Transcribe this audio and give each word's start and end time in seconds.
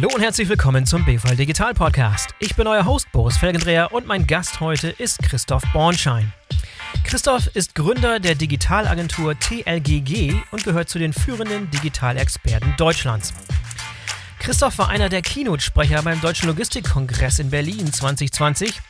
Hallo 0.00 0.14
und 0.14 0.20
herzlich 0.20 0.48
willkommen 0.48 0.86
zum 0.86 1.04
BVL 1.04 1.34
Digital 1.34 1.74
Podcast. 1.74 2.32
Ich 2.38 2.54
bin 2.54 2.68
euer 2.68 2.86
Host 2.86 3.10
Boris 3.10 3.36
Felgendreher 3.36 3.92
und 3.92 4.06
mein 4.06 4.28
Gast 4.28 4.60
heute 4.60 4.90
ist 4.90 5.18
Christoph 5.24 5.64
Bornschein. 5.72 6.32
Christoph 7.02 7.48
ist 7.56 7.74
Gründer 7.74 8.20
der 8.20 8.36
Digitalagentur 8.36 9.36
TLGG 9.36 10.36
und 10.52 10.62
gehört 10.62 10.88
zu 10.88 11.00
den 11.00 11.12
führenden 11.12 11.68
Digitalexperten 11.72 12.74
Deutschlands. 12.76 13.34
Christoph 14.38 14.78
war 14.78 14.88
einer 14.88 15.08
der 15.08 15.20
Keynote-Sprecher 15.20 16.00
beim 16.02 16.20
Deutschen 16.20 16.46
Logistikkongress 16.46 17.40
in 17.40 17.50
Berlin 17.50 17.92
2020, 17.92 18.80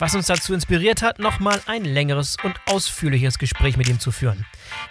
was 0.00 0.16
uns 0.16 0.26
dazu 0.26 0.52
inspiriert 0.52 1.00
hat, 1.00 1.20
nochmal 1.20 1.60
ein 1.66 1.84
längeres 1.84 2.36
und 2.42 2.56
ausführliches 2.66 3.38
Gespräch 3.38 3.76
mit 3.76 3.88
ihm 3.88 4.00
zu 4.00 4.10
führen. 4.10 4.44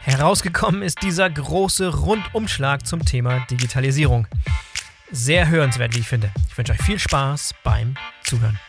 Herausgekommen 0.04 0.84
ist 0.84 1.02
dieser 1.02 1.30
große 1.30 1.90
Rundumschlag 1.90 2.88
zum 2.88 3.04
Thema 3.04 3.46
Digitalisierung. 3.52 4.26
Sehr 5.12 5.50
hörenswert, 5.50 5.96
wie 5.96 6.02
ich 6.02 6.08
finde. 6.08 6.30
Ich 6.50 6.58
wünsche 6.58 6.74
euch 6.74 6.82
viel 6.82 7.00
Spaß 7.00 7.56
beim 7.64 7.96
Zuhören. 8.24 8.60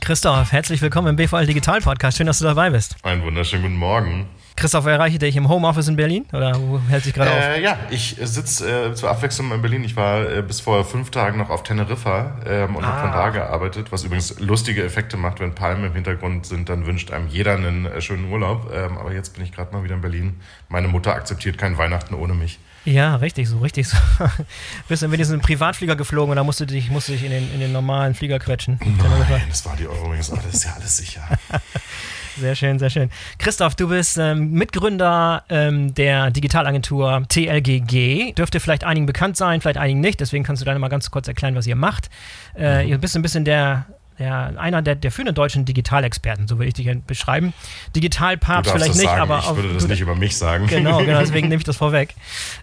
Christoph, 0.00 0.52
herzlich 0.52 0.80
willkommen 0.80 1.08
im 1.08 1.16
BVL 1.16 1.46
Digital 1.46 1.80
Podcast. 1.80 2.16
Schön, 2.16 2.28
dass 2.28 2.38
du 2.38 2.44
dabei 2.44 2.70
bist. 2.70 2.94
Einen 3.02 3.22
wunderschönen 3.24 3.64
guten 3.64 3.76
Morgen. 3.76 4.28
Christoph, 4.54 4.86
erreiche 4.86 5.18
dich 5.18 5.34
im 5.36 5.48
Homeoffice 5.48 5.88
in 5.88 5.96
Berlin 5.96 6.26
oder 6.32 6.54
wo 6.60 6.80
hält 6.88 7.04
sich 7.04 7.12
gerade 7.12 7.30
äh, 7.30 7.56
auf? 7.56 7.60
Ja, 7.60 7.78
ich 7.90 8.16
sitze 8.20 8.90
äh, 8.90 8.94
zur 8.94 9.10
Abwechslung 9.10 9.50
in 9.52 9.62
Berlin. 9.62 9.82
Ich 9.82 9.96
war 9.96 10.30
äh, 10.30 10.42
bis 10.42 10.60
vor 10.60 10.84
fünf 10.84 11.10
Tagen 11.10 11.38
noch 11.38 11.50
auf 11.50 11.64
Teneriffa 11.64 12.40
ähm, 12.46 12.76
und 12.76 12.84
ah. 12.84 12.88
habe 12.88 13.00
von 13.00 13.12
da 13.12 13.30
gearbeitet, 13.30 13.90
was 13.90 14.04
übrigens 14.04 14.38
lustige 14.38 14.84
Effekte 14.84 15.16
macht, 15.16 15.40
wenn 15.40 15.56
Palmen 15.56 15.84
im 15.84 15.92
Hintergrund 15.92 16.46
sind, 16.46 16.68
dann 16.68 16.86
wünscht 16.86 17.10
einem 17.10 17.26
jeder 17.26 17.54
einen 17.54 17.86
äh, 17.86 18.00
schönen 18.00 18.30
Urlaub. 18.30 18.72
Ähm, 18.72 18.96
aber 18.96 19.12
jetzt 19.12 19.34
bin 19.34 19.44
ich 19.44 19.50
gerade 19.50 19.74
mal 19.74 19.82
wieder 19.82 19.96
in 19.96 20.00
Berlin. 20.00 20.40
Meine 20.68 20.86
Mutter 20.86 21.14
akzeptiert 21.14 21.58
kein 21.58 21.76
Weihnachten 21.78 22.14
ohne 22.14 22.34
mich. 22.34 22.60
Ja, 22.88 23.16
richtig 23.16 23.48
so, 23.48 23.58
richtig 23.58 23.86
so. 23.86 23.98
Bist 24.88 25.02
du 25.02 25.06
wenigstens 25.10 25.28
in 25.28 25.34
einen 25.34 25.42
Privatflieger 25.42 25.94
geflogen 25.94 26.32
oder 26.32 26.42
musst 26.42 26.60
du 26.60 26.64
dich, 26.64 26.90
musst 26.90 27.08
du 27.08 27.12
dich 27.12 27.22
in, 27.22 27.30
den, 27.30 27.52
in 27.52 27.60
den 27.60 27.70
normalen 27.70 28.14
Flieger 28.14 28.38
quetschen? 28.38 28.80
Nein, 28.82 29.42
das 29.48 29.66
war 29.66 29.76
die 29.76 29.86
Eurowings, 29.86 30.30
aber 30.30 30.40
das 30.42 30.54
ist 30.54 30.64
ja 30.64 30.72
alles 30.72 30.96
sicher. 30.96 31.22
Sehr 32.38 32.54
schön, 32.54 32.78
sehr 32.78 32.88
schön. 32.88 33.10
Christoph, 33.38 33.74
du 33.74 33.88
bist 33.88 34.16
ähm, 34.16 34.52
Mitgründer 34.52 35.42
ähm, 35.48 35.92
der 35.94 36.30
Digitalagentur 36.30 37.24
TLGG. 37.28 38.32
Dürfte 38.34 38.60
vielleicht 38.60 38.84
einigen 38.84 39.06
bekannt 39.06 39.36
sein, 39.36 39.60
vielleicht 39.60 39.78
einigen 39.78 39.98
nicht. 39.98 40.20
Deswegen 40.20 40.44
kannst 40.44 40.62
du 40.62 40.64
da 40.64 40.78
mal 40.78 40.86
ganz 40.86 41.10
kurz 41.10 41.26
erklären, 41.26 41.56
was 41.56 41.66
ihr 41.66 41.74
macht. 41.74 42.10
Äh, 42.54 42.84
mhm. 42.84 42.90
Ihr 42.90 42.98
bist 42.98 43.16
ein 43.16 43.22
bisschen 43.22 43.44
der 43.44 43.86
der, 44.18 44.54
einer 44.58 44.82
der, 44.82 44.94
der 44.94 45.12
führenden 45.12 45.34
deutschen 45.34 45.64
Digitalexperten, 45.64 46.48
so 46.48 46.58
würde 46.58 46.68
ich 46.68 46.74
dich 46.74 46.88
beschreiben. 47.06 47.52
Digitalpapst 47.94 48.72
vielleicht 48.72 48.96
nicht, 48.96 49.04
sagen. 49.04 49.20
aber 49.20 49.38
ich 49.38 49.56
würde 49.56 49.74
das 49.74 49.86
nicht 49.86 50.00
über 50.00 50.14
mich 50.14 50.36
sagen. 50.36 50.66
Genau, 50.66 50.98
genau 51.04 51.20
deswegen 51.20 51.48
nehme 51.48 51.58
ich 51.60 51.64
das 51.64 51.76
vorweg. 51.76 52.14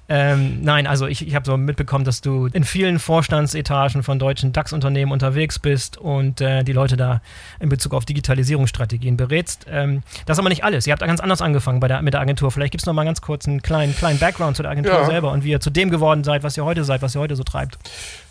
Ähm, 0.09 0.61
nein, 0.61 0.87
also 0.87 1.07
ich, 1.07 1.25
ich 1.25 1.35
habe 1.35 1.45
so 1.45 1.57
mitbekommen, 1.57 2.05
dass 2.05 2.21
du 2.21 2.47
in 2.47 2.63
vielen 2.63 2.99
Vorstandsetagen 2.99 4.03
von 4.03 4.19
deutschen 4.19 4.53
DAX-Unternehmen 4.53 5.11
unterwegs 5.11 5.59
bist 5.59 5.97
und 5.97 6.41
äh, 6.41 6.63
die 6.63 6.73
Leute 6.73 6.97
da 6.97 7.21
in 7.59 7.69
Bezug 7.69 7.93
auf 7.93 8.05
Digitalisierungsstrategien 8.05 9.17
berätst. 9.17 9.65
Ähm, 9.69 10.03
das 10.25 10.35
ist 10.35 10.39
aber 10.39 10.49
nicht 10.49 10.63
alles. 10.63 10.87
Ihr 10.87 10.91
habt 10.91 11.01
da 11.01 11.07
ganz 11.07 11.19
anders 11.19 11.41
angefangen 11.41 11.79
bei 11.79 11.87
der, 11.87 12.01
mit 12.01 12.13
der 12.13 12.21
Agentur. 12.21 12.51
Vielleicht 12.51 12.71
gibt 12.71 12.81
es 12.81 12.85
noch 12.85 12.93
mal 12.93 13.05
ganz 13.05 13.21
kurz 13.21 13.47
einen 13.47 13.61
kleinen, 13.61 13.95
kleinen 13.95 14.19
Background 14.19 14.57
zu 14.57 14.63
der 14.63 14.71
Agentur 14.71 14.93
ja. 14.93 15.05
selber 15.05 15.31
und 15.31 15.43
wie 15.43 15.51
ihr 15.51 15.59
zu 15.59 15.69
dem 15.69 15.89
geworden 15.89 16.23
seid, 16.23 16.43
was 16.43 16.57
ihr 16.57 16.65
heute 16.65 16.83
seid, 16.83 17.01
was 17.01 17.15
ihr 17.15 17.21
heute 17.21 17.35
so 17.35 17.43
treibt. 17.43 17.77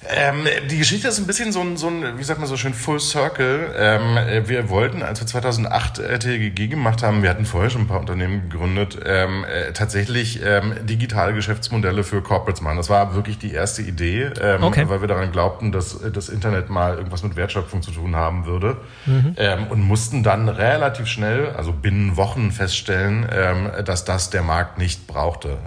Ähm, 0.08 0.47
die 0.70 0.78
Geschichte 0.78 1.08
ist 1.08 1.19
ein 1.19 1.27
bisschen 1.27 1.52
so 1.52 1.60
ein, 1.60 1.77
so 1.77 1.88
ein, 1.88 2.19
wie 2.19 2.24
sagt 2.24 2.38
man 2.38 2.48
so 2.48 2.56
schön, 2.56 2.74
Full 2.74 3.00
Circle. 3.00 3.74
Ähm, 3.77 4.16
äh, 4.16 4.48
wir 4.48 4.69
wollten, 4.69 5.02
als 5.02 5.20
wir 5.20 5.27
2008 5.27 6.02
TGG 6.20 6.69
gemacht 6.69 7.02
haben, 7.02 7.22
wir 7.22 7.30
hatten 7.30 7.46
vorher 7.46 7.70
schon 7.70 7.83
ein 7.83 7.86
paar 7.86 8.00
Unternehmen 8.00 8.48
gegründet, 8.48 8.98
ähm, 9.05 9.44
äh, 9.44 9.72
tatsächlich 9.72 10.41
ähm, 10.44 10.74
digitale 10.83 11.33
Geschäftsmodelle 11.34 12.05
für 12.05 12.23
Corporates 12.23 12.61
machen. 12.61 12.77
Das 12.77 12.90
war 12.90 13.14
wirklich 13.14 13.39
die 13.39 13.52
erste 13.52 13.83
Idee, 13.83 14.30
ähm, 14.40 14.62
okay. 14.62 14.89
weil 14.89 15.01
wir 15.01 15.08
daran 15.08 15.33
glaubten, 15.33 15.73
dass 15.73 15.98
das 16.12 16.29
Internet 16.29 16.68
mal 16.68 16.96
irgendwas 16.96 17.23
mit 17.23 17.36
Wertschöpfung 17.36 17.83
zu 17.83 17.90
tun 17.90 18.17
haben 18.17 18.46
würde. 18.46 18.77
Mhm. 19.06 19.34
Ähm, 19.36 19.67
und 19.68 19.83
mussten 19.83 20.23
dann 20.23 20.48
relativ 20.48 21.06
schnell, 21.06 21.50
also 21.56 21.73
binnen 21.73 22.17
Wochen 22.17 22.52
feststellen, 22.52 23.27
dass 23.84 24.05
das 24.05 24.30
der 24.30 24.42
Markt 24.42 24.79
nicht 24.79 25.06
brauchte. 25.06 25.58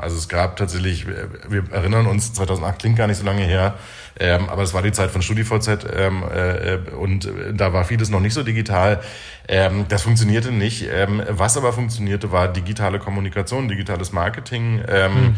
Also 0.00 0.16
es 0.16 0.28
gab 0.28 0.56
tatsächlich, 0.56 1.06
wir 1.06 1.64
erinnern 1.72 2.06
uns, 2.06 2.32
2008 2.32 2.78
klingt 2.78 2.96
gar 2.96 3.06
nicht 3.06 3.18
so 3.18 3.24
lange 3.24 3.42
her, 3.42 3.74
ähm, 4.18 4.48
aber 4.48 4.62
es 4.62 4.74
war 4.74 4.82
die 4.82 4.92
Zeit 4.92 5.10
von 5.10 5.22
StudiVZ 5.22 5.86
ähm, 5.94 6.22
äh, 6.22 6.76
und 6.94 7.28
da 7.52 7.72
war 7.72 7.84
vieles 7.84 8.10
noch 8.10 8.20
nicht 8.20 8.34
so 8.34 8.42
digital. 8.42 9.00
Ähm, 9.48 9.86
das 9.88 10.02
funktionierte 10.02 10.52
nicht. 10.52 10.88
Ähm, 10.92 11.22
was 11.28 11.56
aber 11.56 11.72
funktionierte, 11.72 12.32
war 12.32 12.48
digitale 12.48 12.98
Kommunikation, 12.98 13.68
digitales 13.68 14.12
Marketing. 14.12 14.82
Ähm, 14.88 15.14
hm. 15.14 15.34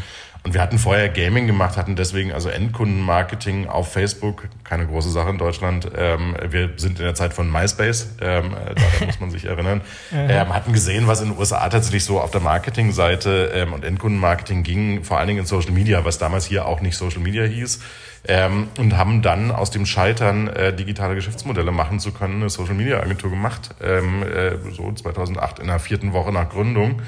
Und 0.47 0.55
wir 0.55 0.63
hatten 0.63 0.79
vorher 0.79 1.09
Gaming 1.09 1.49
gemacht, 1.49 1.77
hatten 1.77 1.97
deswegen 1.97 2.31
also 2.31 2.49
Endkundenmarketing 2.49 3.67
auf 3.67 3.93
Facebook, 3.93 4.45
keine 4.63 4.87
große 4.87 5.11
Sache 5.11 5.31
in 5.31 5.39
Deutschland. 5.39 5.91
Ähm, 5.97 6.37
wir 6.49 6.71
sind 6.77 7.01
in 7.01 7.05
der 7.05 7.17
Zeit 7.17 7.35
von 7.35 7.51
MySpace, 7.51 8.15
ähm, 8.21 8.53
daran 8.53 8.77
muss 9.07 9.19
man 9.19 9.33
sich 9.33 9.47
erinnern. 9.47 9.81
ähm, 10.13 10.55
hatten 10.55 10.73
gesehen, 10.73 11.09
was 11.09 11.21
in 11.21 11.31
den 11.31 11.39
USA 11.39 11.69
tatsächlich 11.69 12.05
so 12.05 12.21
auf 12.21 12.31
der 12.31 12.43
Marketingseite 12.43 13.51
ähm, 13.55 13.73
und 13.73 13.85
Endkundenmarketing 13.85 14.63
ging, 14.63 15.03
vor 15.03 15.19
allen 15.19 15.27
Dingen 15.27 15.41
in 15.41 15.47
Social 15.47 15.73
Media, 15.73 16.05
was 16.05 16.19
damals 16.19 16.47
hier 16.47 16.67
auch 16.67 16.81
nicht 16.81 16.97
Social 16.97 17.23
Media 17.23 17.43
hieß 17.43 17.81
ähm, 18.29 18.69
und 18.79 18.97
haben 18.97 19.23
dann 19.23 19.51
aus 19.51 19.71
dem 19.71 19.87
Scheitern 19.87 20.49
äh, 20.49 20.75
digitale 20.75 21.15
Geschäftsmodelle 21.15 21.71
machen 21.71 22.01
zu 22.01 22.13
können 22.13 22.37
eine 22.37 22.51
Social 22.51 22.75
Media 22.75 23.01
Agentur 23.01 23.31
gemacht, 23.31 23.75
ähm, 23.83 24.23
äh, 24.23 24.57
so 24.73 24.93
2008 24.93 25.61
in 25.61 25.69
der 25.69 25.79
vierten 25.79 26.13
Woche 26.13 26.33
nach 26.33 26.49
Gründung. 26.49 27.03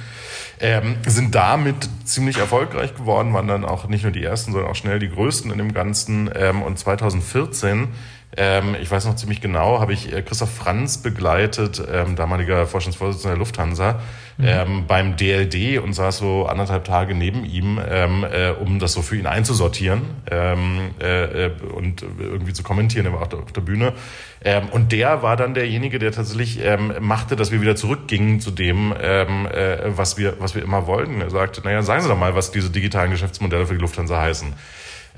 Ähm, 0.60 0.96
sind 1.06 1.34
damit 1.34 1.88
ziemlich 2.04 2.38
erfolgreich 2.38 2.94
geworden, 2.94 3.32
waren 3.32 3.46
dann 3.46 3.64
auch 3.64 3.86
nicht 3.86 4.02
nur 4.02 4.12
die 4.12 4.24
ersten, 4.24 4.52
sondern 4.52 4.70
auch 4.70 4.76
schnell 4.76 4.98
die 4.98 5.08
größten 5.08 5.52
in 5.52 5.58
dem 5.58 5.72
Ganzen. 5.72 6.30
Ähm, 6.34 6.62
und 6.62 6.78
2014 6.78 7.88
ähm, 8.36 8.76
ich 8.80 8.90
weiß 8.90 9.06
noch 9.06 9.16
ziemlich 9.16 9.40
genau, 9.40 9.80
habe 9.80 9.94
ich 9.94 10.12
äh, 10.12 10.20
Christoph 10.20 10.54
Franz 10.54 10.98
begleitet, 10.98 11.82
ähm, 11.90 12.14
damaliger 12.14 12.66
Vorstandsvorsitzender 12.66 13.34
der 13.34 13.38
Lufthansa, 13.38 14.00
mhm. 14.36 14.44
ähm, 14.46 14.84
beim 14.86 15.16
DLD 15.16 15.82
und 15.82 15.94
saß 15.94 16.18
so 16.18 16.46
anderthalb 16.46 16.84
Tage 16.84 17.14
neben 17.14 17.46
ihm, 17.46 17.80
ähm, 17.88 18.24
äh, 18.30 18.50
um 18.50 18.80
das 18.80 18.92
so 18.92 19.00
für 19.00 19.16
ihn 19.16 19.26
einzusortieren 19.26 20.02
ähm, 20.30 20.90
äh, 21.00 21.46
äh 21.46 21.50
und 21.74 22.02
irgendwie 22.02 22.52
zu 22.52 22.62
kommentieren. 22.62 23.06
Er 23.06 23.14
war 23.14 23.22
auch 23.22 23.32
auf 23.32 23.52
der 23.52 23.62
Bühne. 23.62 23.94
Ähm, 24.44 24.68
und 24.68 24.92
der 24.92 25.22
war 25.22 25.36
dann 25.36 25.54
derjenige, 25.54 25.98
der 25.98 26.12
tatsächlich 26.12 26.60
machte, 27.00 27.34
dass 27.34 27.50
wir 27.50 27.60
wieder 27.60 27.76
zurückgingen 27.76 28.40
zu 28.40 28.50
dem, 28.50 28.92
äh, 28.92 29.26
was, 29.96 30.16
wir, 30.16 30.36
was 30.38 30.54
wir 30.54 30.62
immer 30.62 30.86
wollten. 30.86 31.20
Er 31.20 31.30
sagte, 31.30 31.62
naja, 31.64 31.82
sagen 31.82 32.02
Sie 32.02 32.08
doch 32.08 32.18
mal, 32.18 32.34
was 32.34 32.50
diese 32.50 32.70
digitalen 32.70 33.10
Geschäftsmodelle 33.10 33.66
für 33.66 33.74
die 33.74 33.80
Lufthansa 33.80 34.20
heißen. 34.20 34.52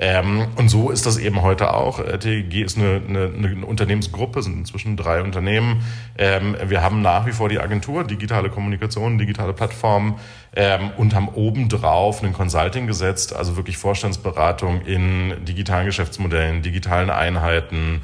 Ähm, 0.02 0.46
und 0.56 0.70
so 0.70 0.88
ist 0.88 1.04
das 1.04 1.18
eben 1.18 1.42
heute 1.42 1.74
auch. 1.74 1.98
Äh, 1.98 2.18
TG 2.18 2.62
ist 2.62 2.78
eine, 2.78 3.02
eine, 3.06 3.30
eine 3.36 3.66
Unternehmensgruppe, 3.66 4.42
sind 4.42 4.56
inzwischen 4.56 4.96
drei 4.96 5.20
Unternehmen. 5.20 5.82
Ähm, 6.16 6.56
wir 6.64 6.82
haben 6.82 7.02
nach 7.02 7.26
wie 7.26 7.32
vor 7.32 7.50
die 7.50 7.60
Agentur, 7.60 8.04
digitale 8.04 8.48
Kommunikation, 8.48 9.18
digitale 9.18 9.52
Plattformen 9.52 10.14
ähm, 10.56 10.90
und 10.96 11.14
haben 11.14 11.28
obendrauf 11.28 12.22
ein 12.22 12.32
Consulting 12.32 12.86
gesetzt, 12.86 13.36
also 13.36 13.58
wirklich 13.58 13.76
Vorstandsberatung 13.76 14.80
in 14.86 15.44
digitalen 15.44 15.84
Geschäftsmodellen, 15.84 16.62
digitalen 16.62 17.10
Einheiten, 17.10 18.00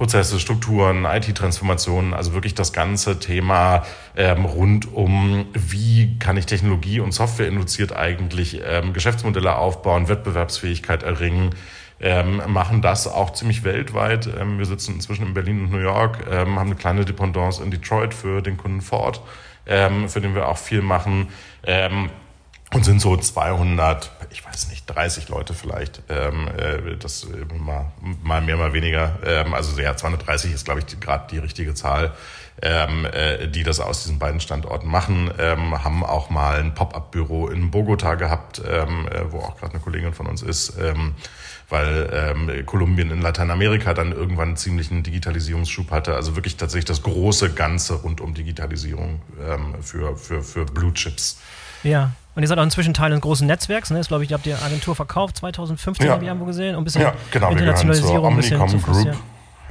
Prozesse, 0.00 0.40
Strukturen, 0.40 1.04
IT-Transformationen, 1.04 2.14
also 2.14 2.32
wirklich 2.32 2.54
das 2.54 2.72
ganze 2.72 3.18
Thema 3.18 3.84
ähm, 4.16 4.46
rund 4.46 4.94
um, 4.94 5.44
wie 5.52 6.18
kann 6.18 6.38
ich 6.38 6.46
Technologie 6.46 7.00
und 7.00 7.12
Software 7.12 7.48
induziert 7.48 7.94
eigentlich 7.94 8.62
ähm, 8.66 8.94
Geschäftsmodelle 8.94 9.56
aufbauen, 9.56 10.08
Wettbewerbsfähigkeit 10.08 11.02
erringen. 11.02 11.50
Ähm, 12.00 12.40
machen 12.46 12.80
das 12.80 13.06
auch 13.08 13.34
ziemlich 13.34 13.62
weltweit. 13.62 14.26
Ähm, 14.40 14.56
wir 14.56 14.64
sitzen 14.64 14.94
inzwischen 14.94 15.26
in 15.26 15.34
Berlin 15.34 15.64
und 15.64 15.70
New 15.70 15.80
York, 15.80 16.26
ähm, 16.30 16.58
haben 16.58 16.68
eine 16.68 16.76
kleine 16.76 17.04
Dependance 17.04 17.62
in 17.62 17.70
Detroit 17.70 18.14
für 18.14 18.40
den 18.40 18.56
Kunden 18.56 18.80
Ford, 18.80 19.20
ähm, 19.66 20.08
für 20.08 20.22
den 20.22 20.34
wir 20.34 20.48
auch 20.48 20.56
viel 20.56 20.80
machen. 20.80 21.28
Ähm, 21.62 22.08
und 22.72 22.84
sind 22.84 23.00
so 23.00 23.16
200, 23.16 24.10
ich 24.30 24.46
weiß 24.46 24.68
nicht, 24.68 24.86
30 24.86 25.28
Leute 25.28 25.54
vielleicht. 25.54 26.02
Ähm, 26.08 26.48
äh, 26.56 26.96
das 26.96 27.24
äh, 27.24 27.58
mal, 27.58 27.92
mal 28.22 28.40
mehr, 28.40 28.56
mal 28.56 28.72
weniger. 28.72 29.18
Ähm, 29.24 29.54
also 29.54 29.80
ja, 29.80 29.96
230 29.96 30.52
ist, 30.52 30.64
glaube 30.64 30.80
ich, 30.80 31.00
gerade 31.00 31.26
die 31.30 31.38
richtige 31.38 31.74
Zahl, 31.74 32.12
ähm, 32.62 33.06
äh, 33.06 33.48
die 33.48 33.64
das 33.64 33.80
aus 33.80 34.04
diesen 34.04 34.20
beiden 34.20 34.38
Standorten 34.38 34.88
machen. 34.88 35.32
Ähm, 35.38 35.82
haben 35.82 36.04
auch 36.04 36.30
mal 36.30 36.60
ein 36.60 36.74
Pop-up-Büro 36.74 37.48
in 37.48 37.72
Bogota 37.72 38.14
gehabt, 38.14 38.62
ähm, 38.64 39.08
äh, 39.08 39.32
wo 39.32 39.38
auch 39.38 39.58
gerade 39.58 39.72
eine 39.72 39.82
Kollegin 39.82 40.14
von 40.14 40.26
uns 40.26 40.42
ist. 40.42 40.78
Ähm, 40.78 41.14
weil 41.68 42.10
ähm, 42.12 42.66
Kolumbien 42.66 43.10
in 43.10 43.20
Lateinamerika 43.20 43.94
dann 43.94 44.10
irgendwann 44.10 44.48
einen 44.48 44.56
ziemlichen 44.56 45.02
Digitalisierungsschub 45.04 45.90
hatte. 45.90 46.14
Also 46.14 46.34
wirklich 46.34 46.56
tatsächlich 46.56 46.86
das 46.86 47.02
große 47.02 47.52
Ganze 47.52 47.94
rund 47.94 48.20
um 48.20 48.34
Digitalisierung 48.34 49.22
ähm, 49.40 49.76
für, 49.80 50.16
für, 50.16 50.42
für 50.42 50.64
Blue 50.64 50.92
Chips. 50.92 51.40
Ja, 51.84 52.10
und 52.40 52.44
ihr 52.44 52.48
seid 52.48 52.58
auch 52.58 52.64
inzwischen 52.64 52.94
Teil 52.94 53.12
eines 53.12 53.20
großen 53.20 53.46
Netzwerks, 53.46 53.90
ne? 53.90 53.98
Das 53.98 54.08
glaube 54.08 54.24
ich, 54.24 54.30
ihr 54.30 54.34
habt 54.34 54.46
die 54.46 54.54
Agentur 54.54 54.96
verkauft, 54.96 55.36
2015 55.36 56.06
ja. 56.06 56.12
habe 56.14 56.22
ich 56.22 56.28
irgendwo 56.28 56.46
gesehen, 56.46 56.74
um 56.74 56.80
ein 56.80 56.84
bisschen 56.84 57.02
ja, 57.02 57.12
genau, 57.30 57.50
Internationalisierung 57.50 58.30
ein 58.30 58.36
bisschen 58.36 58.66
zu 58.66 58.78
Group. 58.78 59.14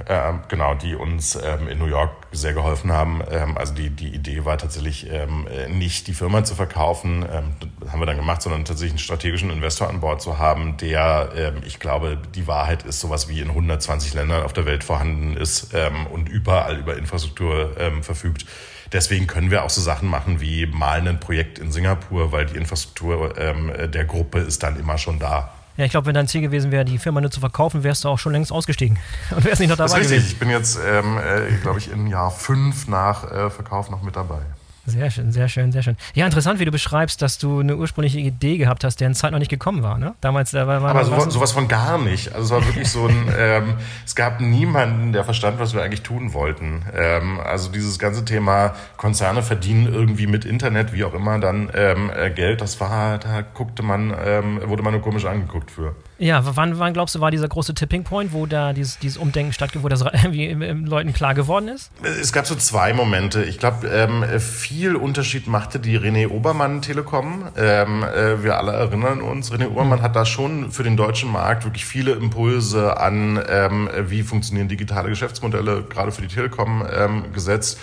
äh, 0.05 0.33
genau, 0.49 0.75
die 0.75 0.93
uns 0.93 1.35
ähm, 1.35 1.67
in 1.67 1.79
New 1.79 1.87
York 1.87 2.11
sehr 2.31 2.53
geholfen 2.53 2.91
haben. 2.91 3.23
Ähm, 3.31 3.57
also 3.57 3.73
die, 3.73 3.89
die 3.89 4.09
Idee 4.09 4.45
war 4.45 4.59
tatsächlich 4.59 5.09
ähm, 5.09 5.47
nicht 5.69 6.05
die 6.05 6.13
Firma 6.13 6.43
zu 6.43 6.53
verkaufen, 6.53 7.25
ähm, 7.33 7.55
das 7.79 7.91
haben 7.91 8.01
wir 8.01 8.05
dann 8.05 8.17
gemacht, 8.17 8.43
sondern 8.43 8.65
tatsächlich 8.65 8.91
einen 8.91 8.99
strategischen 8.99 9.49
Investor 9.49 9.89
an 9.89 9.99
Bord 9.99 10.21
zu 10.21 10.37
haben, 10.37 10.77
der, 10.77 11.31
ähm, 11.35 11.63
ich 11.65 11.79
glaube, 11.79 12.19
die 12.35 12.45
Wahrheit 12.45 12.83
ist, 12.83 12.99
sowas 12.99 13.29
wie 13.29 13.39
in 13.39 13.47
120 13.47 14.13
Ländern 14.13 14.43
auf 14.43 14.53
der 14.53 14.67
Welt 14.67 14.83
vorhanden 14.83 15.35
ist 15.35 15.73
ähm, 15.73 16.05
und 16.05 16.29
überall 16.29 16.77
über 16.77 16.95
Infrastruktur 16.97 17.71
ähm, 17.79 18.03
verfügt. 18.03 18.45
Deswegen 18.91 19.27
können 19.27 19.51
wir 19.51 19.63
auch 19.63 19.69
so 19.69 19.81
Sachen 19.81 20.09
machen 20.09 20.41
wie 20.41 20.65
mal 20.65 21.07
ein 21.07 21.19
Projekt 21.19 21.59
in 21.59 21.71
Singapur, 21.71 22.31
weil 22.31 22.45
die 22.45 22.55
Infrastruktur 22.55 23.37
ähm, 23.37 23.71
der 23.91 24.05
Gruppe 24.05 24.39
ist 24.39 24.63
dann 24.63 24.79
immer 24.79 24.97
schon 24.97 25.19
da. 25.19 25.51
Ja, 25.77 25.85
ich 25.85 25.91
glaube, 25.91 26.07
wenn 26.07 26.15
dein 26.15 26.27
Ziel 26.27 26.41
gewesen 26.41 26.71
wäre, 26.71 26.83
die 26.83 26.97
Firma 26.97 27.21
nur 27.21 27.31
zu 27.31 27.39
verkaufen, 27.39 27.83
wärst 27.83 28.03
du 28.03 28.09
auch 28.09 28.19
schon 28.19 28.33
längst 28.33 28.51
ausgestiegen 28.51 28.97
und 29.35 29.45
wärst 29.45 29.61
nicht 29.61 29.69
noch 29.69 29.77
dabei 29.77 29.99
das 29.99 30.07
ist 30.07 30.11
richtig. 30.11 30.17
gewesen. 30.17 30.33
Ich 30.33 30.39
bin 30.39 30.49
jetzt, 30.49 30.79
ähm, 30.85 31.17
äh, 31.17 31.55
glaube 31.61 31.79
ich, 31.79 31.91
in 31.91 32.07
Jahr 32.07 32.31
fünf 32.31 32.87
nach 32.87 33.31
äh, 33.31 33.49
Verkauf 33.49 33.89
noch 33.89 34.01
mit 34.01 34.15
dabei. 34.15 34.41
Sehr 34.89 35.09
schön, 35.11 35.31
sehr 35.31 35.47
schön, 35.47 35.71
sehr 35.71 35.83
schön. 35.83 35.95
Ja, 36.13 36.25
interessant, 36.25 36.59
wie 36.59 36.65
du 36.65 36.71
beschreibst, 36.71 37.21
dass 37.21 37.37
du 37.37 37.59
eine 37.59 37.77
ursprüngliche 37.77 38.19
Idee 38.19 38.57
gehabt 38.57 38.83
hast, 38.83 38.99
deren 38.99 39.13
Zeit 39.13 39.31
noch 39.31 39.39
nicht 39.39 39.49
gekommen 39.49 39.83
war. 39.83 39.97
Ne? 39.97 40.15
Damals, 40.21 40.51
da 40.51 40.67
war, 40.67 40.81
war 40.81 40.89
Aber 40.91 41.09
was- 41.11 41.23
so, 41.25 41.29
sowas 41.31 41.51
von 41.51 41.67
gar 41.67 41.97
nicht. 41.97 42.33
Also 42.33 42.43
es 42.45 42.51
war 42.61 42.67
wirklich 42.67 42.89
so 42.89 43.05
ein, 43.07 43.27
ähm, 43.37 43.73
es 44.05 44.15
gab 44.15 44.41
niemanden, 44.41 45.13
der 45.13 45.23
verstand, 45.23 45.59
was 45.59 45.73
wir 45.73 45.81
eigentlich 45.83 46.01
tun 46.01 46.33
wollten. 46.33 46.83
Ähm, 46.95 47.39
also 47.39 47.71
dieses 47.71 47.99
ganze 47.99 48.25
Thema 48.25 48.73
Konzerne 48.97 49.41
verdienen 49.43 49.91
irgendwie 49.91 50.27
mit 50.27 50.45
Internet, 50.45 50.93
wie 50.93 51.03
auch 51.03 51.13
immer, 51.13 51.39
dann 51.39 51.69
ähm, 51.73 52.11
äh, 52.15 52.29
Geld, 52.29 52.61
das 52.61 52.79
war, 52.81 53.17
da 53.19 53.41
guckte 53.41 53.83
man, 53.83 54.13
ähm, 54.25 54.59
wurde 54.65 54.83
man 54.83 54.93
nur 54.93 55.01
komisch 55.01 55.25
angeguckt 55.25 55.71
für. 55.71 55.95
Ja, 56.21 56.41
wann, 56.55 56.77
wann 56.79 56.91
glaubst 56.93 57.15
du, 57.15 57.21
war 57.21 57.31
dieser 57.31 57.47
große 57.47 57.73
Tipping 57.73 58.03
Point, 58.03 58.33
wo 58.33 58.45
da 58.45 58.73
dieses, 58.73 58.99
dieses 58.99 59.17
Umdenken 59.17 59.53
stattgefunden, 59.53 59.83
wo 59.85 59.89
das 59.89 60.01
irgendwie 60.23 60.47
im- 60.47 60.61
im 60.61 60.85
Leuten 60.85 61.13
klar 61.13 61.33
geworden 61.33 61.69
ist? 61.69 61.91
Es 62.03 62.33
gab 62.33 62.45
so 62.45 62.55
zwei 62.55 62.91
Momente. 62.93 63.43
Ich 63.43 63.57
glaube, 63.57 63.87
ähm, 63.87 64.23
viel 64.39 64.95
Unterschied 64.97 65.47
machte 65.47 65.79
die 65.79 65.97
René 65.97 66.27
Obermann 66.27 66.81
Telekom. 66.81 67.45
Ähm, 67.57 68.03
äh, 68.03 68.43
wir 68.43 68.57
alle 68.57 68.73
erinnern 68.73 69.21
uns, 69.21 69.51
René 69.51 69.67
Obermann 69.69 70.01
hat 70.01 70.15
da 70.15 70.25
schon 70.25 70.71
für 70.71 70.83
den 70.83 70.97
deutschen 70.97 71.31
Markt 71.31 71.63
wirklich 71.63 71.85
viele 71.85 72.11
Impulse 72.11 72.97
an, 72.99 73.41
ähm, 73.49 73.89
wie 74.07 74.23
funktionieren 74.23 74.67
digitale 74.67 75.07
Geschäftsmodelle, 75.09 75.83
gerade 75.83 76.11
für 76.11 76.21
die 76.21 76.27
Telekom, 76.27 76.85
ähm, 76.93 77.31
gesetzt. 77.33 77.79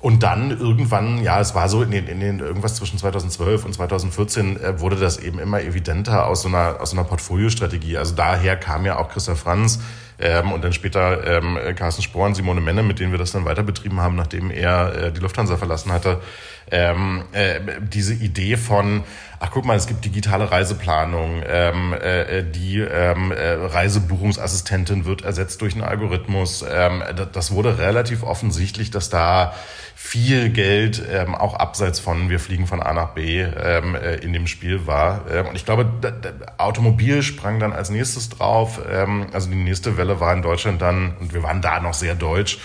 Und 0.00 0.22
dann 0.22 0.52
irgendwann, 0.52 1.22
ja, 1.24 1.40
es 1.40 1.56
war 1.56 1.68
so 1.68 1.82
in 1.82 1.90
den, 1.90 2.06
in 2.06 2.20
den 2.20 2.38
irgendwas 2.38 2.76
zwischen 2.76 2.98
2012 2.98 3.64
und 3.64 3.72
2014 3.72 4.56
äh, 4.56 4.80
wurde 4.80 4.94
das 4.94 5.18
eben 5.18 5.40
immer 5.40 5.60
evidenter 5.60 6.26
aus 6.26 6.42
so 6.42 6.48
einer, 6.48 6.80
aus 6.80 6.90
so 6.90 6.96
einer 6.96 7.04
Portfoliostrategie. 7.04 7.96
Also 7.96 8.14
daher 8.14 8.56
kam 8.56 8.86
ja 8.86 8.96
auch 8.98 9.08
Christoph 9.08 9.40
Franz 9.40 9.80
ähm, 10.20 10.52
und 10.52 10.62
dann 10.62 10.72
später 10.72 11.26
ähm, 11.26 11.58
Carsten 11.74 12.02
Spohr 12.02 12.26
und 12.26 12.36
Simone 12.36 12.60
Menne, 12.60 12.84
mit 12.84 13.00
denen 13.00 13.10
wir 13.10 13.18
das 13.18 13.32
dann 13.32 13.44
weiter 13.44 13.64
betrieben 13.64 14.00
haben, 14.00 14.14
nachdem 14.14 14.52
er 14.52 14.94
äh, 14.94 15.12
die 15.12 15.20
Lufthansa 15.20 15.56
verlassen 15.56 15.90
hatte. 15.90 16.20
Ähm, 16.70 17.24
äh, 17.32 17.60
diese 17.80 18.14
Idee 18.14 18.56
von, 18.56 19.04
ach 19.40 19.50
guck 19.52 19.64
mal, 19.64 19.76
es 19.76 19.86
gibt 19.86 20.04
digitale 20.04 20.50
Reiseplanung, 20.50 21.42
ähm, 21.46 21.94
äh, 21.94 22.42
die 22.44 22.80
ähm, 22.80 23.32
äh, 23.32 23.52
Reisebuchungsassistentin 23.52 25.04
wird 25.04 25.22
ersetzt 25.22 25.62
durch 25.62 25.74
einen 25.74 25.84
Algorithmus. 25.84 26.64
Ähm, 26.68 27.02
das, 27.16 27.28
das 27.32 27.50
wurde 27.52 27.78
relativ 27.78 28.22
offensichtlich, 28.22 28.90
dass 28.90 29.10
da 29.10 29.54
viel 30.00 30.50
Geld 30.50 31.02
ähm, 31.10 31.34
auch 31.34 31.54
abseits 31.54 31.98
von 31.98 32.30
wir 32.30 32.38
fliegen 32.38 32.68
von 32.68 32.80
A 32.80 32.92
nach 32.92 33.10
B 33.10 33.40
ähm, 33.40 33.96
äh, 33.96 34.14
in 34.16 34.32
dem 34.32 34.46
Spiel 34.46 34.86
war. 34.86 35.24
Ähm, 35.28 35.48
und 35.48 35.56
ich 35.56 35.64
glaube, 35.64 35.90
da, 36.00 36.12
da, 36.12 36.30
Automobil 36.56 37.22
sprang 37.22 37.58
dann 37.58 37.72
als 37.72 37.90
nächstes 37.90 38.28
drauf. 38.28 38.80
Ähm, 38.88 39.26
also 39.32 39.50
die 39.50 39.56
nächste 39.56 39.96
Welle 39.96 40.20
war 40.20 40.32
in 40.32 40.42
Deutschland 40.42 40.80
dann, 40.80 41.16
und 41.18 41.34
wir 41.34 41.42
waren 41.42 41.60
da 41.60 41.80
noch 41.80 41.94
sehr 41.94 42.14
deutsch, 42.14 42.58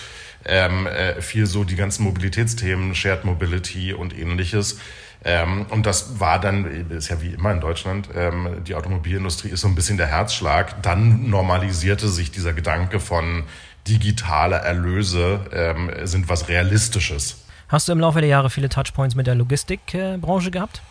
ähm, 0.46 0.88
äh, 0.88 1.22
viel 1.22 1.46
so 1.46 1.64
die 1.64 1.76
ganzen 1.76 2.04
Mobilitätsthemen, 2.04 2.96
Shared 2.96 3.26
Mobility 3.26 3.94
und 3.94 4.18
ähnliches. 4.18 4.80
Ähm, 5.26 5.66
und 5.70 5.86
das 5.86 6.20
war 6.20 6.40
dann, 6.40 6.90
ist 6.90 7.10
ja 7.10 7.22
wie 7.22 7.34
immer 7.34 7.52
in 7.52 7.62
Deutschland, 7.62 8.10
ähm, 8.14 8.64
die 8.68 8.76
Automobilindustrie 8.76 9.50
ist 9.50 9.62
so 9.62 9.68
ein 9.68 9.76
bisschen 9.76 9.98
der 9.98 10.08
Herzschlag. 10.08 10.82
Dann 10.82 11.30
normalisierte 11.30 12.10
sich 12.10 12.32
dieser 12.32 12.54
Gedanke 12.54 13.00
von 13.00 13.44
digitale 13.88 14.58
Erlöse 14.58 15.42
ähm, 15.52 15.92
sind 16.04 16.30
was 16.30 16.50
Realistisches. 16.50 17.44
Hast 17.70 17.88
du 17.88 17.92
im 17.94 18.00
Laufe 18.00 18.20
der 18.20 18.30
Jahre 18.30 18.50
viele 18.50 18.70
Touchpoints 18.70 19.16
mit 19.16 19.28
der 19.28 19.36
Logistikbranche 19.36 20.52
gehabt? 20.52 20.82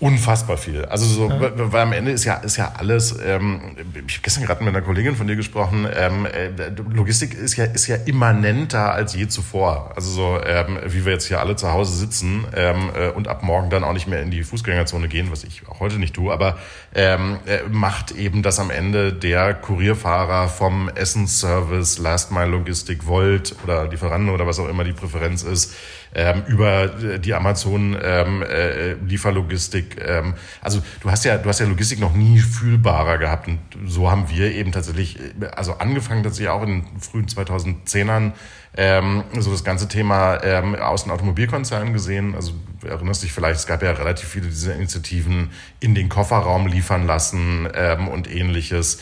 Unfassbar 0.00 0.56
viel. 0.58 0.84
Also 0.84 1.06
so, 1.06 1.28
ja. 1.28 1.72
weil 1.72 1.80
am 1.80 1.92
Ende 1.92 2.12
ist 2.12 2.24
ja 2.24 2.34
ist 2.34 2.56
ja 2.56 2.72
alles. 2.76 3.18
Ähm, 3.20 3.76
ich 4.06 4.14
habe 4.14 4.22
gestern 4.22 4.44
gerade 4.44 4.62
mit 4.62 4.72
einer 4.72 4.84
Kollegin 4.84 5.16
von 5.16 5.26
dir 5.26 5.34
gesprochen. 5.34 5.88
Ähm, 5.92 6.24
äh, 6.24 6.50
Logistik 6.92 7.34
ist 7.34 7.56
ja 7.56 7.64
ist 7.64 7.88
ja 7.88 7.96
immanenter 7.96 8.92
als 8.92 9.16
je 9.16 9.26
zuvor. 9.26 9.90
Also 9.96 10.10
so 10.10 10.40
ähm, 10.46 10.78
wie 10.86 11.04
wir 11.04 11.14
jetzt 11.14 11.26
hier 11.26 11.40
alle 11.40 11.56
zu 11.56 11.72
Hause 11.72 11.96
sitzen 11.96 12.46
ähm, 12.54 12.90
äh, 12.94 13.08
und 13.08 13.26
ab 13.26 13.42
morgen 13.42 13.70
dann 13.70 13.82
auch 13.82 13.92
nicht 13.92 14.06
mehr 14.06 14.22
in 14.22 14.30
die 14.30 14.44
Fußgängerzone 14.44 15.08
gehen, 15.08 15.32
was 15.32 15.42
ich 15.42 15.66
auch 15.68 15.80
heute 15.80 15.98
nicht 15.98 16.14
tue. 16.14 16.32
Aber 16.32 16.58
ähm, 16.94 17.38
äh, 17.46 17.68
macht 17.68 18.12
eben, 18.12 18.44
dass 18.44 18.60
am 18.60 18.70
Ende 18.70 19.12
der 19.12 19.52
Kurierfahrer 19.52 20.48
vom 20.48 20.88
Essensservice, 20.90 21.98
Last 21.98 22.30
Mile 22.30 22.46
Logistik, 22.46 23.08
Volt 23.08 23.56
oder 23.64 23.88
Lieferanten 23.88 24.30
oder 24.30 24.46
was 24.46 24.60
auch 24.60 24.68
immer 24.68 24.84
die 24.84 24.92
Präferenz 24.92 25.42
ist 25.42 25.74
ähm, 26.14 26.42
über 26.46 26.88
die 27.18 27.34
Amazon 27.34 27.96
ähm, 28.02 28.42
äh, 28.42 28.94
Lieferlogistik. 28.94 29.96
Ähm, 30.00 30.34
also 30.60 30.82
du 31.00 31.10
hast 31.10 31.24
ja, 31.24 31.38
du 31.38 31.48
hast 31.48 31.60
ja 31.60 31.66
Logistik 31.66 32.00
noch 32.00 32.14
nie 32.14 32.38
fühlbarer 32.38 33.18
gehabt 33.18 33.48
und 33.48 33.58
so 33.86 34.10
haben 34.10 34.28
wir 34.30 34.52
eben 34.52 34.72
tatsächlich, 34.72 35.18
also 35.54 35.74
angefangen 35.74 36.22
tatsächlich 36.22 36.50
auch 36.50 36.62
in 36.62 36.68
den 36.68 37.00
frühen 37.00 37.26
2010ern 37.26 38.32
ähm, 38.76 39.24
so 39.38 39.50
das 39.50 39.64
ganze 39.64 39.88
Thema 39.88 40.42
ähm, 40.44 40.76
aus 40.76 41.02
den 41.02 41.12
Automobilkonzernen 41.12 41.92
gesehen. 41.92 42.34
Also 42.34 42.52
erinnerst 42.86 43.22
dich 43.22 43.32
vielleicht, 43.32 43.58
es 43.58 43.66
gab 43.66 43.82
ja 43.82 43.90
relativ 43.90 44.28
viele 44.28 44.46
dieser 44.46 44.74
Initiativen 44.76 45.50
in 45.80 45.94
den 45.94 46.08
Kofferraum 46.08 46.66
liefern 46.68 47.06
lassen 47.06 47.68
ähm, 47.74 48.08
und 48.08 48.30
ähnliches. 48.30 49.00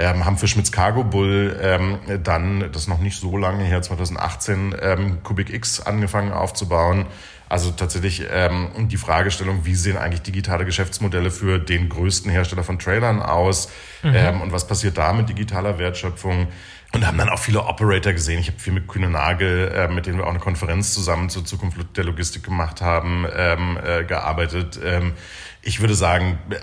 Ähm, 0.00 0.24
haben 0.24 0.38
für 0.38 0.46
Schmitz 0.46 0.70
Cargo 0.70 1.02
Bull 1.02 1.58
ähm, 1.60 1.98
dann, 2.22 2.60
das 2.72 2.82
ist 2.82 2.88
noch 2.88 3.00
nicht 3.00 3.20
so 3.20 3.36
lange 3.36 3.64
her, 3.64 3.82
2018, 3.82 4.74
ähm, 4.80 5.22
Kubik 5.24 5.52
X 5.52 5.80
angefangen 5.80 6.32
aufzubauen. 6.32 7.06
Also 7.48 7.72
tatsächlich 7.72 8.24
ähm, 8.30 8.88
die 8.88 8.96
Fragestellung, 8.96 9.64
wie 9.64 9.74
sehen 9.74 9.96
eigentlich 9.96 10.22
digitale 10.22 10.64
Geschäftsmodelle 10.64 11.32
für 11.32 11.58
den 11.58 11.88
größten 11.88 12.30
Hersteller 12.30 12.62
von 12.62 12.78
Trailern 12.78 13.20
aus 13.20 13.70
mhm. 14.04 14.14
ähm, 14.14 14.40
und 14.42 14.52
was 14.52 14.68
passiert 14.68 14.98
da 14.98 15.12
mit 15.12 15.28
digitaler 15.28 15.78
Wertschöpfung? 15.78 16.46
Und 16.94 17.06
haben 17.06 17.18
dann 17.18 17.28
auch 17.28 17.38
viele 17.38 17.64
Operator 17.64 18.14
gesehen. 18.14 18.40
Ich 18.40 18.48
habe 18.48 18.58
viel 18.58 18.72
mit 18.72 18.88
Kühne 18.88 19.10
Nagel, 19.10 19.70
äh, 19.74 19.88
mit 19.88 20.06
denen 20.06 20.16
wir 20.16 20.24
auch 20.24 20.30
eine 20.30 20.38
Konferenz 20.38 20.94
zusammen 20.94 21.28
zur 21.28 21.44
Zukunft 21.44 21.76
der 21.98 22.04
Logistik 22.04 22.44
gemacht 22.44 22.80
haben, 22.80 23.26
ähm, 23.36 23.78
äh, 23.84 24.04
gearbeitet. 24.04 24.80
Ähm, 24.82 25.12
ich 25.62 25.80
würde 25.80 25.94
sagen, 25.94 26.38
äh, 26.50 26.56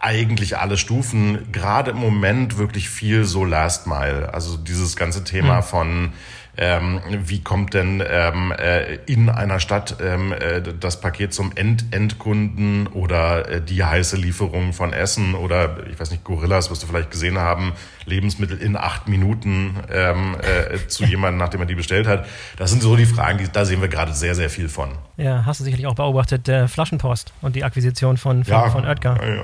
eigentlich 0.00 0.58
alle 0.58 0.76
Stufen, 0.76 1.50
gerade 1.52 1.90
im 1.90 1.98
Moment 1.98 2.58
wirklich 2.58 2.88
viel 2.88 3.24
so 3.24 3.44
Last 3.44 3.86
Mile. 3.86 4.32
Also 4.32 4.56
dieses 4.56 4.96
ganze 4.96 5.24
Thema 5.24 5.58
mhm. 5.58 5.62
von 5.62 6.12
ähm, 6.56 7.00
wie 7.24 7.42
kommt 7.42 7.72
denn 7.72 8.02
ähm, 8.06 8.52
äh, 8.52 8.96
in 9.06 9.30
einer 9.30 9.58
Stadt 9.58 9.96
ähm, 10.02 10.32
äh, 10.32 10.60
das 10.60 11.00
Paket 11.00 11.32
zum 11.32 11.52
End 11.56 11.86
Endkunden 11.92 12.88
oder 12.88 13.48
äh, 13.48 13.60
die 13.62 13.82
heiße 13.82 14.16
Lieferung 14.16 14.74
von 14.74 14.92
Essen 14.92 15.34
oder 15.34 15.86
ich 15.90 15.98
weiß 15.98 16.10
nicht, 16.10 16.24
Gorillas, 16.24 16.70
was 16.70 16.80
du 16.80 16.86
vielleicht 16.86 17.10
gesehen 17.10 17.38
haben, 17.38 17.72
Lebensmittel 18.04 18.58
in 18.58 18.76
acht 18.76 19.08
Minuten 19.08 19.76
ähm, 19.90 20.36
äh, 20.42 20.86
zu 20.88 21.04
jemandem, 21.06 21.38
nachdem 21.38 21.60
er 21.60 21.66
die 21.66 21.74
bestellt 21.74 22.06
hat. 22.06 22.26
Das 22.58 22.70
sind 22.70 22.82
so 22.82 22.96
die 22.96 23.06
Fragen, 23.06 23.38
die, 23.38 23.48
da 23.50 23.64
sehen 23.64 23.80
wir 23.80 23.88
gerade 23.88 24.12
sehr, 24.12 24.34
sehr 24.34 24.50
viel 24.50 24.68
von. 24.68 24.90
Ja, 25.16 25.46
hast 25.46 25.60
du 25.60 25.64
sicherlich 25.64 25.86
auch 25.86 25.94
beobachtet, 25.94 26.48
der 26.48 26.68
Flaschenpost 26.68 27.32
und 27.40 27.56
die 27.56 27.64
Akquisition 27.64 28.18
von, 28.18 28.44
von, 28.44 28.52
ja, 28.52 28.68
von 28.68 28.84
Oetker. 28.84 29.18
Ja, 29.22 29.34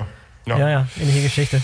ja. 0.45 0.59
ja, 0.59 0.69
ja 0.69 0.87
ähnliche 0.99 1.23
Geschichte. 1.23 1.61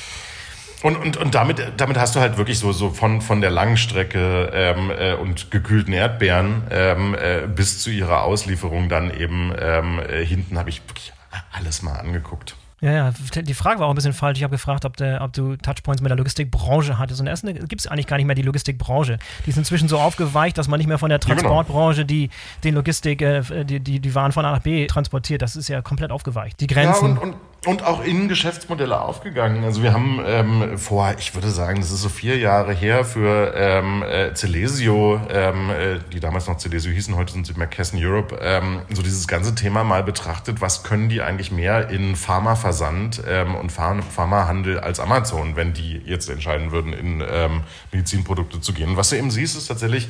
Und, 0.85 0.97
und, 0.97 1.17
und 1.17 1.33
damit, 1.33 1.59
damit 1.77 1.97
hast 1.97 2.15
du 2.15 2.19
halt 2.19 2.37
wirklich 2.37 2.59
so, 2.59 2.71
so 2.71 2.91
von, 2.91 3.19
von 3.19 3.41
der 3.41 3.49
Langstrecke 3.49 4.51
ähm, 4.53 4.91
äh, 4.95 5.15
und 5.15 5.49
gekühlten 5.49 5.93
Erdbeeren 5.93 6.61
ähm, 6.69 7.15
äh, 7.15 7.47
bis 7.47 7.81
zu 7.81 7.89
ihrer 7.89 8.21
Auslieferung 8.21 8.87
dann 8.87 9.09
eben 9.09 9.51
ähm, 9.59 9.99
äh, 9.99 10.23
hinten 10.23 10.59
habe 10.59 10.69
ich 10.69 10.83
wirklich 10.87 11.11
alles 11.51 11.81
mal 11.81 11.93
angeguckt. 11.93 12.55
Ja, 12.81 12.91
ja, 12.91 13.13
die 13.41 13.53
Frage 13.55 13.79
war 13.79 13.87
auch 13.87 13.93
ein 13.93 13.95
bisschen 13.95 14.13
falsch. 14.13 14.37
Ich 14.37 14.43
habe 14.43 14.51
gefragt, 14.51 14.85
ob, 14.85 14.95
der, 14.95 15.23
ob, 15.23 15.33
du 15.33 15.55
Touchpoints 15.55 16.03
mit 16.03 16.11
der 16.11 16.17
Logistikbranche 16.17 16.99
hattest. 16.99 17.19
Und 17.19 17.25
erstens 17.25 17.67
gibt 17.67 17.81
es 17.81 17.87
eigentlich 17.87 18.05
gar 18.05 18.17
nicht 18.17 18.27
mehr 18.27 18.35
die 18.35 18.43
Logistikbranche. 18.43 19.17
Die 19.43 19.49
ist 19.49 19.57
inzwischen 19.57 19.87
so 19.87 19.97
aufgeweicht, 19.97 20.55
dass 20.55 20.67
man 20.67 20.77
nicht 20.77 20.85
mehr 20.85 20.99
von 20.99 21.09
der 21.09 21.19
Transportbranche 21.19 22.05
die, 22.05 22.29
den 22.63 22.75
Logistik, 22.75 23.23
äh, 23.23 23.41
die, 23.63 23.79
die, 23.79 23.99
die 23.99 24.13
Waren 24.13 24.33
von 24.33 24.45
A 24.45 24.51
nach 24.51 24.61
B 24.61 24.85
transportiert. 24.85 25.41
Das 25.41 25.55
ist 25.55 25.67
ja 25.67 25.81
komplett 25.81 26.11
aufgeweicht. 26.11 26.59
Die 26.59 26.67
Grenzen. 26.67 27.15
Ja, 27.15 27.21
und, 27.21 27.29
und 27.31 27.35
und 27.65 27.83
auch 27.83 28.03
in 28.03 28.27
Geschäftsmodelle 28.27 28.99
aufgegangen. 29.01 29.63
Also 29.63 29.81
wir 29.81 29.93
haben 29.93 30.21
ähm, 30.25 30.77
vor, 30.77 31.13
ich 31.17 31.33
würde 31.33 31.49
sagen, 31.49 31.81
das 31.81 31.91
ist 31.91 32.01
so 32.01 32.09
vier 32.09 32.37
Jahre 32.37 32.73
her 32.73 33.03
für 33.03 33.53
ähm, 33.55 34.03
äh, 34.03 34.33
Celesio, 34.33 35.19
ähm, 35.29 35.69
äh, 35.71 35.99
die 36.13 36.19
damals 36.19 36.47
noch 36.47 36.57
Celesio 36.57 36.91
hießen, 36.91 37.15
heute 37.15 37.33
sind 37.33 37.47
sie 37.47 37.53
McKesson 37.53 37.99
Europe, 38.01 38.37
ähm, 38.41 38.81
so 38.93 39.01
dieses 39.01 39.27
ganze 39.27 39.55
Thema 39.55 39.83
mal 39.83 40.03
betrachtet, 40.03 40.61
was 40.61 40.83
können 40.83 41.09
die 41.09 41.21
eigentlich 41.21 41.51
mehr 41.51 41.89
in 41.89 42.15
Pharmaversand 42.15 43.23
ähm, 43.27 43.55
und 43.55 43.71
Pharmahandel 43.71 44.79
als 44.79 44.99
Amazon, 44.99 45.55
wenn 45.55 45.73
die 45.73 46.01
jetzt 46.05 46.29
entscheiden 46.29 46.71
würden, 46.71 46.93
in 46.93 47.23
ähm, 47.27 47.63
Medizinprodukte 47.91 48.61
zu 48.61 48.73
gehen. 48.73 48.95
Was 48.95 49.09
du 49.09 49.17
eben 49.17 49.31
siehst, 49.31 49.57
ist 49.57 49.67
tatsächlich, 49.67 50.07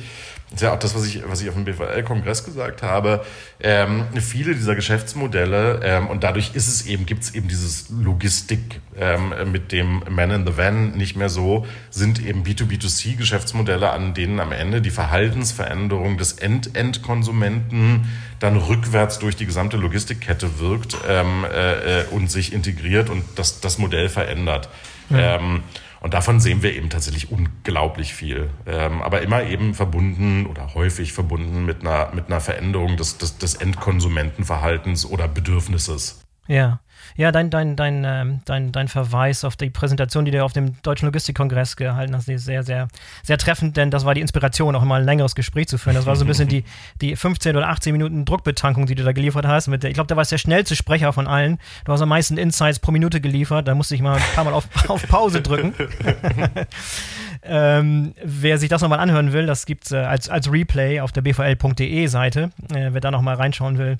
das 0.50 0.62
ist 0.62 0.62
ja 0.62 0.72
auch 0.72 0.78
das, 0.78 0.94
was 0.94 1.04
ich, 1.06 1.28
was 1.28 1.42
ich 1.42 1.48
auf 1.48 1.54
dem 1.54 1.64
BVL-Kongress 1.64 2.44
gesagt 2.44 2.82
habe, 2.82 3.24
ähm, 3.58 4.04
viele 4.20 4.54
dieser 4.54 4.76
Geschäftsmodelle 4.76 5.80
ähm, 5.82 6.06
und 6.06 6.22
dadurch 6.22 6.54
ist 6.54 6.68
es 6.68 6.86
eben, 6.86 7.04
gibt 7.04 7.24
es 7.24 7.34
eben 7.34 7.48
dieses 7.48 7.90
Logistik 7.90 8.80
ähm, 8.96 9.34
mit 9.50 9.72
dem 9.72 10.04
Man 10.08 10.30
in 10.30 10.46
the 10.46 10.56
Van 10.56 10.92
nicht 10.92 11.16
mehr 11.16 11.30
so, 11.30 11.66
sind 11.90 12.24
eben 12.24 12.44
B2B2C-Geschäftsmodelle, 12.44 13.90
an 13.90 14.14
denen 14.14 14.38
am 14.38 14.52
Ende 14.52 14.80
die 14.80 14.90
Verhaltensveränderung 14.90 16.16
des 16.16 16.34
End-End-Konsumenten 16.34 18.08
dann 18.38 18.56
rückwärts 18.56 19.18
durch 19.18 19.34
die 19.34 19.46
gesamte 19.46 19.76
Logistikkette 19.76 20.60
wirkt 20.60 20.96
ähm, 21.08 21.44
äh, 21.44 22.04
und 22.12 22.30
sich 22.30 22.52
integriert 22.52 23.10
und 23.10 23.24
das, 23.34 23.60
das 23.60 23.78
Modell 23.78 24.08
verändert. 24.08 24.68
Ja. 25.10 25.36
Ähm, 25.36 25.62
und 26.06 26.14
davon 26.14 26.38
sehen 26.38 26.62
wir 26.62 26.72
eben 26.72 26.88
tatsächlich 26.88 27.32
unglaublich 27.32 28.14
viel. 28.14 28.50
Ähm, 28.64 29.02
aber 29.02 29.22
immer 29.22 29.42
eben 29.42 29.74
verbunden 29.74 30.46
oder 30.46 30.72
häufig 30.72 31.12
verbunden 31.12 31.64
mit 31.64 31.80
einer, 31.80 32.14
mit 32.14 32.26
einer 32.28 32.40
Veränderung 32.40 32.96
des, 32.96 33.18
des, 33.18 33.38
des 33.38 33.56
Endkonsumentenverhaltens 33.56 35.04
oder 35.04 35.26
Bedürfnisses. 35.26 36.22
Ja. 36.46 36.78
Ja, 37.16 37.32
dein, 37.32 37.48
dein, 37.50 37.76
dein, 37.76 38.04
ähm, 38.04 38.40
dein, 38.44 38.72
dein 38.72 38.88
Verweis 38.88 39.44
auf 39.44 39.56
die 39.56 39.70
Präsentation, 39.70 40.24
die 40.24 40.30
du 40.30 40.44
auf 40.44 40.52
dem 40.52 40.80
Deutschen 40.82 41.06
Logistikkongress 41.06 41.76
gehalten 41.76 42.14
hast, 42.14 42.28
ist 42.28 42.44
sehr, 42.44 42.62
sehr, 42.62 42.88
sehr 43.22 43.38
treffend, 43.38 43.76
denn 43.76 43.90
das 43.90 44.04
war 44.04 44.14
die 44.14 44.20
Inspiration, 44.20 44.76
auch 44.76 44.84
mal 44.84 45.00
ein 45.00 45.06
längeres 45.06 45.34
Gespräch 45.34 45.68
zu 45.68 45.78
führen. 45.78 45.96
Das 45.96 46.04
war 46.04 46.14
so 46.16 46.24
ein 46.24 46.28
bisschen 46.28 46.48
die, 46.48 46.64
die 47.00 47.16
15 47.16 47.56
oder 47.56 47.68
18 47.68 47.92
Minuten 47.92 48.24
Druckbetankung, 48.24 48.86
die 48.86 48.94
du 48.94 49.02
da 49.02 49.12
geliefert 49.12 49.46
hast. 49.46 49.68
Mit 49.68 49.82
der, 49.82 49.90
ich 49.90 49.94
glaube, 49.94 50.08
da 50.08 50.16
warst 50.16 50.30
der 50.30 50.38
schnellste 50.38 50.76
Sprecher 50.76 51.12
von 51.12 51.26
allen. 51.26 51.58
Du 51.84 51.92
hast 51.92 52.02
am 52.02 52.10
meisten 52.10 52.36
Insights 52.36 52.78
pro 52.78 52.92
Minute 52.92 53.20
geliefert. 53.20 53.66
Da 53.66 53.74
musste 53.74 53.94
ich 53.94 54.02
mal 54.02 54.16
ein 54.16 54.22
paar 54.34 54.44
Mal 54.44 54.52
auf, 54.52 54.68
auf 54.88 55.06
Pause 55.08 55.40
drücken. 55.40 55.74
Ähm, 57.48 58.14
wer 58.22 58.58
sich 58.58 58.68
das 58.68 58.82
nochmal 58.82 59.00
anhören 59.00 59.32
will, 59.32 59.46
das 59.46 59.66
gibt 59.66 59.86
es 59.86 59.92
äh, 59.92 59.96
als, 59.96 60.28
als 60.28 60.50
Replay 60.50 61.00
auf 61.00 61.12
der 61.12 61.22
bvl.de 61.22 62.06
Seite, 62.06 62.50
äh, 62.74 62.90
wer 62.92 63.00
da 63.00 63.10
nochmal 63.10 63.36
reinschauen 63.36 63.78
will. 63.78 63.98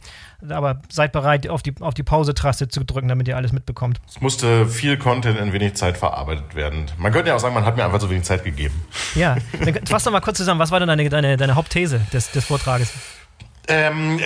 Aber 0.48 0.80
seid 0.88 1.12
bereit, 1.12 1.48
auf 1.48 1.62
die, 1.62 1.74
auf 1.80 1.94
die 1.94 2.02
Pause-Taste 2.02 2.68
zu 2.68 2.84
drücken, 2.84 3.08
damit 3.08 3.28
ihr 3.28 3.36
alles 3.36 3.52
mitbekommt. 3.52 4.00
Es 4.08 4.20
musste 4.20 4.66
viel 4.66 4.96
Content 4.96 5.38
in 5.38 5.52
wenig 5.52 5.74
Zeit 5.74 5.96
verarbeitet 5.96 6.54
werden. 6.54 6.86
Man 6.98 7.12
könnte 7.12 7.28
ja 7.28 7.36
auch 7.36 7.40
sagen, 7.40 7.54
man 7.54 7.64
hat 7.64 7.76
mir 7.76 7.84
einfach 7.84 8.00
so 8.00 8.10
wenig 8.10 8.24
Zeit 8.24 8.44
gegeben. 8.44 8.74
Ja, 9.14 9.36
dann 9.60 9.86
fass 9.86 10.04
doch 10.04 10.12
mal 10.12 10.20
kurz 10.20 10.38
zusammen. 10.38 10.60
Was 10.60 10.70
war 10.70 10.80
denn 10.80 10.88
deine, 10.88 11.08
deine, 11.08 11.36
deine 11.36 11.54
Hauptthese 11.54 12.00
des, 12.12 12.30
des 12.32 12.44
Vortrages? 12.44 12.92
Ähm, 13.68 14.20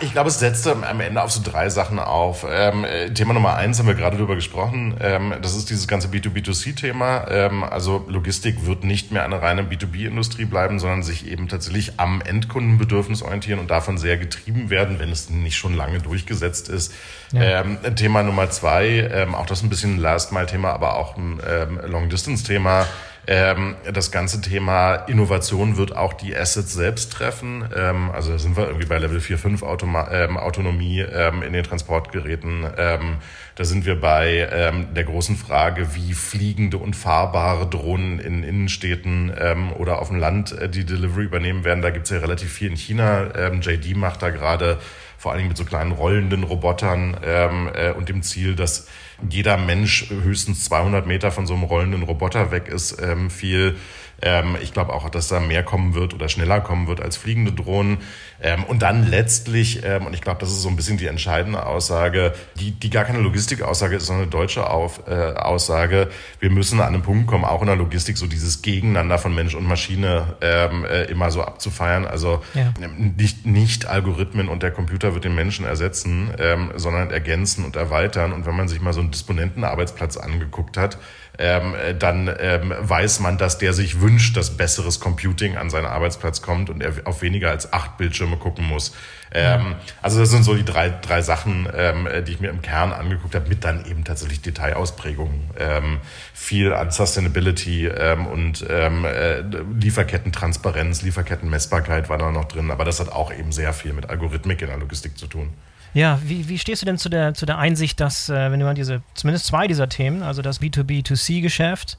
ich 0.00 0.12
glaube, 0.12 0.28
es 0.28 0.40
setzte 0.40 0.72
am 0.72 1.00
Ende 1.00 1.22
auf 1.22 1.30
so 1.30 1.40
drei 1.42 1.68
Sachen 1.68 2.00
auf. 2.00 2.44
Ähm, 2.48 2.84
Thema 3.14 3.32
Nummer 3.32 3.54
eins 3.54 3.78
haben 3.78 3.86
wir 3.86 3.94
gerade 3.94 4.16
drüber 4.16 4.34
gesprochen. 4.34 4.96
Ähm, 5.00 5.34
das 5.42 5.54
ist 5.56 5.70
dieses 5.70 5.86
ganze 5.86 6.08
B2B2C-Thema. 6.08 7.28
Ähm, 7.30 7.62
also 7.62 8.04
Logistik 8.08 8.66
wird 8.66 8.82
nicht 8.82 9.12
mehr 9.12 9.24
eine 9.24 9.40
reine 9.40 9.62
B2B-Industrie 9.62 10.44
bleiben, 10.44 10.80
sondern 10.80 11.04
sich 11.04 11.28
eben 11.28 11.48
tatsächlich 11.48 12.00
am 12.00 12.20
Endkundenbedürfnis 12.20 13.22
orientieren 13.22 13.60
und 13.60 13.70
davon 13.70 13.96
sehr 13.96 14.16
getrieben 14.16 14.70
werden, 14.70 14.98
wenn 14.98 15.12
es 15.12 15.30
nicht 15.30 15.56
schon 15.56 15.74
lange 15.74 16.00
durchgesetzt 16.00 16.68
ist. 16.68 16.92
Ja. 17.32 17.60
Ähm, 17.60 17.78
Thema 17.94 18.24
Nummer 18.24 18.50
zwei, 18.50 19.08
ähm, 19.12 19.36
auch 19.36 19.46
das 19.46 19.62
ein 19.62 19.68
bisschen 19.68 19.96
ein 19.96 19.98
Last-Mile-Thema, 19.98 20.72
aber 20.72 20.96
auch 20.96 21.16
ein 21.16 21.40
Long-Distance-Thema. 21.86 22.86
Ähm, 23.26 23.76
das 23.90 24.10
ganze 24.10 24.40
Thema 24.40 24.94
Innovation 24.94 25.76
wird 25.76 25.96
auch 25.96 26.12
die 26.12 26.36
Assets 26.36 26.74
selbst 26.74 27.12
treffen. 27.12 27.64
Ähm, 27.74 28.10
also 28.10 28.32
da 28.32 28.38
sind 28.38 28.56
wir 28.56 28.66
irgendwie 28.66 28.86
bei 28.86 28.98
Level 28.98 29.20
4, 29.20 29.38
5 29.38 29.62
Automa 29.62 30.10
ähm, 30.10 30.36
Autonomie 30.36 31.00
ähm, 31.00 31.42
in 31.42 31.52
den 31.52 31.64
Transportgeräten. 31.64 32.66
Ähm, 32.76 33.16
da 33.54 33.64
sind 33.64 33.86
wir 33.86 33.98
bei 34.00 34.48
ähm, 34.52 34.94
der 34.94 35.04
großen 35.04 35.36
Frage, 35.36 35.94
wie 35.94 36.12
fliegende 36.12 36.76
und 36.76 36.94
fahrbare 36.94 37.66
Drohnen 37.68 38.18
in 38.18 38.42
Innenstädten 38.42 39.32
oder 39.78 40.00
auf 40.00 40.08
dem 40.08 40.18
Land 40.18 40.52
äh, 40.52 40.68
die 40.68 40.84
Delivery 40.84 41.24
übernehmen 41.24 41.64
werden. 41.64 41.82
Da 41.82 41.90
gibt 41.90 42.06
es 42.06 42.10
ja 42.10 42.18
relativ 42.18 42.52
viel 42.52 42.70
in 42.70 42.76
China. 42.76 43.28
JD 43.60 43.96
macht 43.96 44.22
da 44.22 44.30
gerade 44.30 44.78
vor 45.18 45.32
allen 45.32 45.38
Dingen 45.38 45.48
mit 45.48 45.56
so 45.56 45.64
kleinen 45.64 45.92
rollenden 45.92 46.42
Robotern 46.44 47.16
äh, 47.22 47.92
und 47.92 48.08
dem 48.08 48.22
Ziel, 48.22 48.54
dass 48.54 48.88
jeder 49.28 49.56
Mensch 49.56 50.10
höchstens 50.10 50.64
200 50.64 51.06
Meter 51.06 51.30
von 51.30 51.46
so 51.46 51.54
einem 51.54 51.64
rollenden 51.64 52.02
Roboter 52.02 52.50
weg 52.50 52.68
ist, 52.68 53.00
ähm, 53.00 53.30
viel. 53.30 53.76
Ähm, 54.22 54.56
ich 54.62 54.72
glaube 54.72 54.92
auch, 54.92 55.08
dass 55.10 55.28
da 55.28 55.40
mehr 55.40 55.62
kommen 55.62 55.94
wird 55.94 56.14
oder 56.14 56.28
schneller 56.28 56.60
kommen 56.60 56.86
wird 56.86 57.00
als 57.00 57.16
fliegende 57.16 57.52
Drohnen. 57.52 57.98
Ähm, 58.44 58.62
und 58.64 58.82
dann 58.82 59.08
letztlich, 59.08 59.82
ähm, 59.84 60.04
und 60.04 60.12
ich 60.12 60.20
glaube, 60.20 60.38
das 60.38 60.50
ist 60.50 60.60
so 60.60 60.68
ein 60.68 60.76
bisschen 60.76 60.98
die 60.98 61.06
entscheidende 61.06 61.64
Aussage, 61.64 62.34
die, 62.60 62.72
die 62.72 62.90
gar 62.90 63.04
keine 63.04 63.20
Logistikaussage 63.20 63.96
ist, 63.96 64.04
sondern 64.04 64.24
eine 64.24 64.30
deutsche 64.30 64.68
Auf, 64.68 65.08
äh, 65.08 65.32
Aussage. 65.32 66.10
Wir 66.40 66.50
müssen 66.50 66.78
an 66.80 66.92
einen 66.92 67.02
Punkt 67.02 67.26
kommen, 67.26 67.46
auch 67.46 67.62
in 67.62 67.68
der 67.68 67.76
Logistik, 67.76 68.18
so 68.18 68.26
dieses 68.26 68.60
Gegeneinander 68.60 69.16
von 69.16 69.34
Mensch 69.34 69.54
und 69.54 69.66
Maschine 69.66 70.36
ähm, 70.42 70.84
äh, 70.84 71.04
immer 71.04 71.30
so 71.30 71.42
abzufeiern. 71.42 72.04
Also 72.04 72.42
ja. 72.52 72.70
nicht, 72.98 73.46
nicht 73.46 73.86
Algorithmen 73.86 74.50
und 74.50 74.62
der 74.62 74.72
Computer 74.72 75.14
wird 75.14 75.24
den 75.24 75.34
Menschen 75.34 75.64
ersetzen, 75.64 76.30
ähm, 76.38 76.70
sondern 76.76 77.10
ergänzen 77.10 77.64
und 77.64 77.76
erweitern. 77.76 78.34
Und 78.34 78.44
wenn 78.44 78.54
man 78.54 78.68
sich 78.68 78.82
mal 78.82 78.92
so 78.92 79.00
einen 79.00 79.10
Disponentenarbeitsplatz 79.10 80.18
angeguckt 80.18 80.76
hat, 80.76 80.98
ähm, 81.36 81.74
äh, 81.74 81.94
dann 81.94 82.30
ähm, 82.38 82.72
weiß 82.78 83.20
man, 83.20 83.38
dass 83.38 83.58
der 83.58 83.72
sich 83.72 84.00
wünscht, 84.00 84.36
dass 84.36 84.56
besseres 84.56 85.00
Computing 85.00 85.56
an 85.56 85.68
seinen 85.68 85.86
Arbeitsplatz 85.86 86.42
kommt 86.42 86.70
und 86.70 86.80
er 86.80 86.92
auf 87.06 87.22
weniger 87.22 87.50
als 87.50 87.72
acht 87.72 87.96
Bildschirme 87.96 88.33
gucken 88.38 88.66
muss. 88.66 88.94
Ähm, 89.32 89.74
also 90.00 90.20
das 90.20 90.30
sind 90.30 90.44
so 90.44 90.54
die 90.54 90.64
drei, 90.64 90.90
drei 90.90 91.22
Sachen, 91.22 91.68
ähm, 91.76 92.08
die 92.26 92.32
ich 92.32 92.40
mir 92.40 92.50
im 92.50 92.62
Kern 92.62 92.92
angeguckt 92.92 93.34
habe, 93.34 93.48
mit 93.48 93.64
dann 93.64 93.84
eben 93.84 94.04
tatsächlich 94.04 94.42
Detailausprägungen. 94.42 95.50
Ähm, 95.58 96.00
viel 96.32 96.72
an 96.72 96.90
Sustainability 96.90 97.86
ähm, 97.86 98.26
und 98.26 98.64
ähm, 98.68 99.04
äh, 99.04 99.40
Lieferkettentransparenz, 99.80 101.02
Lieferkettenmessbarkeit 101.02 102.08
war 102.08 102.18
da 102.18 102.30
noch 102.30 102.44
drin, 102.44 102.70
aber 102.70 102.84
das 102.84 103.00
hat 103.00 103.10
auch 103.10 103.32
eben 103.32 103.50
sehr 103.50 103.72
viel 103.72 103.92
mit 103.92 104.08
Algorithmik 104.08 104.62
in 104.62 104.68
der 104.68 104.78
Logistik 104.78 105.18
zu 105.18 105.26
tun. 105.26 105.52
Ja, 105.94 106.18
wie, 106.24 106.48
wie 106.48 106.58
stehst 106.58 106.82
du 106.82 106.86
denn 106.86 106.98
zu 106.98 107.08
der, 107.08 107.34
zu 107.34 107.46
der 107.46 107.58
Einsicht, 107.58 108.00
dass, 108.00 108.28
äh, 108.28 108.50
wenn 108.50 108.58
du 108.58 108.66
mal 108.66 108.74
diese, 108.74 109.02
zumindest 109.14 109.46
zwei 109.46 109.68
dieser 109.68 109.88
Themen, 109.88 110.22
also 110.22 110.42
das 110.42 110.60
B2B2C-Geschäft 110.60 111.98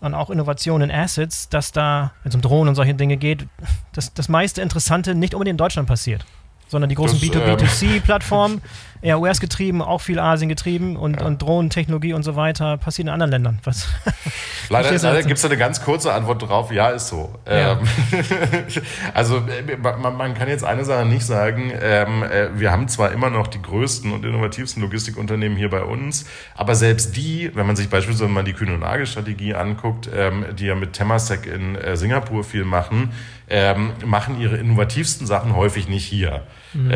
und 0.00 0.14
auch 0.14 0.30
Innovation 0.30 0.80
in 0.80 0.90
Assets, 0.90 1.48
dass 1.48 1.72
da, 1.72 2.12
wenn 2.22 2.30
es 2.30 2.34
um 2.34 2.40
Drohnen 2.40 2.68
und 2.70 2.74
solche 2.74 2.94
Dinge 2.94 3.16
geht, 3.16 3.46
dass 3.92 4.12
das 4.14 4.28
meiste 4.28 4.62
Interessante 4.62 5.14
nicht 5.14 5.34
unbedingt 5.34 5.54
in 5.54 5.58
Deutschland 5.58 5.88
passiert, 5.88 6.24
sondern 6.68 6.88
die 6.88 6.94
großen 6.94 7.18
B2B2C-Plattformen 7.18 8.62
eher 9.02 9.20
US 9.20 9.40
getrieben, 9.40 9.82
auch 9.82 10.00
viel 10.00 10.18
Asien 10.18 10.48
getrieben 10.48 10.96
und, 10.96 11.20
ja. 11.20 11.26
und 11.26 11.40
Drohnentechnologie 11.40 12.12
und 12.12 12.22
so 12.22 12.36
weiter 12.36 12.76
passiert 12.76 13.06
in 13.06 13.12
anderen 13.12 13.30
Ländern. 13.30 13.58
Was? 13.64 13.88
leider 14.68 14.90
leider 14.90 15.22
gibt 15.22 15.36
es 15.36 15.42
da 15.42 15.48
eine 15.48 15.56
ganz 15.56 15.82
kurze 15.82 16.12
Antwort 16.12 16.42
drauf, 16.42 16.70
ja, 16.70 16.90
ist 16.90 17.08
so. 17.08 17.34
Ja. 17.46 17.72
Ähm, 17.72 17.78
also 19.14 19.42
man, 19.82 20.16
man, 20.16 20.34
kann 20.34 20.48
jetzt 20.48 20.64
eine 20.64 20.84
Sache 20.84 21.06
nicht 21.06 21.24
sagen, 21.24 21.72
ähm, 21.80 22.22
äh, 22.22 22.48
wir 22.58 22.70
haben 22.70 22.88
zwar 22.88 23.12
immer 23.12 23.30
noch 23.30 23.46
die 23.46 23.62
größten 23.62 24.12
und 24.12 24.24
innovativsten 24.24 24.82
Logistikunternehmen 24.82 25.56
hier 25.56 25.70
bei 25.70 25.82
uns, 25.82 26.26
aber 26.54 26.74
selbst 26.74 27.16
die, 27.16 27.50
wenn 27.54 27.66
man 27.66 27.76
sich 27.76 27.88
beispielsweise 27.88 28.30
mal 28.30 28.44
die 28.44 28.52
Kühne- 28.52 28.74
und 28.74 28.80
Nagel-Strategie 28.80 29.54
anguckt, 29.54 30.10
ähm, 30.14 30.44
die 30.58 30.66
ja 30.66 30.74
mit 30.74 30.92
Temasek 30.92 31.46
in 31.46 31.76
äh, 31.76 31.96
Singapur 31.96 32.44
viel 32.44 32.64
machen, 32.64 33.12
ähm, 33.48 33.92
machen 34.04 34.40
ihre 34.40 34.56
innovativsten 34.56 35.26
Sachen 35.26 35.56
häufig 35.56 35.88
nicht 35.88 36.04
hier. 36.04 36.42
Mhm. 36.72 36.90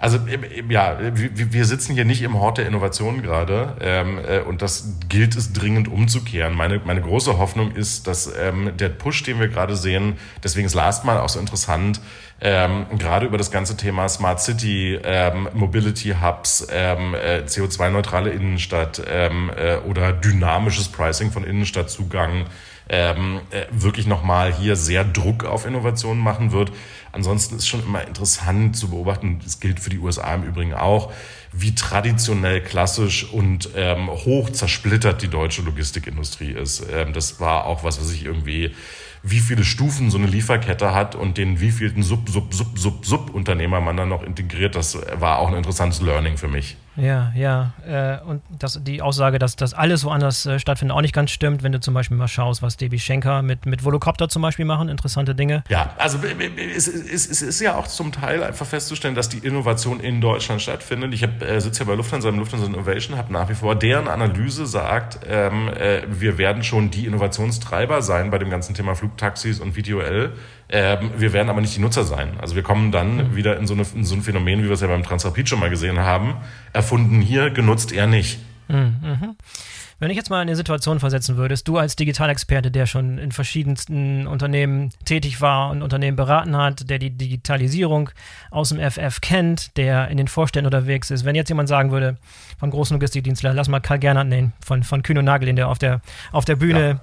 Also 0.00 0.18
ja, 0.70 0.98
wir 1.12 1.64
sitzen 1.66 1.92
hier 1.92 2.06
nicht 2.06 2.22
im 2.22 2.40
Hort 2.40 2.56
der 2.56 2.66
Innovation 2.66 3.20
gerade 3.20 3.76
ähm, 3.82 4.18
äh, 4.26 4.40
und 4.40 4.62
das 4.62 4.94
gilt 5.10 5.36
es 5.36 5.52
dringend 5.52 5.88
umzukehren. 5.88 6.56
Meine, 6.56 6.80
meine 6.82 7.02
große 7.02 7.36
Hoffnung 7.36 7.72
ist, 7.72 8.06
dass 8.06 8.32
ähm, 8.34 8.74
der 8.78 8.88
Push, 8.88 9.24
den 9.24 9.38
wir 9.38 9.48
gerade 9.48 9.76
sehen, 9.76 10.16
deswegen 10.42 10.64
ist 10.64 10.72
Last 10.72 11.04
Mal 11.04 11.18
auch 11.18 11.28
so 11.28 11.38
interessant, 11.38 12.00
ähm, 12.40 12.86
gerade 12.96 13.26
über 13.26 13.36
das 13.36 13.50
ganze 13.50 13.76
Thema 13.76 14.08
Smart 14.08 14.40
City, 14.40 14.98
ähm, 15.04 15.50
Mobility 15.52 16.14
Hubs, 16.22 16.66
ähm, 16.72 17.14
äh, 17.14 17.42
CO2-neutrale 17.44 18.30
Innenstadt 18.30 19.02
ähm, 19.06 19.50
äh, 19.54 19.76
oder 19.86 20.14
dynamisches 20.14 20.88
Pricing 20.88 21.30
von 21.30 21.44
Innenstadtzugang 21.44 22.46
ähm, 22.90 23.40
äh, 23.50 23.66
wirklich 23.70 24.06
nochmal 24.06 24.52
hier 24.52 24.74
sehr 24.74 25.04
Druck 25.04 25.44
auf 25.44 25.64
Innovationen 25.64 26.22
machen 26.22 26.50
wird. 26.50 26.72
Ansonsten 27.12 27.56
ist 27.56 27.68
schon 27.68 27.82
immer 27.84 28.06
interessant 28.06 28.76
zu 28.76 28.90
beobachten, 28.90 29.40
das 29.42 29.60
gilt 29.60 29.78
für 29.78 29.90
die 29.90 29.98
USA 29.98 30.34
im 30.34 30.42
Übrigen 30.42 30.74
auch, 30.74 31.12
wie 31.52 31.74
traditionell, 31.74 32.60
klassisch 32.60 33.32
und 33.32 33.70
ähm, 33.76 34.10
hoch 34.10 34.50
zersplittert 34.50 35.22
die 35.22 35.28
deutsche 35.28 35.62
Logistikindustrie 35.62 36.50
ist. 36.50 36.84
Ähm, 36.92 37.12
das 37.12 37.40
war 37.40 37.66
auch 37.66 37.84
was, 37.84 38.00
was 38.00 38.12
ich 38.12 38.24
irgendwie 38.24 38.74
wie 39.22 39.40
viele 39.40 39.64
Stufen 39.64 40.10
so 40.10 40.18
eine 40.18 40.26
Lieferkette 40.26 40.94
hat 40.94 41.14
und 41.14 41.36
den 41.36 41.60
wievielten 41.60 42.02
Sub, 42.02 42.28
Sub, 42.28 42.54
Sub, 42.54 42.78
Sub, 42.78 43.04
Sub 43.04 43.30
Unternehmer 43.34 43.80
man 43.80 43.96
dann 43.96 44.08
noch 44.08 44.22
integriert, 44.22 44.74
das 44.74 44.98
war 45.18 45.38
auch 45.38 45.48
ein 45.48 45.54
interessantes 45.54 46.00
Learning 46.00 46.36
für 46.38 46.48
mich. 46.48 46.76
Ja, 46.96 47.32
ja. 47.34 47.72
Äh, 47.86 48.24
und 48.24 48.42
das, 48.58 48.80
die 48.82 49.00
Aussage, 49.00 49.38
dass 49.38 49.56
das 49.56 49.74
alles 49.74 50.04
woanders 50.04 50.46
äh, 50.46 50.58
stattfindet, 50.58 50.96
auch 50.96 51.00
nicht 51.00 51.14
ganz 51.14 51.30
stimmt, 51.30 51.62
wenn 51.62 51.72
du 51.72 51.80
zum 51.80 51.94
Beispiel 51.94 52.16
mal 52.16 52.28
schaust, 52.28 52.62
was 52.62 52.76
Debbie 52.76 52.98
Schenker 52.98 53.42
mit, 53.42 53.64
mit 53.66 53.84
Volocopter 53.84 54.28
zum 54.28 54.42
Beispiel 54.42 54.64
machen, 54.64 54.88
interessante 54.88 55.34
Dinge. 55.34 55.62
Ja, 55.68 55.94
also 55.98 56.18
es, 56.76 56.88
es, 56.88 57.28
es 57.28 57.42
ist 57.42 57.60
ja 57.60 57.76
auch 57.76 57.86
zum 57.86 58.12
Teil 58.12 58.42
einfach 58.42 58.66
festzustellen, 58.66 59.14
dass 59.14 59.28
die 59.28 59.38
Innovation 59.38 60.00
in 60.00 60.20
Deutschland 60.20 60.60
stattfindet. 60.62 61.14
Ich 61.14 61.22
äh, 61.22 61.60
sitze 61.60 61.80
ja 61.80 61.86
bei 61.86 61.94
Lufthansa 61.94 62.28
im 62.28 62.38
Lufthansa 62.38 62.66
Innovation, 62.66 63.16
habe 63.16 63.32
nach 63.32 63.48
wie 63.48 63.54
vor, 63.54 63.76
deren 63.76 64.08
Analyse 64.08 64.66
sagt, 64.66 65.20
ähm, 65.28 65.68
äh, 65.68 66.02
wir 66.08 66.38
werden 66.38 66.62
schon 66.64 66.90
die 66.90 67.06
Innovationstreiber 67.06 68.02
sein 68.02 68.30
bei 68.30 68.38
dem 68.38 68.50
ganzen 68.50 68.74
Thema 68.74 68.94
Flugtaxis 68.94 69.60
und 69.60 69.74
VTOL. 69.74 70.32
Ähm, 70.72 71.10
wir 71.16 71.32
werden 71.32 71.48
aber 71.48 71.60
nicht 71.60 71.76
die 71.76 71.80
Nutzer 71.80 72.04
sein. 72.04 72.34
Also 72.40 72.54
wir 72.54 72.62
kommen 72.62 72.92
dann 72.92 73.16
mhm. 73.16 73.36
wieder 73.36 73.58
in 73.58 73.66
so, 73.66 73.74
eine, 73.74 73.84
in 73.94 74.04
so 74.04 74.14
ein 74.14 74.22
Phänomen, 74.22 74.60
wie 74.60 74.66
wir 74.66 74.72
es 74.72 74.80
ja 74.80 74.86
beim 74.86 75.02
Transrapid 75.02 75.48
schon 75.48 75.58
mal 75.58 75.70
gesehen 75.70 75.98
haben. 75.98 76.36
Erfunden 76.72 77.20
hier, 77.20 77.50
genutzt 77.50 77.92
eher 77.92 78.06
nicht. 78.06 78.38
Mhm. 78.68 79.36
Wenn 79.98 80.10
ich 80.10 80.16
jetzt 80.16 80.30
mal 80.30 80.40
in 80.40 80.48
eine 80.48 80.56
Situation 80.56 80.98
versetzen 80.98 81.36
würdest, 81.36 81.68
du 81.68 81.76
als 81.76 81.94
Digitalexperte, 81.94 82.70
der 82.70 82.86
schon 82.86 83.18
in 83.18 83.32
verschiedensten 83.32 84.26
Unternehmen 84.26 84.92
tätig 85.04 85.42
war 85.42 85.70
und 85.70 85.82
Unternehmen 85.82 86.16
beraten 86.16 86.56
hat, 86.56 86.88
der 86.88 86.98
die 86.98 87.10
Digitalisierung 87.10 88.08
aus 88.50 88.70
dem 88.70 88.78
FF 88.78 89.20
kennt, 89.20 89.76
der 89.76 90.08
in 90.08 90.16
den 90.16 90.28
Vorständen 90.28 90.72
unterwegs 90.72 91.10
ist, 91.10 91.26
wenn 91.26 91.34
jetzt 91.34 91.50
jemand 91.50 91.68
sagen 91.68 91.90
würde, 91.90 92.16
von 92.58 92.70
großen 92.70 92.94
Logistikdienstleistern, 92.94 93.56
lass 93.56 93.68
mal 93.68 93.80
Karl 93.80 93.98
Gernert 93.98 94.28
nehmen, 94.28 94.54
von, 94.64 94.84
von 94.84 95.02
Kühn 95.02 95.18
und 95.18 95.26
Nagel, 95.26 95.46
den 95.46 95.56
der 95.56 95.68
auf 95.68 95.78
der, 95.78 96.00
auf 96.32 96.46
der 96.46 96.56
Bühne 96.56 96.88
ja 96.88 97.00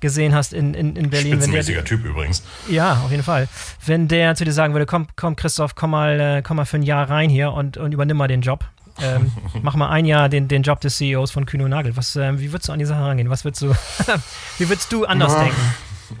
gesehen 0.00 0.34
hast 0.34 0.52
in, 0.52 0.74
in, 0.74 0.96
in 0.96 1.10
Berlin. 1.10 1.34
Spitzenmäßiger 1.34 1.84
Typ 1.84 2.04
übrigens. 2.04 2.42
Ja, 2.68 3.02
auf 3.04 3.10
jeden 3.10 3.22
Fall. 3.22 3.48
Wenn 3.84 4.08
der 4.08 4.34
zu 4.34 4.44
dir 4.44 4.52
sagen 4.52 4.74
würde, 4.74 4.86
komm, 4.86 5.08
komm 5.16 5.36
Christoph, 5.36 5.74
komm 5.74 5.90
mal, 5.90 6.20
äh, 6.20 6.42
komm 6.42 6.56
mal 6.56 6.64
für 6.64 6.76
ein 6.76 6.82
Jahr 6.82 7.08
rein 7.08 7.30
hier 7.30 7.52
und, 7.52 7.76
und 7.76 7.92
übernimm 7.92 8.16
mal 8.16 8.28
den 8.28 8.42
Job. 8.42 8.64
Ähm, 9.00 9.32
mach 9.62 9.76
mal 9.76 9.88
ein 9.88 10.04
Jahr 10.04 10.28
den, 10.28 10.48
den 10.48 10.62
Job 10.62 10.80
des 10.80 10.96
CEOs 10.96 11.30
von 11.30 11.46
Kühn 11.46 11.60
und 11.62 11.70
Nagel. 11.70 11.96
Was, 11.96 12.16
äh, 12.16 12.38
wie 12.40 12.52
würdest 12.52 12.68
du 12.68 12.72
an 12.72 12.78
die 12.78 12.84
Sache 12.84 13.00
rangehen? 13.00 13.30
Was 13.30 13.44
würdest 13.44 13.62
du, 13.62 13.74
wie 14.58 14.68
würdest 14.68 14.92
du 14.92 15.04
anders 15.04 15.32
ja. 15.32 15.44
denken? 15.44 15.60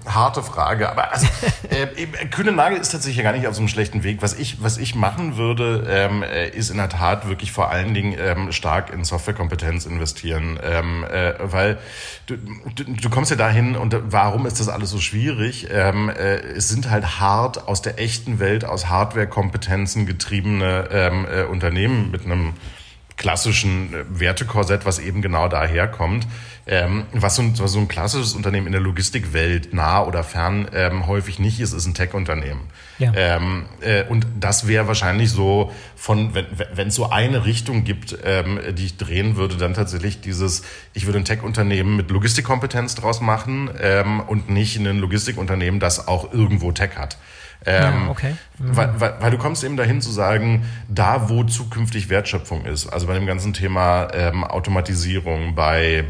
Harte 0.06 0.42
Frage, 0.42 0.90
aber 0.90 1.12
also, 1.12 1.26
äh, 1.70 1.86
Kühne 2.26 2.52
Nagel 2.52 2.78
ist 2.78 2.90
tatsächlich 2.90 3.22
gar 3.22 3.32
nicht 3.32 3.46
auf 3.46 3.54
so 3.54 3.60
einem 3.60 3.68
schlechten 3.68 4.02
Weg. 4.02 4.22
Was 4.22 4.38
ich, 4.38 4.62
was 4.62 4.78
ich 4.78 4.94
machen 4.94 5.36
würde, 5.36 5.86
ähm, 5.88 6.22
äh, 6.22 6.48
ist 6.48 6.70
in 6.70 6.76
der 6.76 6.88
Tat 6.88 7.28
wirklich 7.28 7.52
vor 7.52 7.70
allen 7.70 7.94
Dingen 7.94 8.16
ähm, 8.18 8.52
stark 8.52 8.92
in 8.92 9.04
Softwarekompetenz 9.04 9.86
investieren, 9.86 10.58
ähm, 10.62 11.04
äh, 11.04 11.34
weil 11.40 11.78
du, 12.26 12.36
du, 12.36 12.84
du 12.84 13.10
kommst 13.10 13.30
ja 13.30 13.36
dahin 13.36 13.76
und 13.76 13.96
warum 14.10 14.46
ist 14.46 14.60
das 14.60 14.68
alles 14.68 14.90
so 14.90 14.98
schwierig? 14.98 15.68
Ähm, 15.70 16.10
äh, 16.10 16.36
es 16.36 16.68
sind 16.68 16.90
halt 16.90 17.20
hart 17.20 17.66
aus 17.68 17.82
der 17.82 17.98
echten 17.98 18.40
Welt, 18.40 18.64
aus 18.64 18.88
Hardwarekompetenzen 18.88 20.06
getriebene 20.06 20.88
ähm, 20.90 21.26
äh, 21.30 21.44
Unternehmen 21.44 22.10
mit 22.10 22.24
einem 22.24 22.54
klassischen 23.18 23.92
äh, 23.92 24.04
Wertekorsett, 24.08 24.86
was 24.86 24.98
eben 24.98 25.20
genau 25.20 25.48
daherkommt. 25.48 26.26
Ähm, 26.70 27.04
was, 27.12 27.36
so 27.36 27.42
ein, 27.42 27.58
was 27.58 27.72
so 27.72 27.78
ein 27.78 27.88
klassisches 27.88 28.34
Unternehmen 28.34 28.66
in 28.66 28.72
der 28.72 28.82
Logistikwelt 28.82 29.72
nah 29.72 30.04
oder 30.04 30.22
fern 30.22 30.68
ähm, 30.74 31.06
häufig 31.06 31.38
nicht 31.38 31.60
ist, 31.60 31.72
ist 31.72 31.86
ein 31.86 31.94
Tech-Unternehmen. 31.94 32.60
Ja. 32.98 33.12
Ähm, 33.14 33.64
äh, 33.80 34.04
und 34.04 34.26
das 34.38 34.68
wäre 34.68 34.86
wahrscheinlich 34.86 35.30
so 35.30 35.72
von, 35.96 36.34
wenn 36.34 36.88
es 36.88 36.94
so 36.94 37.08
eine 37.08 37.46
Richtung 37.46 37.84
gibt, 37.84 38.18
ähm, 38.22 38.60
die 38.72 38.84
ich 38.84 38.96
drehen 38.98 39.36
würde, 39.36 39.56
dann 39.56 39.72
tatsächlich 39.72 40.20
dieses, 40.20 40.62
ich 40.92 41.06
würde 41.06 41.18
ein 41.18 41.24
Tech-Unternehmen 41.24 41.96
mit 41.96 42.10
Logistikkompetenz 42.10 42.96
draus 42.96 43.22
machen 43.22 43.70
ähm, 43.80 44.20
und 44.20 44.50
nicht 44.50 44.76
ein 44.76 44.98
Logistikunternehmen, 44.98 45.80
das 45.80 46.06
auch 46.06 46.34
irgendwo 46.34 46.70
Tech 46.72 46.96
hat. 46.96 47.16
Ähm, 47.66 48.04
ja, 48.04 48.10
okay. 48.10 48.34
Mhm. 48.58 48.76
Weil, 48.76 49.00
weil, 49.00 49.14
weil 49.20 49.30
du 49.30 49.38
kommst 49.38 49.64
eben 49.64 49.76
dahin 49.76 50.00
zu 50.00 50.10
sagen, 50.10 50.64
da 50.88 51.28
wo 51.28 51.44
zukünftig 51.44 52.08
Wertschöpfung 52.08 52.64
ist, 52.64 52.86
also 52.86 53.06
bei 53.06 53.14
dem 53.14 53.26
ganzen 53.26 53.52
Thema 53.52 54.08
ähm, 54.14 54.44
Automatisierung, 54.44 55.54
bei 55.54 56.04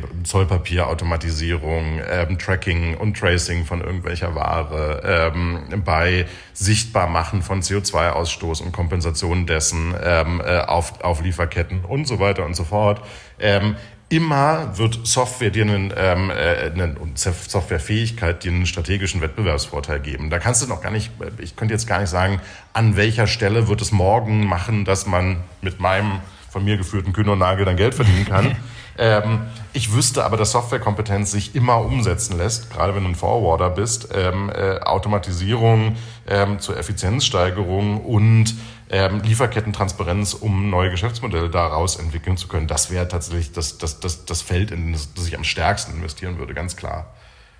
Zollpapierautomatisierung, 0.48 2.00
ähm, 2.08 2.38
Tracking 2.38 2.96
und 2.96 3.16
Tracing 3.16 3.64
von 3.64 3.80
irgendwelcher 3.80 4.34
Ware, 4.34 5.32
ähm, 5.34 5.82
bei 5.84 6.26
Sichtbarmachen 6.54 7.42
von 7.42 7.62
CO2-Ausstoß 7.62 8.62
und 8.62 8.72
Kompensation 8.72 9.46
dessen 9.46 9.94
ähm, 10.02 10.40
äh, 10.44 10.60
auf, 10.60 11.00
auf 11.02 11.22
Lieferketten 11.22 11.84
und 11.84 12.06
so 12.06 12.18
weiter 12.18 12.44
und 12.44 12.56
so 12.56 12.64
fort. 12.64 13.02
Ähm, 13.38 13.76
immer 14.08 14.78
wird 14.78 15.06
Software 15.06 15.50
dir 15.50 15.64
einen, 15.64 15.92
ähm, 15.94 16.30
äh, 16.30 16.70
einen 16.70 16.96
Softwarefähigkeit 17.14 18.42
dir 18.42 18.52
einen 18.52 18.66
strategischen 18.66 19.20
Wettbewerbsvorteil 19.20 20.00
geben. 20.00 20.30
Da 20.30 20.38
kannst 20.38 20.62
du 20.62 20.66
noch 20.66 20.80
gar 20.80 20.90
nicht, 20.90 21.12
ich 21.38 21.56
könnte 21.56 21.74
jetzt 21.74 21.86
gar 21.86 22.00
nicht 22.00 22.08
sagen, 22.08 22.40
an 22.72 22.96
welcher 22.96 23.26
Stelle 23.26 23.68
wird 23.68 23.82
es 23.82 23.92
morgen 23.92 24.46
machen, 24.46 24.84
dass 24.84 25.06
man 25.06 25.38
mit 25.60 25.78
meinem 25.80 26.20
von 26.48 26.64
mir 26.64 26.78
geführten 26.78 27.12
Kühn 27.12 27.28
und 27.28 27.38
Nagel 27.38 27.66
dann 27.66 27.76
Geld 27.76 27.94
verdienen 27.94 28.24
kann. 28.24 28.56
ähm, 28.98 29.46
ich 29.72 29.92
wüsste 29.92 30.24
aber, 30.24 30.36
dass 30.36 30.50
Softwarekompetenz 30.50 31.30
sich 31.30 31.54
immer 31.54 31.78
umsetzen 31.78 32.36
lässt, 32.36 32.70
gerade 32.70 32.94
wenn 32.94 33.04
du 33.04 33.10
ein 33.10 33.14
Forwarder 33.14 33.70
bist. 33.70 34.08
Ähm, 34.12 34.50
äh, 34.50 34.80
Automatisierung 34.80 35.96
ähm, 36.26 36.58
zur 36.58 36.76
Effizienzsteigerung 36.76 38.04
und 38.04 38.56
ähm, 38.90 39.20
Lieferkettentransparenz, 39.22 40.34
um 40.34 40.70
neue 40.70 40.90
Geschäftsmodelle 40.90 41.48
daraus 41.48 41.96
entwickeln 41.96 42.36
zu 42.36 42.48
können. 42.48 42.66
Das 42.66 42.90
wäre 42.90 43.06
tatsächlich 43.06 43.52
das, 43.52 43.78
das, 43.78 44.00
das, 44.00 44.24
das 44.24 44.42
Feld, 44.42 44.72
in 44.72 44.92
das, 44.92 45.14
das 45.14 45.28
ich 45.28 45.36
am 45.36 45.44
stärksten 45.44 45.94
investieren 45.94 46.38
würde, 46.38 46.54
ganz 46.54 46.76
klar. 46.76 47.14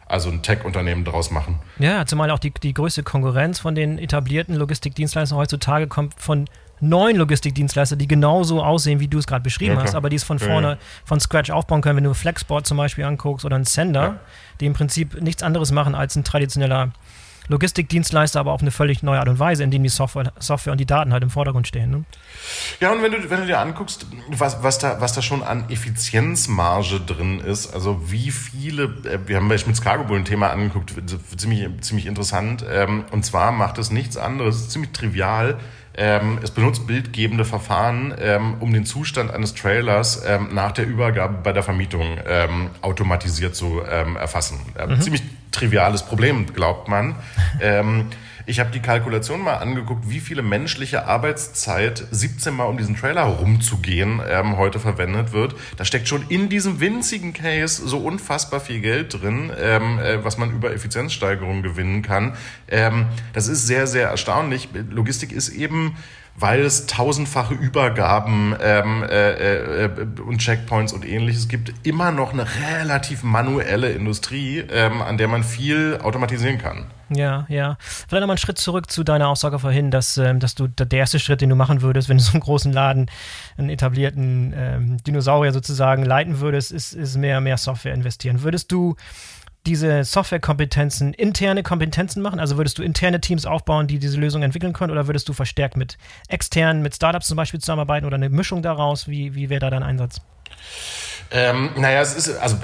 Also 0.07 0.31
ein 0.31 0.42
Tech-Unternehmen 0.42 1.05
daraus 1.05 1.31
machen. 1.31 1.61
Ja, 1.79 2.07
zumal 2.07 2.31
auch 2.31 2.38
die, 2.38 2.51
die 2.51 2.72
größte 2.72 3.03
Konkurrenz 3.03 3.61
von 3.61 3.74
den 3.74 3.98
etablierten 3.98 4.55
Logistikdienstleistern 4.57 5.38
heutzutage 5.38 5.87
kommt 5.87 6.14
von 6.18 6.48
neuen 6.80 7.16
Logistikdienstleistern, 7.16 7.98
die 7.98 8.08
genauso 8.08 8.62
aussehen, 8.62 9.00
wie 9.00 9.08
du 9.08 9.18
es 9.18 9.26
gerade 9.26 9.42
beschrieben 9.42 9.76
ja, 9.76 9.82
hast, 9.82 9.94
aber 9.94 10.10
die 10.10 10.16
es 10.16 10.24
von 10.24 10.38
vorne, 10.38 10.66
ja, 10.66 10.72
ja. 10.74 10.78
von 11.04 11.20
Scratch 11.20 11.50
aufbauen 11.50 11.80
können. 11.80 11.96
Wenn 11.96 12.04
du 12.04 12.14
Flexboard 12.14 12.66
zum 12.66 12.76
Beispiel 12.76 13.04
anguckst 13.04 13.44
oder 13.44 13.56
einen 13.56 13.64
Sender, 13.64 14.20
die 14.60 14.66
im 14.66 14.72
Prinzip 14.72 15.20
nichts 15.20 15.42
anderes 15.42 15.72
machen 15.72 15.94
als 15.94 16.16
ein 16.16 16.24
traditioneller 16.24 16.92
Logistikdienstleister, 17.48 18.40
aber 18.40 18.52
auf 18.52 18.60
eine 18.60 18.70
völlig 18.70 19.02
neue 19.02 19.18
Art 19.18 19.28
und 19.28 19.38
Weise, 19.38 19.64
in 19.64 19.70
dem 19.70 19.82
die 19.82 19.88
Software, 19.88 20.32
Software 20.38 20.72
und 20.72 20.78
die 20.78 20.86
Daten 20.86 21.12
halt 21.12 21.22
im 21.22 21.30
Vordergrund 21.30 21.66
stehen. 21.66 21.90
Ne? 21.90 22.04
Ja, 22.80 22.92
und 22.92 23.02
wenn 23.02 23.10
du, 23.10 23.30
wenn 23.30 23.40
du 23.40 23.46
dir 23.46 23.58
anguckst, 23.58 24.06
was, 24.28 24.62
was, 24.62 24.78
da, 24.78 25.00
was 25.00 25.14
da 25.14 25.22
schon 25.22 25.42
an 25.42 25.68
Effizienzmarge 25.70 27.00
drin 27.00 27.40
ist, 27.40 27.72
also 27.72 28.10
wie 28.10 28.30
viele, 28.30 28.84
äh, 29.04 29.18
wir 29.26 29.36
haben 29.36 29.48
bei 29.48 29.56
Schmitz 29.56 29.80
Cargo 29.80 30.04
Bull 30.04 30.18
ein 30.18 30.24
Thema 30.26 30.50
angeguckt, 30.50 30.92
ziemlich, 31.36 31.66
ziemlich 31.80 32.06
interessant, 32.06 32.64
ähm, 32.70 33.04
und 33.10 33.24
zwar 33.24 33.50
macht 33.50 33.78
es 33.78 33.90
nichts 33.90 34.16
anderes, 34.16 34.68
ziemlich 34.68 34.92
trivial, 34.92 35.58
ähm, 35.98 36.38
es 36.42 36.52
benutzt 36.52 36.87
bildgebende 36.87 37.44
Verfahren, 37.44 38.14
ähm, 38.20 38.54
um 38.61 38.72
den 38.72 38.87
Zustand 38.87 39.32
eines 39.32 39.54
Trailers 39.54 40.22
ähm, 40.24 40.50
nach 40.52 40.72
der 40.72 40.87
Übergabe 40.87 41.38
bei 41.42 41.52
der 41.52 41.64
Vermietung 41.64 42.18
ähm, 42.26 42.70
automatisiert 42.80 43.56
zu 43.56 43.82
ähm, 43.90 44.16
erfassen. 44.16 44.61
Ähm, 44.78 44.90
mhm. 44.90 45.00
Ziemlich 45.00 45.22
triviales 45.50 46.04
Problem, 46.04 46.46
glaubt 46.46 46.88
man. 46.88 47.16
Ich 48.48 48.61
habe 48.61 48.70
die 48.70 48.80
Kalkulation 48.80 49.42
mal 49.42 49.56
angeguckt, 49.56 50.08
wie 50.08 50.20
viele 50.20 50.40
menschliche 50.40 51.04
Arbeitszeit 51.04 52.06
17 52.11 52.56
Mal 52.56 52.64
um 52.64 52.78
diesen 52.78 52.96
Trailer 52.96 53.24
rumzugehen 53.24 54.22
ähm, 54.26 54.56
heute 54.56 54.80
verwendet 54.80 55.34
wird. 55.34 55.54
Da 55.76 55.84
steckt 55.84 56.08
schon 56.08 56.24
in 56.30 56.48
diesem 56.48 56.80
winzigen 56.80 57.34
Case 57.34 57.87
so 57.87 57.98
unfassbar 57.98 58.61
viel 58.61 58.80
Geld 58.80 59.20
drin, 59.20 59.52
ähm, 59.61 59.98
äh, 59.98 60.24
was 60.24 60.38
man 60.38 60.50
über 60.50 60.72
Effizienzsteigerung 60.72 61.62
gewinnen 61.62 62.00
kann. 62.00 62.38
Ähm, 62.68 63.08
das 63.34 63.48
ist 63.48 63.66
sehr, 63.66 63.87
sehr 63.87 64.08
erstaunlich. 64.08 64.70
Logistik 64.88 65.30
ist 65.30 65.50
eben 65.50 65.94
weil 66.40 66.61
es 66.61 66.87
tausendfache 66.87 67.55
Übergaben 67.55 68.55
ähm, 68.61 69.03
äh, 69.03 69.85
äh, 69.85 69.90
und 70.24 70.38
Checkpoints 70.38 70.92
und 70.92 71.07
ähnliches 71.07 71.48
gibt, 71.48 71.72
immer 71.83 72.12
noch 72.12 72.33
eine 72.33 72.46
relativ 72.81 73.22
manuelle 73.22 73.90
Industrie, 73.90 74.59
ähm, 74.59 75.03
an 75.03 75.18
der 75.18 75.29
man 75.29 75.42
viel 75.42 75.98
automatisieren 76.03 76.59
kann. 76.59 76.87
Ja, 77.11 77.46
ja. 77.48 77.77
Vielleicht 77.81 78.20
nochmal 78.20 78.31
einen 78.31 78.38
Schritt 78.38 78.59
zurück 78.59 78.90
zu 78.90 79.03
deiner 79.03 79.29
Aussage 79.29 79.59
vorhin, 79.59 79.90
dass, 79.90 80.18
ähm, 80.18 80.40
dass 80.40 80.55
du 80.55 80.68
der 80.68 80.98
erste 80.98 81.18
Schritt, 81.18 81.40
den 81.40 81.48
du 81.48 81.57
machen 81.57 81.81
würdest, 81.81 82.09
wenn 82.09 82.18
du 82.18 82.22
so 82.22 82.33
einen 82.33 82.42
großen 82.42 82.72
Laden, 82.72 83.11
einen 83.57 83.70
etablierten 83.70 84.55
ähm, 84.57 84.96
Dinosaurier 85.05 85.53
sozusagen 85.53 86.05
leiten 86.05 86.40
würdest, 86.40 86.70
ist, 86.70 86.92
ist 86.92 87.16
mehr, 87.16 87.40
mehr 87.40 87.57
Software 87.57 87.94
investieren. 87.94 88.42
Würdest 88.42 88.70
du 88.70 88.96
diese 89.66 90.04
Softwarekompetenzen 90.04 91.14
interne 91.14 91.62
Kompetenzen 91.62 92.22
machen? 92.22 92.40
Also 92.40 92.56
würdest 92.56 92.78
du 92.78 92.82
interne 92.82 93.20
Teams 93.20 93.46
aufbauen, 93.46 93.86
die 93.86 93.98
diese 93.98 94.18
Lösung 94.18 94.42
entwickeln 94.42 94.72
können, 94.72 94.90
oder 94.90 95.06
würdest 95.06 95.28
du 95.28 95.32
verstärkt 95.32 95.76
mit 95.76 95.98
externen, 96.28 96.82
mit 96.82 96.94
Startups 96.94 97.26
zum 97.26 97.36
Beispiel 97.36 97.60
zusammenarbeiten 97.60 98.06
oder 98.06 98.16
eine 98.16 98.30
Mischung 98.30 98.62
daraus? 98.62 99.08
Wie, 99.08 99.34
wie 99.34 99.50
wäre 99.50 99.60
da 99.60 99.70
dein 99.70 99.82
Einsatz? 99.82 100.20
Ähm, 101.30 101.70
naja, 101.76 102.00
es 102.00 102.14
ist, 102.14 102.38
also, 102.38 102.56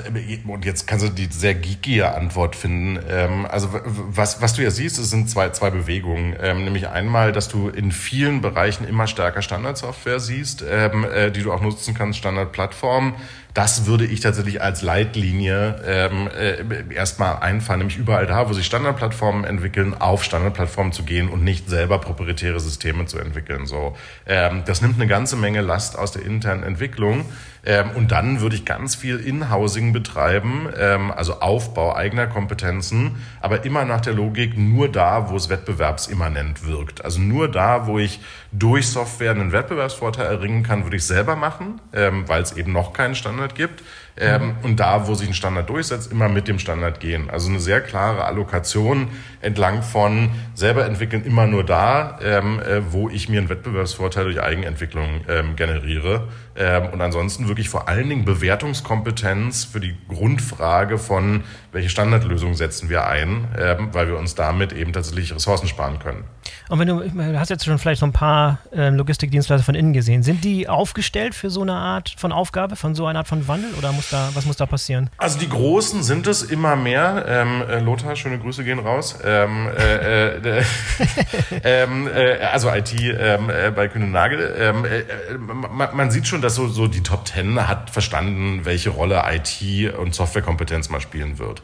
und 0.48 0.64
jetzt 0.64 0.87
kannst 0.87 1.04
du 1.04 1.11
die 1.11 1.26
sehr 1.26 1.54
geekige 1.54 2.14
Antwort 2.14 2.57
finden. 2.57 2.98
Ähm, 3.11 3.44
also, 3.44 3.68
was, 3.85 4.40
was 4.40 4.54
du 4.54 4.62
ja 4.62 4.70
siehst, 4.70 4.98
es 4.98 5.11
sind 5.11 5.28
zwei, 5.28 5.50
zwei 5.50 5.68
Bewegungen. 5.68 6.35
Ähm, 6.40 6.64
nämlich 6.64 6.88
einmal, 6.88 7.33
dass 7.33 7.48
du 7.48 7.68
in 7.68 7.92
vielen 7.92 8.40
Bereichen 8.40 8.88
immer 8.88 9.07
stärker 9.07 9.42
Standardsoftware 9.42 10.18
siehst, 10.18 10.64
ähm, 10.66 11.04
äh, 11.04 11.30
die 11.30 11.42
du 11.42 11.52
auch 11.52 11.61
nutzen 11.61 11.92
kannst, 11.92 12.18
Standardplattformen 12.18 13.14
das 13.55 13.87
würde 13.87 14.05
ich 14.05 14.19
tatsächlich 14.19 14.61
als 14.61 14.83
Leitlinie 14.83 15.81
ähm, 15.87 16.29
äh, 16.29 16.93
erstmal 16.93 17.37
einfahren, 17.37 17.79
nämlich 17.79 17.97
überall 17.97 18.27
da, 18.27 18.49
wo 18.49 18.53
sich 18.53 18.67
Standardplattformen 18.67 19.45
entwickeln, 19.45 19.95
auf 19.95 20.25
Standardplattformen 20.25 20.93
zu 20.93 21.05
gehen 21.05 21.29
und 21.29 21.45
nicht 21.45 21.71
selber 21.71 21.99
proprietäre 22.01 22.59
Systeme 22.59 23.07
zu 23.07 23.19
entwickeln. 23.19 23.67
So, 23.67 23.97
ähm, 24.27 24.62
das 24.67 24.83
nimmt 24.83 24.97
eine 24.97 25.07
ganze 25.07 25.37
Menge 25.37 25.61
Last 25.61 25.97
aus 25.97 26.11
der 26.11 26.27
internen 26.27 26.64
Entwicklung. 26.64 27.27
Ähm, 27.67 27.90
und 27.95 28.12
dann 28.12 28.40
würde 28.40 28.57
ich 28.57 28.64
ganz 28.64 28.95
viel 28.95 29.19
In-Housing 29.19 29.93
betreiben, 29.93 30.69
ähm, 30.79 31.11
also 31.11 31.40
Aufbau 31.40 31.95
eigener 31.95 32.27
Kompetenzen, 32.27 33.17
aber 33.40 33.64
immer 33.64 33.85
nach 33.85 34.01
der 34.01 34.12
Logik 34.12 34.59
nur 34.59 34.90
da, 34.90 35.31
wo 35.31 35.37
es 35.37 35.49
wettbewerbsimmanent 35.49 36.67
wirkt. 36.67 37.05
Also 37.05 37.21
nur 37.21 37.51
da, 37.51 37.87
wo 37.87 37.99
ich 37.99 38.21
durch 38.53 38.88
Software 38.88 39.31
einen 39.31 39.53
Wettbewerbsvorteil 39.53 40.27
erringen 40.27 40.62
kann, 40.62 40.85
würde 40.85 40.97
ich 40.97 41.05
selber 41.05 41.37
machen, 41.37 41.81
ähm, 41.93 42.29
weil 42.29 42.43
es 42.43 42.53
eben 42.53 42.73
noch 42.73 42.93
keinen 42.93 43.14
Standard 43.14 43.43
gibt. 43.52 43.83
Ähm. 44.16 44.55
Und 44.62 44.79
da, 44.79 45.09
wo 45.09 45.14
sich 45.14 45.29
ein 45.29 45.35
Standard 45.35 45.68
durchsetzt, 45.68 46.12
immer 46.12 46.29
mit 46.29 46.46
dem 46.46 46.59
Standard 46.59 47.00
gehen. 47.00 47.31
Also 47.31 47.48
eine 47.48 47.61
sehr 47.61 47.81
klare 47.81 48.24
Allokation 48.24 49.09
entlang 49.40 49.83
von 49.83 50.31
selber 50.55 50.87
entwickeln 50.87 51.24
immer 51.24 51.46
nur 51.46 51.64
da, 51.64 52.18
ähm, 52.22 52.61
äh, 52.61 52.92
wo 52.92 53.09
ich 53.09 53.29
mir 53.29 53.40
einen 53.40 53.48
Wettbewerbsvorteil 53.48 54.24
durch 54.24 54.40
Eigenentwicklung 54.40 55.22
ähm, 55.29 55.57
generiere. 55.57 56.29
Ähm, 56.57 56.90
und 56.92 57.00
ansonsten 57.00 57.48
wirklich 57.48 57.68
vor 57.68 57.88
allen 57.88 58.09
Dingen 58.09 58.24
Bewertungskompetenz 58.24 59.64
für 59.64 59.81
die 59.81 59.96
Grundfrage 60.09 60.98
von, 60.98 61.42
welche 61.72 61.88
Standardlösung 61.88 62.55
setzen 62.55 62.88
wir 62.88 63.07
ein, 63.07 63.48
ähm, 63.59 63.88
weil 63.92 64.07
wir 64.07 64.16
uns 64.16 64.35
damit 64.37 64.72
eben 64.72 64.92
tatsächlich 64.92 65.35
Ressourcen 65.35 65.66
sparen 65.66 65.98
können. 65.98 66.24
Und 66.68 66.79
wenn 66.79 66.88
du, 66.88 67.00
du 67.00 67.38
hast 67.38 67.50
jetzt 67.50 67.64
schon 67.64 67.79
vielleicht 67.79 68.00
so 68.00 68.07
ein 68.07 68.12
paar 68.12 68.59
äh, 68.72 68.88
Logistikdienstleister 68.90 69.64
von 69.64 69.74
innen 69.74 69.92
gesehen, 69.92 70.22
sind 70.22 70.44
die 70.44 70.68
aufgestellt 70.68 71.35
für 71.35 71.50
so 71.50 71.62
eine 71.62 71.74
Art 71.74 72.14
von 72.16 72.33
Aufgabe, 72.33 72.77
von 72.77 72.94
so 72.94 73.07
einer 73.07 73.20
Art 73.20 73.29
von 73.29 73.46
Wandel 73.48 73.74
oder 73.74 73.92
muss 73.92 74.04
da, 74.11 74.31
was 74.35 74.45
muss 74.47 74.57
da 74.57 74.67
passieren? 74.67 75.11
Also 75.17 75.38
die 75.38 75.49
Großen 75.49 76.03
sind 76.03 76.27
es 76.27 76.43
immer 76.43 76.77
mehr. 76.77 77.25
Ähm, 77.29 77.62
äh, 77.69 77.81
Lothar, 77.81 78.17
schöne 78.17 78.38
Grüße 78.38 78.64
gehen 78.64 78.79
raus. 78.79 79.19
Ähm, 79.25 79.69
äh, 79.69 80.37
äh, 80.59 80.64
ähm, 81.64 82.09
äh, 82.09 82.38
also 82.45 82.71
IT 82.71 82.93
ähm, 82.99 83.51
äh, 83.51 83.71
bei 83.71 83.88
Kühne 83.88 84.07
Nagel. 84.07 84.55
Ähm, 84.59 84.85
äh, 84.85 85.05
man, 85.37 85.97
man, 85.97 86.11
sieht 86.11 86.27
schon, 86.27 86.40
dass 86.43 86.55
so, 86.55 86.69
so 86.69 86.87
die 86.87 87.03
Top 87.03 87.25
Ten 87.25 87.69
hat 87.69 87.90
verstanden, 87.90 88.64
welche 88.64 88.90
Rolle 88.90 89.23
IT 89.33 89.95
und 89.95 90.14
Softwarekompetenz 90.14 90.88
mal 90.88 91.01
spielen 91.01 91.38
wird. 91.38 91.62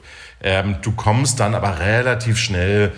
Du 0.83 0.93
kommst 0.93 1.39
dann 1.39 1.55
aber 1.55 1.81
relativ 1.81 2.39
schnell 2.39 2.93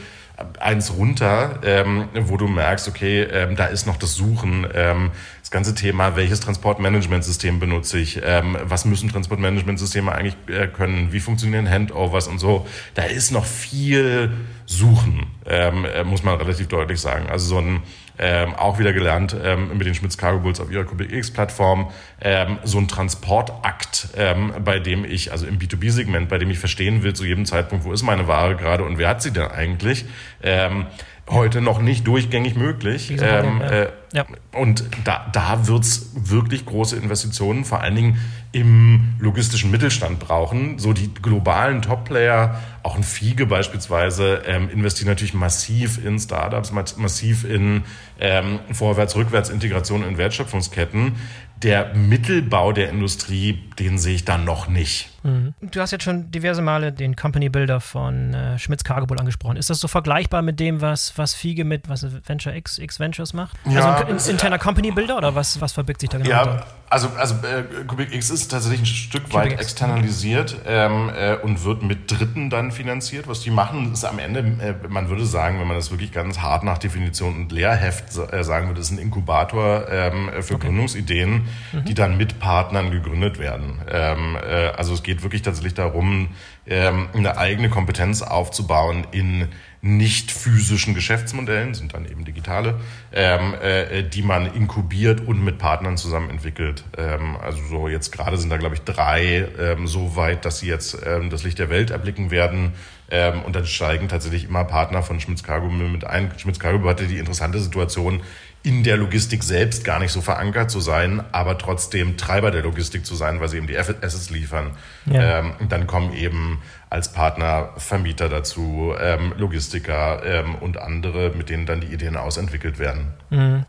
eins 0.61 0.92
runter, 0.94 1.61
ähm, 1.64 2.09
wo 2.14 2.37
du 2.37 2.48
merkst, 2.48 2.88
okay, 2.88 3.22
ähm, 3.22 3.57
da 3.57 3.66
ist 3.66 3.87
noch 3.87 3.96
das 3.96 4.14
Suchen, 4.14 4.66
ähm, 4.74 5.11
ganze 5.52 5.74
Thema, 5.74 6.16
welches 6.16 6.40
Transportmanagementsystem 6.40 7.60
benutze 7.60 7.98
ich, 7.98 8.20
ähm, 8.24 8.56
was 8.64 8.84
müssen 8.84 9.08
Transportmanagementsysteme 9.08 10.10
eigentlich 10.10 10.36
äh, 10.48 10.66
können, 10.66 11.12
wie 11.12 11.20
funktionieren 11.20 11.70
Handovers 11.70 12.26
und 12.26 12.38
so. 12.38 12.66
Da 12.94 13.04
ist 13.04 13.30
noch 13.30 13.44
viel 13.44 14.32
Suchen, 14.66 15.26
ähm, 15.46 15.84
äh, 15.84 16.02
muss 16.02 16.24
man 16.24 16.38
relativ 16.38 16.66
deutlich 16.68 17.00
sagen. 17.00 17.28
Also 17.30 17.46
so 17.46 17.58
ein 17.58 17.82
ähm, 18.18 18.54
auch 18.54 18.78
wieder 18.78 18.92
gelernt 18.92 19.34
ähm, 19.42 19.76
mit 19.76 19.86
den 19.86 19.94
Schmitz 19.94 20.16
Cargo 20.16 20.40
Bulls 20.40 20.60
auf 20.60 20.70
ihrer 20.70 20.84
QBX-Plattform, 20.84 21.90
ähm, 22.20 22.58
so 22.62 22.78
ein 22.78 22.86
Transportakt, 22.86 24.08
ähm, 24.16 24.52
bei 24.64 24.78
dem 24.78 25.04
ich, 25.04 25.32
also 25.32 25.46
im 25.46 25.58
B2B-Segment, 25.58 26.28
bei 26.28 26.38
dem 26.38 26.50
ich 26.50 26.58
verstehen 26.58 27.02
will 27.02 27.14
zu 27.14 27.24
jedem 27.24 27.46
Zeitpunkt, 27.46 27.84
wo 27.84 27.92
ist 27.92 28.02
meine 28.02 28.28
Ware 28.28 28.56
gerade 28.56 28.84
und 28.84 28.98
wer 28.98 29.08
hat 29.08 29.22
sie 29.22 29.32
denn 29.32 29.48
eigentlich, 29.48 30.04
ähm, 30.42 30.86
heute 31.28 31.61
noch 31.61 31.80
nicht 31.80 32.06
durchgängig 32.06 32.56
möglich. 32.56 33.12
Ähm, 33.20 33.61
äh, 33.61 33.88
ja. 34.12 34.26
Und 34.52 34.85
da, 35.04 35.26
da 35.32 35.66
wird's 35.66 36.11
wirklich 36.14 36.66
große 36.66 36.96
Investitionen, 36.96 37.64
vor 37.64 37.80
allen 37.80 37.94
Dingen 37.94 38.18
im 38.52 39.14
logistischen 39.18 39.70
Mittelstand 39.70 40.18
brauchen. 40.18 40.78
So 40.78 40.92
die 40.92 41.12
globalen 41.14 41.80
Top-Player, 41.80 42.61
auch 42.82 42.96
ein 42.96 43.02
Fiege 43.02 43.46
beispielsweise, 43.46 44.42
ähm, 44.46 44.68
investieren 44.68 45.08
natürlich 45.08 45.32
massiv 45.32 46.04
in 46.04 46.18
Startups, 46.18 46.72
massiv 46.72 47.44
in 47.44 47.85
ähm, 48.20 48.58
Vorwärts-Rückwärts-Integration 48.72 50.04
in 50.04 50.18
Wertschöpfungsketten 50.18 51.14
der 51.62 51.94
Mittelbau 51.94 52.72
der 52.72 52.90
Industrie, 52.90 53.61
den 53.78 53.98
sehe 53.98 54.16
ich 54.16 54.24
dann 54.24 54.44
noch 54.44 54.68
nicht. 54.68 55.11
Mhm. 55.22 55.54
Du 55.61 55.80
hast 55.80 55.90
jetzt 55.90 56.04
schon 56.04 56.30
diverse 56.30 56.62
Male 56.62 56.92
den 56.92 57.16
Company 57.16 57.48
Builder 57.48 57.80
von 57.80 58.35
äh, 58.35 58.58
Schmitz 58.58 58.85
Cargo 58.85 59.06
Bull 59.06 59.18
angesprochen. 59.18 59.56
Ist 59.56 59.70
das 59.70 59.78
so 59.78 59.88
vergleichbar 59.88 60.42
mit 60.42 60.61
dem, 60.61 60.80
was, 60.80 61.16
was 61.16 61.35
Fiege 61.35 61.64
mit 61.64 61.88
was 61.88 62.06
Venture 62.26 62.54
X, 62.54 62.78
X 62.78 62.98
Ventures 62.98 63.32
macht? 63.32 63.56
Ja, 63.64 63.94
also 63.94 64.06
ein, 64.06 64.16
ein 64.18 64.30
interner 64.30 64.58
Company 64.58 64.90
Builder 64.90 65.16
oder 65.16 65.35
was, 65.35 65.61
was 65.61 65.72
verbirgt 65.72 66.00
sich 66.00 66.11
da 66.11 66.18
genau? 66.18 66.30
Ja, 66.30 66.64
also, 66.90 67.08
also 67.16 67.37
äh, 67.46 67.85
Cubic 67.87 68.14
X 68.14 68.30
ist 68.30 68.48
tatsächlich 68.48 68.82
ein 68.82 68.87
Stück 68.87 69.24
Cubic 69.24 69.35
weit 69.35 69.52
X. 69.52 69.62
externalisiert 69.62 70.56
ähm, 70.66 71.11
äh, 71.16 71.37
und 71.37 71.64
wird 71.64 71.82
mit 71.82 72.11
Dritten 72.11 72.50
dann 72.50 72.72
finanziert. 72.72 73.28
Was 73.28 73.40
die 73.40 73.50
machen, 73.50 73.92
ist 73.92 74.04
am 74.04 74.18
Ende, 74.18 74.40
äh, 74.40 74.74
man 74.88 75.08
würde 75.08 75.24
sagen, 75.24 75.61
wenn 75.61 75.68
man 75.68 75.76
das 75.76 75.90
wirklich 75.90 76.12
ganz 76.12 76.40
hart 76.40 76.64
nach 76.64 76.78
Definition 76.78 77.37
und 77.37 77.52
Lehrheft 77.52 78.18
äh, 78.32 78.44
sagen 78.44 78.68
würde, 78.68 78.80
ist 78.80 78.90
ein 78.90 78.98
Inkubator 78.98 79.88
ähm, 79.88 80.30
für 80.40 80.56
okay. 80.56 80.66
Gründungsideen 80.66 81.42
mhm. 81.72 81.85
die 81.85 81.94
dann 81.94 82.16
mit 82.16 82.38
Partnern 82.38 82.90
gegründet 82.90 83.38
werden. 83.38 83.80
Ähm, 83.90 84.37
äh, 84.37 84.68
also 84.68 84.94
es 84.94 85.02
geht 85.12 85.22
wirklich 85.22 85.42
tatsächlich 85.42 85.75
darum, 85.75 86.29
ähm, 86.66 87.09
eine 87.12 87.37
eigene 87.37 87.68
Kompetenz 87.68 88.22
aufzubauen 88.22 89.07
in 89.12 89.48
nicht 89.83 90.31
physischen 90.31 90.94
Geschäftsmodellen, 90.94 91.75
sind 91.75 91.92
dann 91.92 92.07
eben 92.07 92.25
digitale, 92.25 92.81
ähm, 93.12 93.55
äh, 93.61 94.05
die 94.05 94.22
man 94.22 94.46
inkubiert 94.55 95.20
und 95.27 95.44
mit 95.44 95.59
Partnern 95.59 95.98
zusammen 95.98 96.31
entwickelt. 96.31 96.85
Ähm, 96.96 97.37
also 97.42 97.59
so 97.68 97.88
jetzt 97.88 98.11
gerade 98.12 98.38
sind 98.38 98.48
da, 98.48 98.57
glaube 98.57 98.77
ich, 98.77 98.83
drei 98.83 99.48
so 99.85 100.16
weit, 100.16 100.44
dass 100.44 100.61
sie 100.61 100.68
jetzt 100.68 100.96
das 101.31 101.42
Licht 101.44 101.59
der 101.59 101.68
Welt 101.68 101.90
erblicken 101.90 102.31
werden. 102.31 102.72
Ähm, 103.14 103.42
und 103.42 103.55
dann 103.55 103.66
steigen 103.66 104.09
tatsächlich 104.09 104.44
immer 104.44 104.64
Partner 104.64 105.03
von 105.03 105.20
Schmitz 105.20 105.42
Cargo 105.42 105.68
mit 105.68 106.05
ein. 106.05 106.33
Schmitz 106.38 106.59
Cargo 106.59 106.88
hatte 106.88 107.07
die 107.07 107.18
interessante 107.18 107.61
Situation, 107.61 108.22
in 108.62 108.85
der 108.85 108.96
Logistik 108.96 109.42
selbst 109.42 109.85
gar 109.85 109.98
nicht 109.98 110.12
so 110.12 110.22
verankert 110.22 110.70
zu 110.70 110.81
sein, 110.81 111.22
aber 111.31 111.59
trotzdem 111.59 112.16
Treiber 112.16 112.51
der 112.51 112.62
Logistik 112.62 113.05
zu 113.05 113.14
sein, 113.14 113.38
weil 113.38 113.48
sie 113.48 113.59
eben 113.59 113.66
die 113.66 113.77
Assets 113.77 114.31
liefern. 114.31 114.70
Ja. 115.05 115.40
Ähm, 115.40 115.53
dann 115.68 115.87
kommen 115.87 116.14
eben 116.14 116.62
als 116.88 117.12
Partner 117.12 117.75
Vermieter 117.77 118.31
dazu, 118.31 118.94
ähm, 118.98 119.35
Logistiker 119.37 120.22
ähm, 120.25 120.55
und 120.55 120.79
andere, 120.79 121.33
mit 121.37 121.51
denen 121.51 121.66
dann 121.66 121.83
die 121.83 121.88
Ideen 121.88 122.16
ausentwickelt 122.16 122.79
werden. 122.79 123.12
Mhm. 123.29 123.66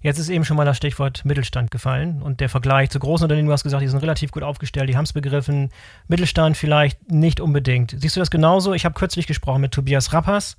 Jetzt 0.00 0.18
ist 0.18 0.28
eben 0.28 0.44
schon 0.44 0.56
mal 0.56 0.64
das 0.64 0.76
Stichwort 0.76 1.24
Mittelstand 1.24 1.70
gefallen 1.70 2.22
und 2.22 2.40
der 2.40 2.48
Vergleich 2.48 2.90
zu 2.90 2.98
großen 2.98 3.24
Unternehmen, 3.24 3.48
du 3.48 3.52
hast 3.52 3.64
gesagt, 3.64 3.82
die 3.82 3.88
sind 3.88 4.02
relativ 4.02 4.30
gut 4.30 4.42
aufgestellt, 4.42 4.88
die 4.88 4.96
haben 4.96 5.04
es 5.04 5.12
begriffen. 5.12 5.70
Mittelstand 6.08 6.56
vielleicht 6.56 7.10
nicht 7.10 7.40
unbedingt. 7.40 7.94
Siehst 7.98 8.16
du 8.16 8.20
das 8.20 8.30
genauso? 8.30 8.72
Ich 8.72 8.84
habe 8.84 8.94
kürzlich 8.94 9.26
gesprochen 9.26 9.60
mit 9.60 9.72
Tobias 9.72 10.12
Rappers 10.12 10.56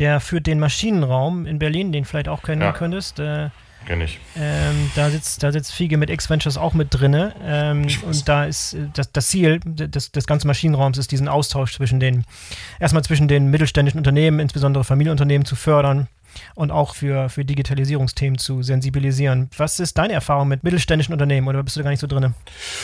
der 0.00 0.18
führt 0.20 0.46
den 0.46 0.58
Maschinenraum 0.58 1.46
in 1.46 1.58
Berlin, 1.58 1.92
den 1.92 2.04
vielleicht 2.04 2.28
auch 2.28 2.42
kennen 2.42 2.62
ja. 2.62 2.72
könntest. 2.72 3.20
Äh, 3.20 3.50
Kenn 3.86 4.00
ich. 4.02 4.18
Ähm, 4.36 4.90
da 4.94 5.08
sitzt, 5.08 5.42
da 5.42 5.52
sitzt 5.52 5.72
Fiege 5.72 5.96
mit 5.96 6.10
X-Ventures 6.10 6.58
auch 6.58 6.74
mit 6.74 6.88
drinne. 6.90 7.34
Ähm, 7.42 7.86
und 8.02 8.28
da 8.28 8.44
ist 8.44 8.74
äh, 8.74 8.88
das, 8.92 9.12
das 9.12 9.28
Ziel 9.28 9.60
des, 9.64 10.12
des 10.12 10.26
ganzen 10.26 10.48
Maschinenraums 10.48 10.98
ist, 10.98 11.12
diesen 11.12 11.28
Austausch 11.28 11.74
zwischen 11.74 12.00
den, 12.00 12.24
erstmal 12.78 13.04
zwischen 13.04 13.28
den 13.28 13.46
mittelständischen 13.46 13.98
Unternehmen, 13.98 14.38
insbesondere 14.38 14.84
Familienunternehmen 14.84 15.46
zu 15.46 15.56
fördern 15.56 16.08
und 16.54 16.70
auch 16.70 16.94
für, 16.94 17.28
für 17.28 17.44
Digitalisierungsthemen 17.44 18.38
zu 18.38 18.62
sensibilisieren. 18.62 19.50
Was 19.56 19.80
ist 19.80 19.98
deine 19.98 20.12
Erfahrung 20.12 20.48
mit 20.48 20.64
mittelständischen 20.64 21.12
Unternehmen 21.12 21.48
oder 21.48 21.62
bist 21.62 21.76
du 21.76 21.80
da 21.80 21.84
gar 21.84 21.90
nicht 21.90 22.00
so 22.00 22.06
drin? 22.06 22.34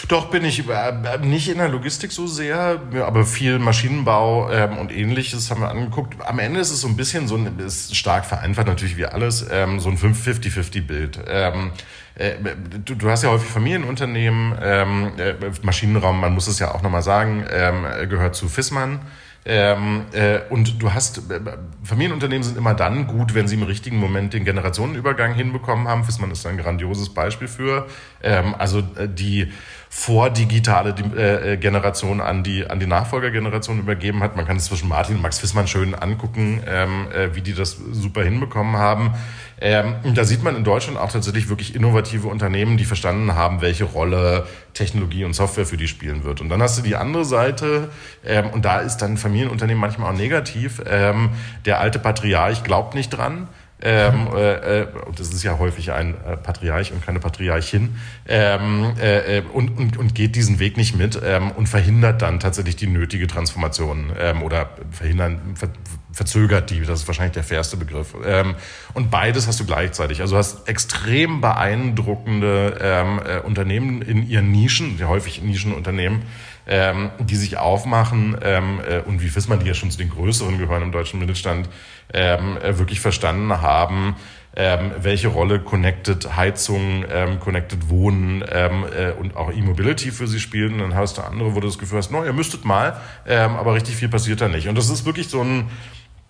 Doch, 0.09 0.31
bin 0.31 0.45
ich 0.45 0.69
äh, 0.69 1.19
nicht 1.23 1.49
in 1.49 1.59
der 1.59 1.69
Logistik 1.69 2.13
so 2.13 2.27
sehr, 2.27 2.81
aber 3.05 3.25
viel 3.25 3.59
Maschinenbau 3.59 4.51
ähm, 4.51 4.79
und 4.79 4.93
ähnliches 4.93 5.51
haben 5.51 5.61
wir 5.61 5.71
angeguckt. 5.71 6.15
Am 6.27 6.39
Ende 6.39 6.61
ist 6.61 6.71
es 6.71 6.81
so 6.81 6.89
ein 6.89 6.97
bisschen 6.97 7.29
so 7.29 7.37
ein, 7.37 7.59
ist 7.59 7.97
stark 7.97 8.25
vereinfacht 8.25 8.67
natürlich 8.67 8.97
wie 8.97 9.07
alles, 9.07 9.47
ähm, 9.51 9.81
so 9.81 9.89
ein 9.89 9.99
50-50-Bild. 9.99 11.21
Ähm, 11.29 11.73
äh, 12.15 12.35
du, 12.85 12.95
du, 12.95 13.11
hast 13.11 13.23
ja 13.23 13.31
häufig 13.31 13.49
Familienunternehmen, 13.49 14.57
ähm, 14.63 15.13
äh, 15.19 15.35
Maschinenraum, 15.63 16.19
man 16.21 16.33
muss 16.33 16.47
es 16.47 16.59
ja 16.59 16.75
auch 16.75 16.83
nochmal 16.83 17.03
sagen, 17.03 17.45
ähm, 17.51 17.85
gehört 18.09 18.35
zu 18.35 18.49
Fissmann. 18.49 19.01
Ähm, 19.49 20.07
äh, 20.13 20.41
und 20.51 20.83
du 20.83 20.93
hast, 20.93 21.31
äh, 21.31 21.41
Familienunternehmen 21.85 22.43
sind 22.43 22.59
immer 22.59 22.75
dann 22.75 23.07
gut, 23.07 23.35
wenn 23.35 23.47
sie 23.47 23.55
im 23.55 23.63
richtigen 23.63 23.97
Moment 23.97 24.35
den 24.35 24.45
Generationenübergang 24.45 25.35
hinbekommen 25.35 25.87
haben. 25.87 26.03
Fissmann 26.03 26.33
ist 26.33 26.45
ein 26.47 26.57
grandioses 26.57 27.11
Beispiel 27.15 27.47
für. 27.47 27.87
Ähm, 28.23 28.57
also 28.59 28.81
äh, 28.81 29.09
die 29.09 29.53
vordigitale 29.99 30.95
äh, 31.17 31.55
äh, 31.55 31.57
Generation 31.57 32.21
an 32.21 32.43
die, 32.43 32.69
an 32.69 32.79
die 32.79 32.87
Nachfolgergeneration 32.87 33.81
übergeben 33.81 34.23
hat. 34.23 34.37
Man 34.37 34.47
kann 34.47 34.59
es 34.59 34.67
zwischen 34.67 34.91
Martin 34.91 35.17
und 35.17 35.23
Max 35.23 35.39
Fissmann 35.39 35.67
schön 35.67 35.95
angucken, 35.95 36.63
ähm, 36.67 37.09
äh, 37.13 37.35
wie 37.35 37.41
die 37.41 37.55
das 37.55 37.79
super 37.93 38.23
hinbekommen 38.23 38.77
haben. 38.77 39.15
Ähm, 39.59 39.95
da 40.15 40.25
sieht 40.25 40.45
man 40.45 40.55
in 40.55 40.65
Deutschland 40.65 40.99
auch 40.99 41.11
tatsächlich 41.11 41.49
wirklich 41.49 41.75
innovative 41.75 42.29
Unternehmen, 42.29 42.77
die 42.77 42.85
verstanden 42.85 43.35
haben, 43.35 43.63
welche 43.63 43.85
Rolle 43.85 44.47
Technologie 44.75 45.25
und 45.25 45.33
Software 45.33 45.65
für 45.65 45.79
die 45.79 45.89
spielen 45.89 46.25
wird. 46.25 46.43
Und 46.43 46.51
dann 46.51 46.61
hast 46.61 46.77
du 46.77 46.83
die 46.83 46.95
andere 46.95 47.25
Seite, 47.25 47.89
ähm, 48.23 48.51
und 48.51 48.67
da 48.67 48.81
ist 48.81 48.99
dann 48.99 49.17
Familienunternehmen 49.17 49.81
manchmal 49.81 50.13
auch 50.13 50.17
negativ. 50.17 50.83
Ähm, 50.87 51.31
der 51.65 51.81
alte 51.81 51.99
Patriarch 51.99 52.65
glaubt 52.65 52.95
nicht 52.95 53.09
dran 53.09 53.49
Ähm, 53.83 54.29
äh, 54.35 54.81
äh, 54.81 54.87
und 55.07 55.21
das 55.21 55.29
ist 55.35 55.43
ja 55.43 55.59
häufig 55.59 55.93
ein 55.93 56.15
äh, 56.25 56.37
Patriarch 56.39 56.93
und 56.93 57.05
keine 57.05 57.21
Patriarchin. 57.21 57.97
Ähm, 58.27 58.95
äh, 58.99 59.39
äh, 59.39 59.43
und, 59.53 59.77
und, 59.77 59.99
und 59.99 60.15
geht 60.15 60.35
diesen 60.35 60.59
Weg 60.59 60.79
nicht 60.79 60.97
mit 60.97 61.21
ähm, 61.23 61.51
und 61.51 61.69
verhindert 61.69 62.23
dann 62.23 62.41
tatsächlich 62.41 62.77
die 62.77 62.87
nötige 62.87 63.27
Transformation 63.27 64.13
ähm, 64.19 64.43
oder 64.43 64.71
verhindern, 64.91 65.41
ver, 65.55 65.69
verzögert 66.11 66.71
die. 66.71 66.81
Das 66.81 67.01
ist 67.01 67.07
wahrscheinlich 67.07 67.35
der 67.35 67.45
fairste 67.45 67.77
Begriff. 67.77 68.15
Ähm, 68.25 68.55
und 68.95 69.11
beides 69.11 69.47
hast 69.47 69.61
du 69.61 69.67
gleichzeitig. 69.67 70.23
Also 70.23 70.37
du 70.37 70.39
hast 70.39 70.67
extrem 70.69 71.43
beeindruckende 71.43 72.79
ähm, 72.81 73.21
äh, 73.23 73.41
Unternehmen 73.41 74.01
in 74.01 74.27
ihren 74.27 74.51
Nischen, 74.53 74.99
häufig 75.07 75.43
Nischenunternehmen, 75.43 76.23
ähm, 76.67 77.11
die 77.19 77.37
sich 77.37 77.57
aufmachen 77.57 78.37
ähm, 78.43 78.81
äh, 78.89 79.01
und 79.01 79.23
wie 79.23 79.29
Fissmann, 79.29 79.61
die 79.61 79.67
ja 79.67 79.75
schon 79.75 79.91
zu 79.91 79.99
den 79.99 80.11
größeren 80.11 80.59
gehören 80.59 80.83
im 80.83 80.93
deutschen 80.93 81.21
Mittelstand, 81.21 81.69
ähm, 82.13 82.57
äh, 82.59 82.79
wirklich 82.79 83.01
verstanden 83.01 83.61
haben, 83.61 84.17
ähm, 84.57 84.93
welche 84.99 85.29
Rolle 85.29 85.61
Connected 85.61 86.35
Heizung, 86.35 87.05
ähm, 87.11 87.39
Connected 87.41 87.89
Wohnen 87.91 88.43
ähm, 88.51 88.85
äh, 88.85 89.11
und 89.13 89.37
auch 89.37 89.53
E-Mobility 89.53 90.11
für 90.11 90.27
sie 90.27 90.41
spielen. 90.41 90.75
Und 90.75 90.91
dann 90.91 90.95
hast 90.95 91.19
du 91.19 91.23
andere, 91.23 91.55
wo 91.55 91.61
du 91.61 91.67
das 91.67 91.79
Gefühl 91.79 91.99
hast, 91.99 92.11
no, 92.11 92.25
ihr 92.25 92.33
müsstet 92.33 92.65
mal, 92.65 93.01
ähm, 93.27 93.55
aber 93.57 93.75
richtig 93.75 93.97
viel 93.97 94.09
passiert 94.09 94.41
da 94.41 94.49
nicht. 94.49 94.67
Und 94.69 94.77
das 94.77 94.89
ist 94.89 95.05
wirklich 95.05 95.29
so 95.29 95.43
ein 95.43 95.69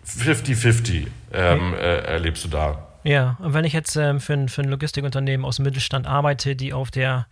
50-50 0.07 1.07
ähm, 1.33 1.75
äh, 1.75 1.99
erlebst 1.99 2.44
du 2.44 2.49
da. 2.49 2.87
Ja, 3.05 3.37
und 3.38 3.55
wenn 3.55 3.64
ich 3.64 3.72
jetzt 3.72 3.94
ähm, 3.94 4.18
für, 4.18 4.33
ein, 4.33 4.49
für 4.49 4.62
ein 4.62 4.68
Logistikunternehmen 4.68 5.46
aus 5.46 5.57
dem 5.57 5.64
Mittelstand 5.64 6.09
arbeite, 6.09 6.57
die 6.57 6.72
auf 6.72 6.90
der 6.90 7.27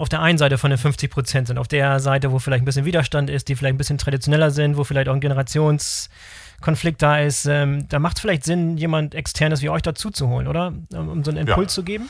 auf 0.00 0.08
der 0.08 0.22
einen 0.22 0.38
Seite 0.38 0.56
von 0.56 0.70
den 0.70 0.78
50 0.78 1.10
Prozent 1.10 1.48
sind, 1.48 1.58
auf 1.58 1.68
der 1.68 2.00
Seite, 2.00 2.32
wo 2.32 2.38
vielleicht 2.38 2.62
ein 2.62 2.64
bisschen 2.64 2.86
Widerstand 2.86 3.28
ist, 3.28 3.48
die 3.48 3.54
vielleicht 3.54 3.74
ein 3.74 3.78
bisschen 3.78 3.98
traditioneller 3.98 4.50
sind, 4.50 4.78
wo 4.78 4.84
vielleicht 4.84 5.10
auch 5.10 5.14
ein 5.14 5.20
Generationskonflikt 5.20 7.02
da 7.02 7.20
ist, 7.20 7.44
ähm, 7.44 7.86
da 7.88 7.98
macht 7.98 8.16
es 8.16 8.22
vielleicht 8.22 8.44
Sinn, 8.44 8.78
jemand 8.78 9.14
externes 9.14 9.60
wie 9.60 9.68
euch 9.68 9.82
dazu 9.82 10.10
zu 10.10 10.28
holen, 10.28 10.46
oder? 10.46 10.72
Um 10.94 11.22
so 11.22 11.30
einen 11.30 11.46
Impuls 11.46 11.72
ja. 11.72 11.74
zu 11.74 11.82
geben? 11.82 12.08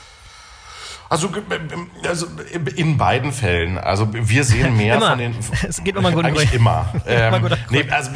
Also, 1.11 1.29
also 2.07 2.25
in 2.77 2.95
beiden 2.95 3.33
Fällen. 3.33 3.77
Also 3.77 4.07
wir 4.13 4.45
sehen 4.45 4.77
mehr 4.77 4.95
immer. 4.95 5.09
von 5.09 5.17
den. 5.17 5.35
Es 5.67 5.83
geht 5.83 5.97
immer 5.97 6.09
gut 6.13 6.23
Eigentlich 6.23 6.53
immer. 6.53 6.85
ähm, 7.05 7.49
nee, 7.69 7.83
also, 7.89 8.11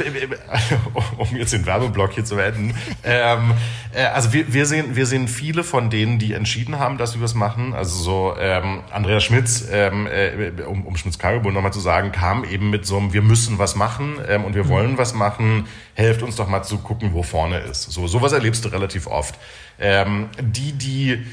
um 1.18 1.36
jetzt 1.36 1.52
den 1.52 1.66
Werbeblock 1.66 2.14
hier 2.14 2.24
zu 2.24 2.36
beenden. 2.36 2.74
ähm, 3.04 3.52
äh, 3.92 4.04
also 4.04 4.32
wir, 4.32 4.50
wir, 4.50 4.64
sehen, 4.64 4.96
wir 4.96 5.04
sehen 5.04 5.28
viele 5.28 5.62
von 5.62 5.90
denen, 5.90 6.18
die 6.18 6.32
entschieden 6.32 6.78
haben, 6.78 6.96
dass 6.96 7.14
wir 7.14 7.20
das 7.20 7.34
machen. 7.34 7.74
Also 7.74 8.02
so 8.02 8.34
ähm, 8.40 8.80
Andreas 8.90 9.24
Schmitz, 9.24 9.66
ähm, 9.70 10.06
äh, 10.06 10.62
um, 10.62 10.86
um 10.86 10.96
Schmitz 10.96 11.18
Cargo 11.18 11.50
nochmal 11.50 11.74
zu 11.74 11.80
sagen, 11.80 12.12
kam 12.12 12.44
eben 12.44 12.70
mit 12.70 12.86
so 12.86 12.96
einem, 12.96 13.12
wir 13.12 13.20
müssen 13.20 13.58
was 13.58 13.76
machen 13.76 14.16
ähm, 14.26 14.42
und 14.42 14.54
wir 14.54 14.64
mhm. 14.64 14.68
wollen 14.70 14.96
was 14.96 15.12
machen. 15.12 15.66
Helft 15.92 16.22
uns 16.22 16.36
doch 16.36 16.48
mal 16.48 16.62
zu 16.62 16.78
gucken, 16.78 17.10
wo 17.12 17.22
vorne 17.22 17.58
ist. 17.58 17.92
So 17.92 18.06
sowas 18.06 18.32
erlebst 18.32 18.64
du 18.64 18.70
relativ 18.70 19.06
oft. 19.06 19.34
Ähm, 19.78 20.30
die, 20.40 20.72
die 20.72 21.26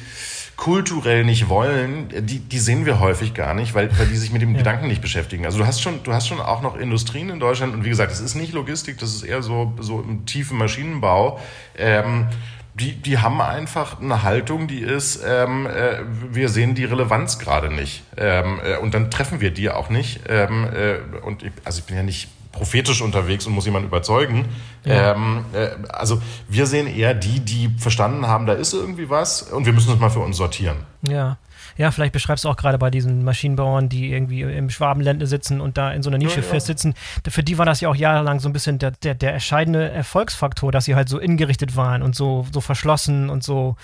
kulturell 0.55 1.23
nicht 1.23 1.49
wollen, 1.49 2.09
die, 2.25 2.39
die 2.39 2.59
sehen 2.59 2.85
wir 2.85 2.99
häufig 2.99 3.33
gar 3.33 3.53
nicht, 3.53 3.73
weil, 3.73 3.89
weil 3.97 4.07
die 4.07 4.15
sich 4.15 4.31
mit 4.31 4.41
dem 4.41 4.51
ja. 4.51 4.59
Gedanken 4.59 4.87
nicht 4.87 5.01
beschäftigen. 5.01 5.45
Also 5.45 5.57
du 5.57 5.65
hast 5.65 5.81
schon, 5.81 6.03
du 6.03 6.13
hast 6.13 6.27
schon 6.27 6.39
auch 6.39 6.61
noch 6.61 6.77
Industrien 6.77 7.29
in 7.29 7.39
Deutschland 7.39 7.73
und 7.73 7.83
wie 7.83 7.89
gesagt, 7.89 8.11
es 8.11 8.19
ist 8.19 8.35
nicht 8.35 8.53
Logistik, 8.53 8.97
das 8.99 9.13
ist 9.13 9.23
eher 9.23 9.41
so, 9.41 9.73
so 9.79 10.01
im 10.01 10.25
tiefen 10.25 10.57
Maschinenbau. 10.57 11.39
Ähm, 11.77 12.27
die, 12.75 12.93
die 12.95 13.19
haben 13.19 13.39
einfach 13.39 14.01
eine 14.01 14.23
Haltung, 14.23 14.67
die 14.67 14.79
ist, 14.79 15.21
ähm, 15.25 15.67
äh, 15.67 15.99
wir 16.31 16.49
sehen 16.49 16.73
die 16.73 16.85
Relevanz 16.85 17.37
gerade 17.37 17.71
nicht. 17.71 18.03
Ähm, 18.17 18.59
äh, 18.63 18.77
und 18.77 18.95
dann 18.95 19.11
treffen 19.11 19.41
wir 19.41 19.51
die 19.51 19.69
auch 19.69 19.89
nicht. 19.89 20.21
Ähm, 20.27 20.67
äh, 20.73 21.19
und 21.19 21.43
ich, 21.43 21.51
also 21.63 21.79
ich 21.79 21.85
bin 21.85 21.95
ja 21.95 22.03
nicht 22.03 22.29
prophetisch 22.53 23.01
unterwegs 23.01 23.45
und 23.45 23.53
muss 23.53 23.65
jemanden 23.65 23.89
überzeugen. 23.89 24.45
Ja. 24.85 25.13
Ähm, 25.13 25.43
äh, 25.53 25.69
also 25.89 26.21
wir 26.47 26.65
sehen 26.65 26.87
eher 26.87 27.13
die, 27.13 27.41
die 27.41 27.69
verstanden 27.77 28.27
haben, 28.27 28.45
da 28.45 28.53
ist 28.53 28.73
irgendwie 28.73 29.09
was 29.09 29.41
und 29.41 29.65
wir 29.65 29.73
müssen 29.73 29.91
es 29.91 29.99
mal 29.99 30.09
für 30.09 30.19
uns 30.19 30.37
sortieren. 30.37 30.77
Ja. 31.05 31.37
Ja, 31.75 31.89
vielleicht 31.89 32.13
beschreibst 32.13 32.45
du 32.45 32.49
auch 32.49 32.55
gerade 32.55 32.77
bei 32.77 32.91
diesen 32.91 33.23
Maschinenbauern, 33.23 33.89
die 33.89 34.11
irgendwie 34.11 34.41
im 34.41 34.69
Schwabenländle 34.69 35.25
sitzen 35.25 35.59
und 35.59 35.75
da 35.75 35.91
in 35.91 36.03
so 36.03 36.11
einer 36.11 36.19
Nische 36.19 36.41
ja, 36.41 36.45
ja. 36.45 36.51
festsitzen. 36.51 36.93
Für 37.27 37.41
die 37.41 37.57
war 37.57 37.65
das 37.65 37.81
ja 37.81 37.89
auch 37.89 37.95
jahrelang 37.95 38.39
so 38.39 38.47
ein 38.47 38.53
bisschen 38.53 38.77
der, 38.77 38.91
der, 38.91 39.15
der 39.15 39.33
entscheidende 39.33 39.89
Erfolgsfaktor, 39.89 40.71
dass 40.71 40.85
sie 40.85 40.93
halt 40.93 41.09
so 41.09 41.17
ingerichtet 41.17 41.75
waren 41.75 42.03
und 42.03 42.15
so, 42.15 42.45
so 42.51 42.61
verschlossen 42.61 43.31
und 43.31 43.43
so 43.43 43.75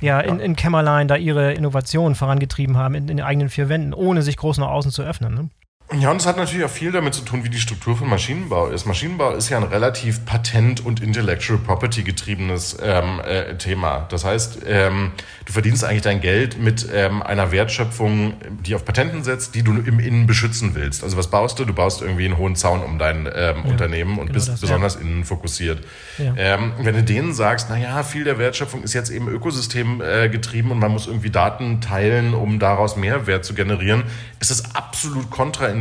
ja, 0.00 0.20
in, 0.20 0.40
in 0.40 0.56
Kämmerlein 0.56 1.08
da 1.08 1.16
ihre 1.16 1.52
Innovationen 1.52 2.14
vorangetrieben 2.14 2.76
haben 2.76 2.94
in, 2.94 3.08
in 3.08 3.16
den 3.18 3.26
eigenen 3.26 3.48
vier 3.48 3.68
Wänden, 3.68 3.94
ohne 3.94 4.22
sich 4.22 4.36
groß 4.36 4.58
nach 4.58 4.68
außen 4.68 4.90
zu 4.90 5.02
öffnen. 5.02 5.34
Ne? 5.34 5.50
Ja, 5.96 6.10
und 6.10 6.18
es 6.18 6.26
hat 6.26 6.36
natürlich 6.36 6.66
auch 6.66 6.70
viel 6.70 6.92
damit 6.92 7.14
zu 7.14 7.22
tun, 7.22 7.44
wie 7.44 7.48
die 7.48 7.58
Struktur 7.58 7.96
von 7.96 8.10
Maschinenbau 8.10 8.68
ist. 8.68 8.84
Maschinenbau 8.84 9.32
ist 9.32 9.48
ja 9.48 9.56
ein 9.56 9.62
relativ 9.62 10.26
patent- 10.26 10.84
und 10.84 11.00
intellectual 11.00 11.58
property 11.58 12.02
getriebenes 12.02 12.76
ähm, 12.82 13.20
äh, 13.26 13.56
Thema. 13.56 14.06
Das 14.10 14.22
heißt, 14.22 14.58
ähm, 14.66 15.12
du 15.46 15.52
verdienst 15.54 15.84
eigentlich 15.84 16.02
dein 16.02 16.20
Geld 16.20 16.58
mit 16.58 16.86
ähm, 16.92 17.22
einer 17.22 17.52
Wertschöpfung, 17.52 18.34
die 18.66 18.74
auf 18.74 18.84
Patenten 18.84 19.24
setzt, 19.24 19.54
die 19.54 19.62
du 19.62 19.78
im 19.78 19.98
Innen 19.98 20.26
beschützen 20.26 20.74
willst. 20.74 21.02
Also 21.02 21.16
was 21.16 21.30
baust 21.30 21.58
du? 21.58 21.64
Du 21.64 21.72
baust 21.72 22.02
irgendwie 22.02 22.26
einen 22.26 22.36
hohen 22.36 22.54
Zaun 22.54 22.82
um 22.82 22.98
dein 22.98 23.20
ähm, 23.20 23.62
ja, 23.64 23.70
Unternehmen 23.70 24.18
und 24.18 24.26
genau 24.26 24.34
bist 24.34 24.48
das, 24.48 24.60
besonders 24.60 24.96
ja. 24.96 25.00
innen 25.00 25.24
fokussiert. 25.24 25.82
Ja. 26.18 26.34
Ähm, 26.36 26.72
wenn 26.82 26.96
du 26.96 27.02
denen 27.02 27.32
sagst, 27.32 27.68
na 27.70 27.78
ja, 27.78 28.02
viel 28.02 28.24
der 28.24 28.38
Wertschöpfung 28.38 28.82
ist 28.82 28.92
jetzt 28.92 29.08
eben 29.08 29.26
Ökosystem 29.28 30.02
äh, 30.02 30.28
getrieben 30.28 30.70
und 30.70 30.80
man 30.80 30.92
muss 30.92 31.06
irgendwie 31.06 31.30
Daten 31.30 31.80
teilen, 31.80 32.34
um 32.34 32.58
daraus 32.58 32.96
Mehrwert 32.96 33.46
zu 33.46 33.54
generieren, 33.54 34.02
ist 34.38 34.50
es 34.50 34.74
absolut 34.74 35.30
kontraintuitiv 35.30 35.77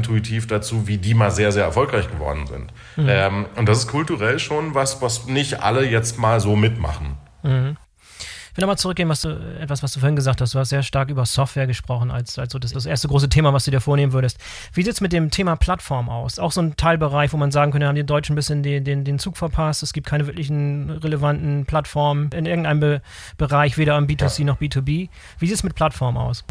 dazu, 0.47 0.87
wie 0.87 0.97
die 0.97 1.13
mal 1.13 1.31
sehr, 1.31 1.51
sehr 1.51 1.63
erfolgreich 1.63 2.09
geworden 2.09 2.47
sind. 2.47 2.73
Mhm. 2.95 3.09
Ähm, 3.09 3.45
und 3.55 3.67
das 3.67 3.79
ist 3.79 3.87
kulturell 3.87 4.39
schon 4.39 4.75
was, 4.75 5.01
was 5.01 5.27
nicht 5.27 5.61
alle 5.63 5.85
jetzt 5.85 6.17
mal 6.19 6.39
so 6.39 6.55
mitmachen. 6.55 7.17
Mhm 7.43 7.77
will 8.57 8.63
nochmal 8.63 8.77
zurückgehen, 8.77 9.07
was 9.07 9.21
du, 9.21 9.29
etwas, 9.61 9.83
was 9.83 9.93
du 9.93 9.99
vorhin 9.99 10.15
gesagt 10.15 10.41
hast. 10.41 10.55
Du 10.55 10.59
hast 10.59 10.69
sehr 10.69 10.81
stark 10.81 11.09
über 11.09 11.25
Software 11.25 11.67
gesprochen, 11.67 12.09
als, 12.09 12.39
als 12.39 12.51
so 12.51 12.59
das, 12.59 12.73
das 12.73 12.87
erste 12.87 13.07
große 13.07 13.29
Thema, 13.29 13.53
was 13.53 13.65
du 13.65 13.71
dir 13.71 13.79
vornehmen 13.79 14.13
würdest. 14.13 14.39
Wie 14.73 14.81
sieht 14.81 14.93
es 14.93 15.01
mit 15.01 15.13
dem 15.13 15.29
Thema 15.29 15.55
Plattform 15.55 16.09
aus? 16.09 16.39
Auch 16.39 16.51
so 16.51 16.61
ein 16.61 16.75
Teilbereich, 16.75 17.31
wo 17.33 17.37
man 17.37 17.51
sagen 17.51 17.71
könnte, 17.71 17.87
haben 17.87 17.95
die 17.95 18.03
Deutschen 18.03 18.33
ein 18.33 18.35
bisschen 18.35 18.63
den, 18.63 18.83
den, 18.83 19.03
den 19.05 19.19
Zug 19.19 19.37
verpasst. 19.37 19.83
Es 19.83 19.93
gibt 19.93 20.07
keine 20.07 20.25
wirklichen 20.25 20.89
relevanten 20.89 21.65
Plattformen 21.65 22.31
in 22.31 22.45
irgendeinem 22.45 22.79
Be 22.79 23.01
Bereich, 23.37 23.77
weder 23.77 23.95
am 23.95 24.05
B2C 24.05 24.39
ja. 24.39 24.45
noch 24.45 24.59
B2B. 24.59 25.09
Wie 25.39 25.45
sieht 25.45 25.55
es 25.55 25.63
mit 25.63 25.75
Plattform 25.75 26.17
aus? 26.17 26.43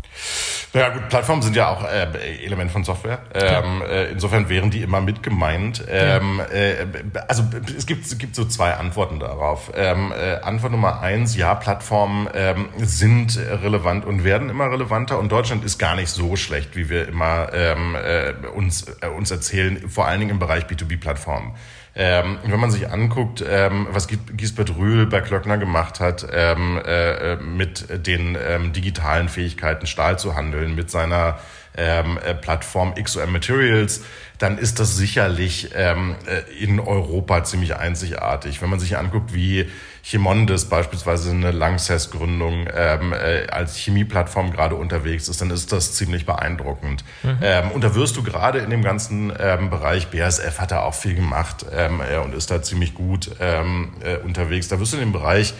Ja 0.72 0.90
gut, 0.90 1.08
Plattformen 1.08 1.42
sind 1.42 1.56
ja 1.56 1.70
auch 1.70 1.82
äh, 1.82 2.44
Element 2.44 2.70
von 2.70 2.84
Software. 2.84 3.18
Ähm, 3.34 3.82
äh, 3.82 4.12
insofern 4.12 4.48
wären 4.48 4.70
die 4.70 4.82
immer 4.82 5.00
mit 5.00 5.22
gemeint. 5.22 5.82
Ähm, 5.88 6.38
ja. 6.38 6.56
äh, 6.56 6.86
also 7.26 7.44
es 7.76 7.86
gibt, 7.86 8.06
es 8.06 8.16
gibt 8.16 8.36
so 8.36 8.44
zwei 8.44 8.74
Antworten 8.74 9.18
darauf. 9.18 9.72
Ähm, 9.74 10.12
äh, 10.12 10.36
Antwort 10.36 10.72
Nummer 10.72 11.00
eins, 11.00 11.36
ja, 11.36 11.54
Plattform 11.54 11.95
Plattformen 11.96 12.28
ähm, 12.34 12.68
sind 12.76 13.38
relevant 13.38 14.04
und 14.04 14.22
werden 14.22 14.50
immer 14.50 14.70
relevanter 14.70 15.18
und 15.18 15.32
Deutschland 15.32 15.64
ist 15.64 15.78
gar 15.78 15.96
nicht 15.96 16.10
so 16.10 16.36
schlecht, 16.36 16.76
wie 16.76 16.90
wir 16.90 17.08
immer 17.08 17.48
ähm, 17.54 17.94
äh, 17.96 18.34
uns, 18.48 18.86
äh, 19.00 19.08
uns 19.08 19.30
erzählen, 19.30 19.88
vor 19.88 20.06
allen 20.06 20.20
Dingen 20.20 20.32
im 20.32 20.38
Bereich 20.38 20.64
B2B-Plattformen. 20.64 21.54
Ähm, 21.94 22.36
wenn 22.44 22.60
man 22.60 22.70
sich 22.70 22.90
anguckt, 22.90 23.42
ähm, 23.48 23.86
was 23.92 24.08
Gisbert 24.08 24.76
Rühl 24.76 25.06
bei 25.06 25.22
Klöckner 25.22 25.56
gemacht 25.56 25.98
hat, 25.98 26.26
ähm, 26.30 26.78
äh, 26.84 27.36
mit 27.36 28.06
den 28.06 28.36
ähm, 28.46 28.74
digitalen 28.74 29.30
Fähigkeiten 29.30 29.86
Stahl 29.86 30.18
zu 30.18 30.34
handeln, 30.34 30.74
mit 30.74 30.90
seiner 30.90 31.38
ähm, 31.76 32.18
äh, 32.18 32.34
Plattform 32.34 32.94
XOM 32.94 33.32
Materials, 33.32 34.02
dann 34.38 34.58
ist 34.58 34.80
das 34.80 34.96
sicherlich 34.96 35.70
ähm, 35.74 36.14
äh, 36.26 36.62
in 36.62 36.78
Europa 36.78 37.44
ziemlich 37.44 37.76
einzigartig. 37.76 38.60
Wenn 38.60 38.68
man 38.68 38.78
sich 38.78 38.98
anguckt, 38.98 39.32
wie 39.32 39.70
Chemondes 40.02 40.66
beispielsweise 40.66 41.30
eine 41.30 41.50
Lanxess-Gründung 41.50 42.68
ähm, 42.72 43.12
äh, 43.12 43.46
als 43.50 43.76
Chemieplattform 43.76 44.52
gerade 44.52 44.74
unterwegs 44.74 45.28
ist, 45.28 45.40
dann 45.40 45.50
ist 45.50 45.72
das 45.72 45.94
ziemlich 45.94 46.26
beeindruckend. 46.26 47.02
Mhm. 47.22 47.38
Ähm, 47.42 47.70
und 47.72 47.82
da 47.82 47.94
wirst 47.94 48.16
du 48.16 48.22
gerade 48.22 48.58
in 48.58 48.70
dem 48.70 48.82
ganzen 48.82 49.32
ähm, 49.38 49.70
Bereich, 49.70 50.08
BASF 50.08 50.60
hat 50.60 50.70
da 50.70 50.82
auch 50.82 50.94
viel 50.94 51.14
gemacht 51.14 51.66
ähm, 51.72 52.00
äh, 52.00 52.18
und 52.18 52.34
ist 52.34 52.50
da 52.50 52.62
ziemlich 52.62 52.94
gut 52.94 53.32
ähm, 53.40 53.94
äh, 54.00 54.18
unterwegs. 54.18 54.68
Da 54.68 54.78
wirst 54.78 54.92
du 54.92 54.98
in 54.98 55.04
dem 55.04 55.12
Bereich 55.12 55.54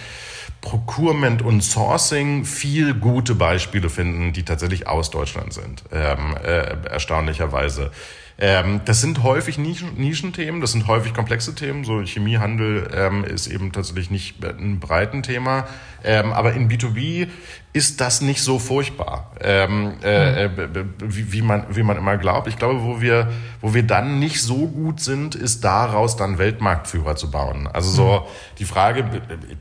Procurement 0.67 1.43
und 1.43 1.63
Sourcing 1.63 2.45
viel 2.45 2.93
gute 2.93 3.37
Beispiele 3.37 3.89
finden, 3.89 4.33
die 4.33 4.43
tatsächlich 4.43 4.89
aus 4.89 5.11
Deutschland 5.11 5.53
sind, 5.53 5.85
ähm, 5.93 6.37
äh, 6.45 6.89
erstaunlicherweise. 6.91 7.93
Ähm, 8.37 8.81
das 8.85 9.01
sind 9.01 9.23
häufig 9.23 9.59
Nischen, 9.59 9.95
Nischenthemen, 9.97 10.61
das 10.61 10.73
sind 10.73 10.89
häufig 10.89 11.15
komplexe 11.15 11.55
Themen. 11.55 11.85
So 11.85 12.01
Chemiehandel 12.01 12.91
ähm, 12.93 13.23
ist 13.23 13.47
eben 13.47 13.71
tatsächlich 13.71 14.11
nicht 14.11 14.45
ein 14.45 14.81
breiten 14.81 15.23
Thema. 15.23 15.69
Ähm, 16.03 16.33
aber 16.33 16.55
in 16.55 16.69
B2B 16.69 17.29
ist 17.77 18.01
das 18.01 18.23
nicht 18.23 18.41
so 18.41 18.59
furchtbar, 18.59 19.31
ähm, 19.39 19.99
äh, 20.03 20.49
hm. 20.49 20.59
äh, 20.59 20.85
wie, 21.03 21.31
wie, 21.31 21.43
man, 21.43 21.67
wie 21.69 21.83
man 21.83 21.99
immer 21.99 22.17
glaubt. 22.17 22.49
Ich 22.49 22.57
glaube, 22.57 22.83
wo 22.83 23.03
wir, 23.03 23.31
wo 23.61 23.75
wir 23.75 23.83
dann 23.83 24.19
nicht 24.19 24.41
so 24.41 24.67
gut 24.67 25.01
sind, 25.01 25.35
ist 25.35 25.63
daraus 25.63 26.17
dann 26.17 26.39
Weltmarktführer 26.39 27.17
zu 27.17 27.31
bauen. 27.31 27.69
Also 27.71 27.91
so 27.91 28.15
hm. 28.15 28.23
die 28.59 28.65
Frage, 28.65 29.05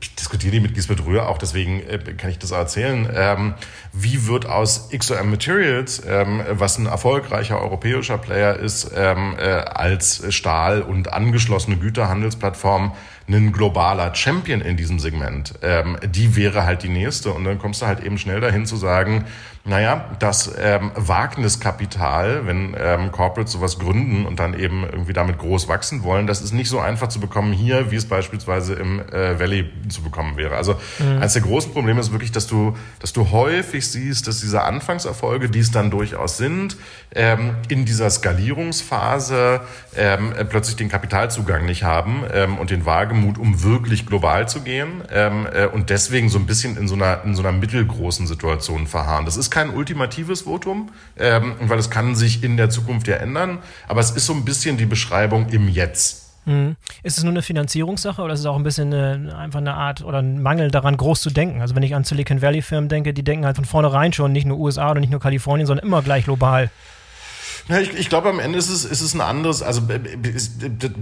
ich 0.00 0.14
diskutiere 0.14 0.52
die 0.52 0.60
mit 0.60 0.72
Gisbert 0.72 1.04
Rühr 1.04 1.28
auch, 1.28 1.36
deswegen 1.36 1.80
äh, 1.80 1.98
kann 2.16 2.30
ich 2.30 2.38
das 2.38 2.52
erzählen. 2.52 3.06
Ähm, 3.14 3.52
wie 3.92 4.26
wird 4.26 4.46
aus 4.46 4.88
XOM 4.96 5.28
Materials, 5.30 6.02
ähm, 6.08 6.40
was 6.52 6.78
ein 6.78 6.86
erfolgreicher 6.86 7.60
europäischer 7.60 8.16
Player 8.16 8.56
ist, 8.56 8.92
ähm, 8.96 9.34
äh, 9.38 9.42
als 9.42 10.24
Stahl- 10.34 10.80
und 10.80 11.12
angeschlossene 11.12 11.76
Güterhandelsplattform 11.76 12.92
ein 13.28 13.52
globaler 13.52 14.14
Champion 14.14 14.60
in 14.60 14.76
diesem 14.76 14.98
Segment, 14.98 15.54
ähm, 15.62 15.96
die 16.06 16.36
wäre 16.36 16.64
halt 16.64 16.82
die 16.82 16.88
nächste. 16.88 17.32
Und 17.32 17.44
dann 17.44 17.58
kommst 17.58 17.82
du 17.82 17.86
halt 17.86 18.00
eben 18.00 18.18
schnell 18.18 18.40
dahin 18.40 18.66
zu 18.66 18.76
sagen, 18.76 19.24
naja, 19.66 20.04
das 20.20 20.54
ähm, 20.58 20.92
Wagniskapital, 20.94 22.46
wenn 22.46 22.76
ähm, 22.78 23.10
Corporates 23.10 23.52
sowas 23.52 23.78
gründen 23.78 24.24
und 24.24 24.38
dann 24.38 24.58
eben 24.58 24.84
irgendwie 24.84 25.12
damit 25.12 25.38
groß 25.38 25.68
wachsen 25.68 26.04
wollen, 26.04 26.28
das 26.28 26.40
ist 26.40 26.52
nicht 26.52 26.68
so 26.68 26.78
einfach 26.78 27.08
zu 27.08 27.18
bekommen 27.18 27.52
hier, 27.52 27.90
wie 27.90 27.96
es 27.96 28.06
beispielsweise 28.06 28.74
im 28.74 29.00
äh, 29.00 29.38
Valley 29.40 29.68
zu 29.88 30.02
bekommen 30.02 30.36
wäre. 30.36 30.54
Also 30.54 30.76
mhm. 30.98 31.16
eines 31.16 31.32
der 31.32 31.42
großen 31.42 31.72
Probleme 31.72 32.00
ist 32.00 32.12
wirklich, 32.12 32.30
dass 32.30 32.46
du, 32.46 32.76
dass 33.00 33.12
du 33.12 33.32
häufig 33.32 33.88
siehst, 33.88 34.28
dass 34.28 34.40
diese 34.40 34.62
Anfangserfolge, 34.62 35.50
die 35.50 35.60
es 35.60 35.72
dann 35.72 35.90
durchaus 35.90 36.36
sind, 36.36 36.76
ähm, 37.14 37.56
in 37.68 37.84
dieser 37.84 38.08
Skalierungsphase 38.08 39.62
ähm, 39.96 40.32
plötzlich 40.48 40.76
den 40.76 40.88
Kapitalzugang 40.88 41.64
nicht 41.64 41.82
haben 41.82 42.22
ähm, 42.32 42.58
und 42.58 42.70
den 42.70 42.86
Wagemut, 42.86 43.36
um 43.36 43.64
wirklich 43.64 44.06
global 44.06 44.48
zu 44.48 44.60
gehen 44.60 45.02
ähm, 45.10 45.48
äh, 45.52 45.66
und 45.66 45.90
deswegen 45.90 46.28
so 46.28 46.38
ein 46.38 46.46
bisschen 46.46 46.76
in 46.76 46.86
so 46.86 46.94
einer, 46.94 47.24
in 47.24 47.34
so 47.34 47.42
einer 47.42 47.52
mittelgroßen 47.52 48.28
Situation 48.28 48.86
verharren. 48.86 49.24
Das 49.24 49.36
ist 49.36 49.50
kein 49.56 49.70
ultimatives 49.70 50.42
Votum, 50.42 50.90
ähm, 51.16 51.54
weil 51.60 51.78
es 51.78 51.88
kann 51.88 52.14
sich 52.14 52.44
in 52.44 52.58
der 52.58 52.68
Zukunft 52.68 53.08
ja 53.08 53.16
ändern, 53.16 53.60
aber 53.88 54.00
es 54.00 54.10
ist 54.10 54.26
so 54.26 54.34
ein 54.34 54.44
bisschen 54.44 54.76
die 54.76 54.84
Beschreibung 54.84 55.48
im 55.48 55.70
Jetzt. 55.70 56.26
Mhm. 56.44 56.76
Ist 57.02 57.16
es 57.16 57.24
nur 57.24 57.32
eine 57.32 57.40
Finanzierungssache 57.40 58.20
oder 58.20 58.34
ist 58.34 58.40
es 58.40 58.46
auch 58.46 58.56
ein 58.56 58.64
bisschen 58.64 58.92
eine, 58.92 59.34
einfach 59.34 59.60
eine 59.60 59.72
Art 59.72 60.04
oder 60.04 60.18
ein 60.18 60.42
Mangel 60.42 60.70
daran, 60.70 60.98
groß 60.98 61.22
zu 61.22 61.30
denken? 61.30 61.62
Also 61.62 61.74
wenn 61.74 61.82
ich 61.82 61.94
an 61.94 62.04
Silicon 62.04 62.42
Valley 62.42 62.60
Firmen 62.60 62.90
denke, 62.90 63.14
die 63.14 63.22
denken 63.24 63.46
halt 63.46 63.56
von 63.56 63.64
vornherein 63.64 64.12
schon 64.12 64.30
nicht 64.30 64.46
nur 64.46 64.58
USA 64.58 64.90
oder 64.90 65.00
nicht 65.00 65.10
nur 65.10 65.20
Kalifornien, 65.20 65.66
sondern 65.66 65.86
immer 65.86 66.02
gleich 66.02 66.24
global. 66.24 66.68
Ja, 67.68 67.80
ich, 67.80 67.98
ich 67.98 68.08
glaube, 68.08 68.28
am 68.28 68.38
Ende 68.38 68.58
ist 68.58 68.68
es, 68.68 68.84
ist 68.84 69.00
es 69.00 69.14
ein 69.14 69.20
anderes, 69.20 69.60
also 69.60 69.82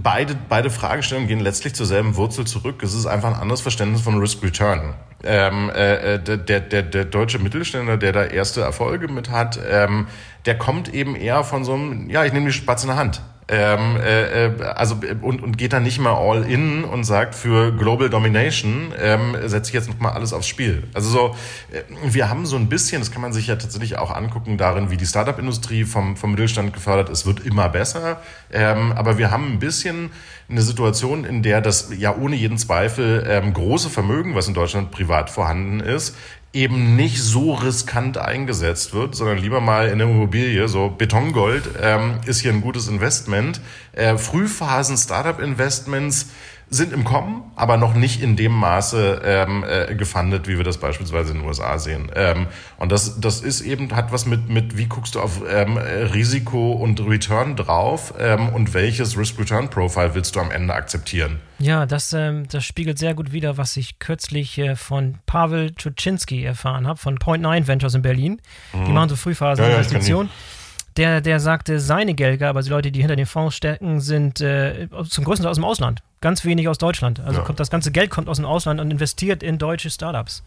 beide, 0.01 0.35
beide 0.49 0.69
Fragestellungen 0.71 1.27
gehen 1.27 1.39
letztlich 1.39 1.75
zur 1.75 1.85
selben 1.85 2.15
Wurzel 2.15 2.47
zurück. 2.47 2.81
Es 2.81 2.95
ist 2.95 3.05
einfach 3.05 3.29
ein 3.29 3.39
anderes 3.39 3.61
Verständnis 3.61 4.01
von 4.01 4.17
Risk-Return. 4.17 4.95
Ähm, 5.23 5.69
äh, 5.69 6.19
der, 6.19 6.37
der, 6.37 6.61
der, 6.61 6.81
der 6.81 7.05
deutsche 7.05 7.37
Mittelständler, 7.37 7.97
der 7.97 8.13
da 8.13 8.25
erste 8.25 8.61
Erfolge 8.61 9.07
mit 9.07 9.29
hat, 9.29 9.59
ähm, 9.69 10.07
der 10.45 10.57
kommt 10.57 10.91
eben 10.91 11.15
eher 11.15 11.43
von 11.43 11.63
so 11.63 11.73
einem, 11.73 12.09
ja, 12.09 12.25
ich 12.25 12.33
nehme 12.33 12.47
die 12.47 12.53
Spatz 12.53 12.83
in 12.83 12.89
der 12.89 12.97
Hand. 12.97 13.21
Ähm, 13.47 13.97
äh, 13.97 14.45
äh, 14.47 14.63
also 14.63 14.97
und, 15.21 15.43
und 15.43 15.57
geht 15.57 15.71
dann 15.73 15.83
nicht 15.83 15.99
mal 15.99 16.13
all 16.13 16.43
in 16.49 16.83
und 16.83 17.03
sagt 17.03 17.35
für 17.35 17.71
Global 17.71 18.09
Domination 18.09 18.91
ähm, 18.99 19.35
setze 19.45 19.69
ich 19.69 19.73
jetzt 19.75 19.87
noch 19.87 19.99
mal 19.99 20.13
alles 20.13 20.33
aufs 20.33 20.47
Spiel. 20.47 20.83
Also 20.95 21.09
so, 21.09 21.35
äh, 21.71 21.83
wir 22.11 22.27
haben 22.27 22.47
so 22.47 22.55
ein 22.55 22.69
bisschen, 22.69 23.01
das 23.01 23.11
kann 23.11 23.21
man 23.21 23.33
sich 23.33 23.45
ja 23.45 23.55
tatsächlich 23.55 23.97
auch 23.97 24.09
angucken 24.09 24.57
darin, 24.57 24.89
wie 24.89 24.97
die 24.97 25.05
Startup-Industrie 25.05 25.83
vom 25.83 26.17
vom 26.17 26.31
Mittelstand 26.31 26.73
gefördert 26.73 27.09
ist, 27.09 27.27
wird 27.27 27.45
immer 27.45 27.69
besser. 27.69 28.19
Ähm, 28.51 28.91
aber 28.93 29.19
wir 29.19 29.29
haben 29.29 29.53
ein 29.53 29.59
bisschen 29.59 30.09
eine 30.49 30.61
Situation, 30.61 31.23
in 31.23 31.41
der 31.41 31.61
das 31.61 31.89
ja 31.97 32.15
ohne 32.15 32.35
jeden 32.35 32.57
Zweifel 32.57 33.25
ähm, 33.27 33.53
große 33.53 33.89
Vermögen, 33.89 34.35
was 34.35 34.47
in 34.47 34.53
Deutschland 34.53 34.91
privat 34.91 35.29
vorhanden 35.29 35.79
ist, 35.79 36.15
eben 36.55 36.95
nicht 36.95 37.21
so 37.21 37.53
riskant 37.53 38.17
eingesetzt 38.17 38.93
wird, 38.93 39.13
sondern 39.15 39.37
lieber 39.37 39.59
mal 39.59 39.89
in 39.89 39.99
der 39.99 40.07
Immobilie, 40.07 40.67
so 40.67 40.89
Betongold 40.89 41.69
ähm, 41.81 42.19
ist 42.25 42.39
hier 42.39 42.53
ein 42.53 42.61
gutes 42.61 42.87
Investment. 42.87 43.59
Äh, 43.91 44.17
Frühphasen 44.17 44.97
Startup-Investments 44.97 46.27
sind 46.69 46.93
im 46.93 47.03
Kommen, 47.03 47.43
aber 47.55 47.77
noch 47.77 47.93
nicht 47.93 48.21
in 48.21 48.35
dem 48.35 48.51
Maße 48.51 49.21
ähm, 49.23 49.63
äh, 49.67 49.95
gefundet, 49.95 50.47
wie 50.47 50.57
wir 50.57 50.63
das 50.63 50.77
beispielsweise 50.77 51.31
in 51.31 51.39
den 51.39 51.47
USA 51.47 51.77
sehen. 51.77 52.11
Ähm, 52.15 52.47
und 52.77 52.91
das, 52.91 53.19
das 53.19 53.41
ist 53.41 53.61
eben, 53.61 53.95
hat 53.95 54.11
was 54.11 54.25
mit, 54.25 54.49
mit 54.49 54.77
wie 54.77 54.85
guckst 54.85 55.15
du 55.15 55.21
auf 55.21 55.41
ähm, 55.47 55.77
Risiko 55.77 56.71
und 56.73 56.99
Return 56.99 57.55
drauf 57.55 58.13
ähm, 58.19 58.49
und 58.49 58.73
welches 58.73 59.17
Risk-Return-Profile 59.17 60.15
willst 60.15 60.35
du 60.35 60.39
am 60.39 60.51
Ende 60.51 60.73
akzeptieren? 60.73 61.39
Ja, 61.59 61.85
das, 61.85 62.11
ähm, 62.13 62.47
das 62.49 62.65
spiegelt 62.65 62.97
sehr 62.97 63.13
gut 63.13 63.31
wider, 63.31 63.57
was 63.57 63.77
ich 63.77 63.99
kürzlich 63.99 64.57
äh, 64.57 64.75
von 64.75 65.19
Pavel 65.25 65.73
Czuczynski 65.75 66.43
erfahren 66.43 66.87
habe, 66.87 66.99
von 66.99 67.15
Point 67.17 67.43
Nine 67.43 67.67
Ventures 67.67 67.93
in 67.93 68.01
Berlin. 68.01 68.41
Mhm. 68.73 68.85
Die 68.85 68.91
machen 68.91 69.09
so 69.09 69.15
Frühphasen-Investitionen. 69.15 70.29
Ja, 70.29 70.33
ja, 70.33 70.54
der, 70.97 71.21
der 71.21 71.39
sagte, 71.39 71.79
seine 71.79 72.13
Geldgeber, 72.13 72.55
also 72.55 72.69
die 72.69 72.73
Leute, 72.73 72.91
die 72.91 72.99
hinter 73.01 73.15
den 73.15 73.25
Fonds 73.25 73.55
stecken, 73.55 73.99
sind 73.99 74.41
äh, 74.41 74.87
zum 75.09 75.23
größten 75.23 75.43
Teil 75.43 75.51
aus 75.51 75.57
dem 75.57 75.65
Ausland. 75.65 76.01
Ganz 76.21 76.45
wenig 76.45 76.67
aus 76.69 76.77
Deutschland. 76.77 77.19
Also 77.19 77.39
ja. 77.39 77.45
kommt, 77.45 77.59
das 77.59 77.69
ganze 77.69 77.91
Geld 77.91 78.09
kommt 78.09 78.29
aus 78.29 78.37
dem 78.37 78.45
Ausland 78.45 78.79
und 78.79 78.89
investiert 78.89 79.43
in 79.43 79.57
deutsche 79.57 79.89
Startups. 79.89 80.43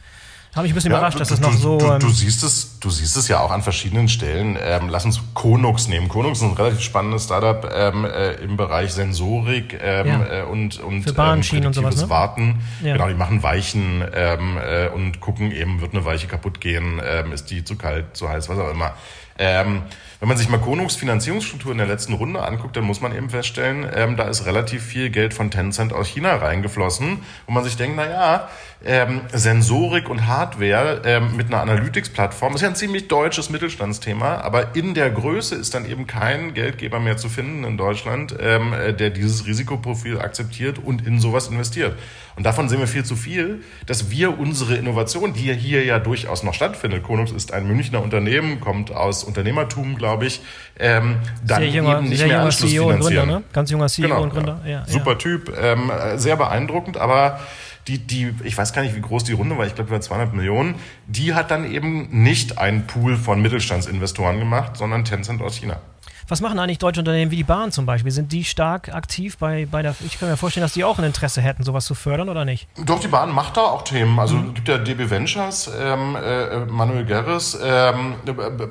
Habe 0.56 0.66
ich 0.66 0.72
ein 0.72 0.74
bisschen 0.74 0.92
ja, 0.92 0.98
überrascht, 0.98 1.20
dass 1.20 1.28
du, 1.28 1.34
das 1.34 1.42
noch 1.42 1.52
so. 1.52 1.78
Du, 1.78 1.87
du, 1.87 2.06
ähm, 2.06 2.12
siehst 2.12 2.42
es, 2.42 2.78
du 2.80 2.88
siehst 2.88 3.16
es 3.16 3.28
ja 3.28 3.40
auch 3.40 3.50
an 3.50 3.62
verschiedenen 3.62 4.08
Stellen. 4.08 4.58
Ähm, 4.61 4.88
lass 4.88 5.04
uns 5.04 5.20
Konux 5.34 5.88
nehmen. 5.88 6.08
Konux 6.08 6.38
ist 6.38 6.44
ein 6.44 6.54
relativ 6.54 6.80
spannendes 6.80 7.24
Startup 7.24 7.70
ähm, 7.72 8.06
äh, 8.06 8.32
im 8.37 8.56
Bereich 8.56 8.92
Sensorik 8.92 9.78
ähm, 9.80 10.06
ja. 10.06 10.40
äh, 10.40 10.42
und, 10.44 10.80
und 10.80 11.02
Für 11.02 11.12
Bahnschienen 11.12 11.64
ähm, 11.64 11.68
und 11.68 11.74
sowas, 11.74 11.96
ne? 11.96 12.08
Warten. 12.08 12.61
Ja. 12.82 12.94
Genau, 12.94 13.08
die 13.08 13.14
machen 13.14 13.42
Weichen 13.42 14.02
ähm, 14.14 14.56
äh, 14.58 14.88
und 14.88 15.20
gucken 15.20 15.52
eben, 15.52 15.82
wird 15.82 15.92
eine 15.92 16.04
Weiche 16.06 16.26
kaputt 16.26 16.62
gehen, 16.62 17.00
ähm, 17.04 17.32
ist 17.32 17.50
die 17.50 17.62
zu 17.62 17.76
kalt, 17.76 18.16
zu 18.16 18.28
heiß, 18.28 18.48
was 18.48 18.58
auch 18.58 18.70
immer. 18.70 18.94
Ähm, 19.38 19.83
wenn 20.20 20.29
man 20.29 20.37
sich 20.37 20.48
mal 20.48 20.59
Konungs 20.59 20.96
Finanzierungsstruktur 20.96 21.70
in 21.70 21.79
der 21.79 21.87
letzten 21.87 22.12
Runde 22.12 22.42
anguckt, 22.42 22.77
dann 22.77 22.83
muss 22.83 23.01
man 23.01 23.14
eben 23.14 23.31
feststellen, 23.31 23.88
ähm, 23.94 24.16
da 24.16 24.24
ist 24.24 24.46
relativ 24.46 24.83
viel 24.83 25.11
Geld 25.11 25.33
von 25.33 25.53
Tencent 25.53 25.92
aus 25.92 26.09
China 26.09 26.35
reingeflossen, 26.35 27.20
wo 27.46 27.53
man 27.53 27.62
sich 27.62 27.77
denkt, 27.77 27.94
na 27.96 28.11
ja, 28.11 28.48
ähm, 28.85 29.20
Sensorik 29.33 30.09
und 30.09 30.27
Hardware 30.27 31.03
ähm, 31.05 31.37
mit 31.37 31.48
einer 31.48 31.61
Analytics-Plattform 31.62 32.57
ist 32.57 32.62
ja 32.62 32.68
ein 32.68 32.74
ziemlich 32.74 33.07
deutsches 33.07 33.48
Mittelstandsthema, 33.51 34.38
aber 34.38 34.74
in 34.74 34.94
der 34.94 35.11
Größe 35.11 35.55
ist 35.55 35.74
dann 35.74 35.88
eben 35.88 36.09
kein 36.09 36.53
Geldgeber 36.53 36.98
mehr 36.98 37.16
zu 37.16 37.29
finden 37.29 37.62
in 37.62 37.77
Deutschland, 37.77 38.35
ähm, 38.40 38.72
äh, 38.72 38.92
der 38.92 39.11
dieses 39.11 39.46
Risikoprofil 39.46 40.18
akzeptiert 40.18 40.79
und 40.79 41.07
in 41.07 41.20
sowas 41.20 41.46
investiert. 41.46 41.96
Und 42.38 42.44
davon 42.44 42.68
sehen 42.68 42.79
wir 42.79 42.87
viel 42.87 43.05
zu 43.05 43.16
viel, 43.16 43.64
dass 43.87 44.12
wir 44.12 44.38
unsere 44.38 44.77
Innovation, 44.77 45.33
die 45.33 45.53
hier 45.55 45.85
ja 45.85 45.98
durchaus 45.98 46.44
noch 46.44 46.55
stattfindet, 46.55 47.03
Konux 47.03 47.33
ist 47.33 47.53
ein 47.53 47.66
Münchner 47.66 48.01
Unternehmen, 48.01 48.61
kommt 48.61 48.92
aus 48.92 49.24
Unternehmertum, 49.24 49.96
glaube 49.96 50.27
ich, 50.27 50.40
ähm, 50.79 51.16
dann 51.44 51.62
sehr 51.62 51.70
junger, 51.70 51.98
eben 51.98 52.09
nicht 52.09 52.18
sehr 52.18 52.29
mehr 52.29 52.37
junger 52.37 52.51
CEO 52.51 52.90
und 52.90 53.01
Gründer, 53.01 53.27
ne? 53.27 53.42
Ganz 53.53 53.72
junger 53.72 53.88
CEO 53.88 54.07
genau, 54.07 54.22
und 54.22 54.31
Gründer. 54.31 54.61
Ja, 54.64 54.87
Super 54.87 55.11
ja. 55.11 55.16
Typ, 55.16 55.53
ähm, 55.61 55.90
sehr 56.14 56.37
beeindruckend, 56.37 56.96
aber 56.96 57.40
die, 57.88 57.98
die, 57.98 58.33
ich 58.44 58.57
weiß 58.57 58.72
gar 58.72 58.83
nicht, 58.83 58.94
wie 58.94 59.01
groß 59.01 59.24
die 59.24 59.33
Runde 59.33 59.59
war, 59.59 59.66
ich 59.66 59.74
glaube, 59.74 59.90
über 59.90 60.01
200 60.01 60.33
Millionen, 60.33 60.77
die 61.09 61.35
hat 61.35 61.51
dann 61.51 61.68
eben 61.68 62.22
nicht 62.22 62.59
einen 62.59 62.87
Pool 62.87 63.16
von 63.16 63.42
Mittelstandsinvestoren 63.42 64.38
gemacht, 64.38 64.77
sondern 64.77 65.05
Tencent 65.05 65.42
aus 65.42 65.57
China. 65.57 65.81
Was 66.29 66.43
machen 66.43 66.59
eigentlich 66.59 66.79
deutsche 66.79 67.01
Unternehmen 67.01 67.31
wie 67.31 67.37
die 67.37 67.45
Bahn 67.45 67.73
zum 67.73 67.87
Beispiel? 67.87 68.12
Sind 68.12 68.33
die 68.33 68.45
stark 68.45 68.95
aktiv 68.95 69.38
bei, 69.38 69.67
bei 69.71 69.81
der. 69.81 69.95
Ich 70.05 70.21
kann 70.21 70.29
mir 70.29 70.37
vorstellen, 70.37 70.62
dass 70.62 70.75
die 70.75 70.85
auch 70.85 70.99
ein 70.99 71.05
Interesse 71.05 71.41
hätten, 71.41 71.64
sowas 71.64 71.87
zu 71.87 71.95
fördern 71.95 72.29
oder 72.29 72.45
nicht? 72.45 72.69
Doch, 72.85 73.01
die 73.01 73.09
Bahn 73.09 73.33
macht 73.33 73.57
da 73.57 73.62
auch 73.62 73.83
Themen. 73.83 74.19
Also 74.19 74.37
mhm. 74.37 74.53
gibt 74.53 74.69
ja 74.69 74.77
DB 74.77 75.09
Ventures, 75.09 75.71
ähm, 75.81 76.17
äh, 76.17 76.67
Manuel 76.67 77.07
Gerres. 77.07 77.59
Ähm, 77.62 78.17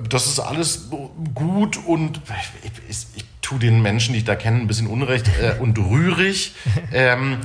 das 0.07 0.27
ist 0.27 0.39
alles 0.39 0.91
gut 1.33 1.77
und 1.87 2.21
ich, 2.63 2.71
ich, 2.89 3.07
ich 3.15 3.25
tue 3.47 3.59
den 3.59 3.81
Menschen, 3.81 4.11
die 4.11 4.19
ich 4.19 4.25
da 4.25 4.35
kenne, 4.35 4.59
ein 4.59 4.67
bisschen 4.67 4.87
Unrecht 4.87 5.29
äh, 5.41 5.57
und 5.61 5.77
rührig. 5.79 6.53
ähm, 6.91 7.37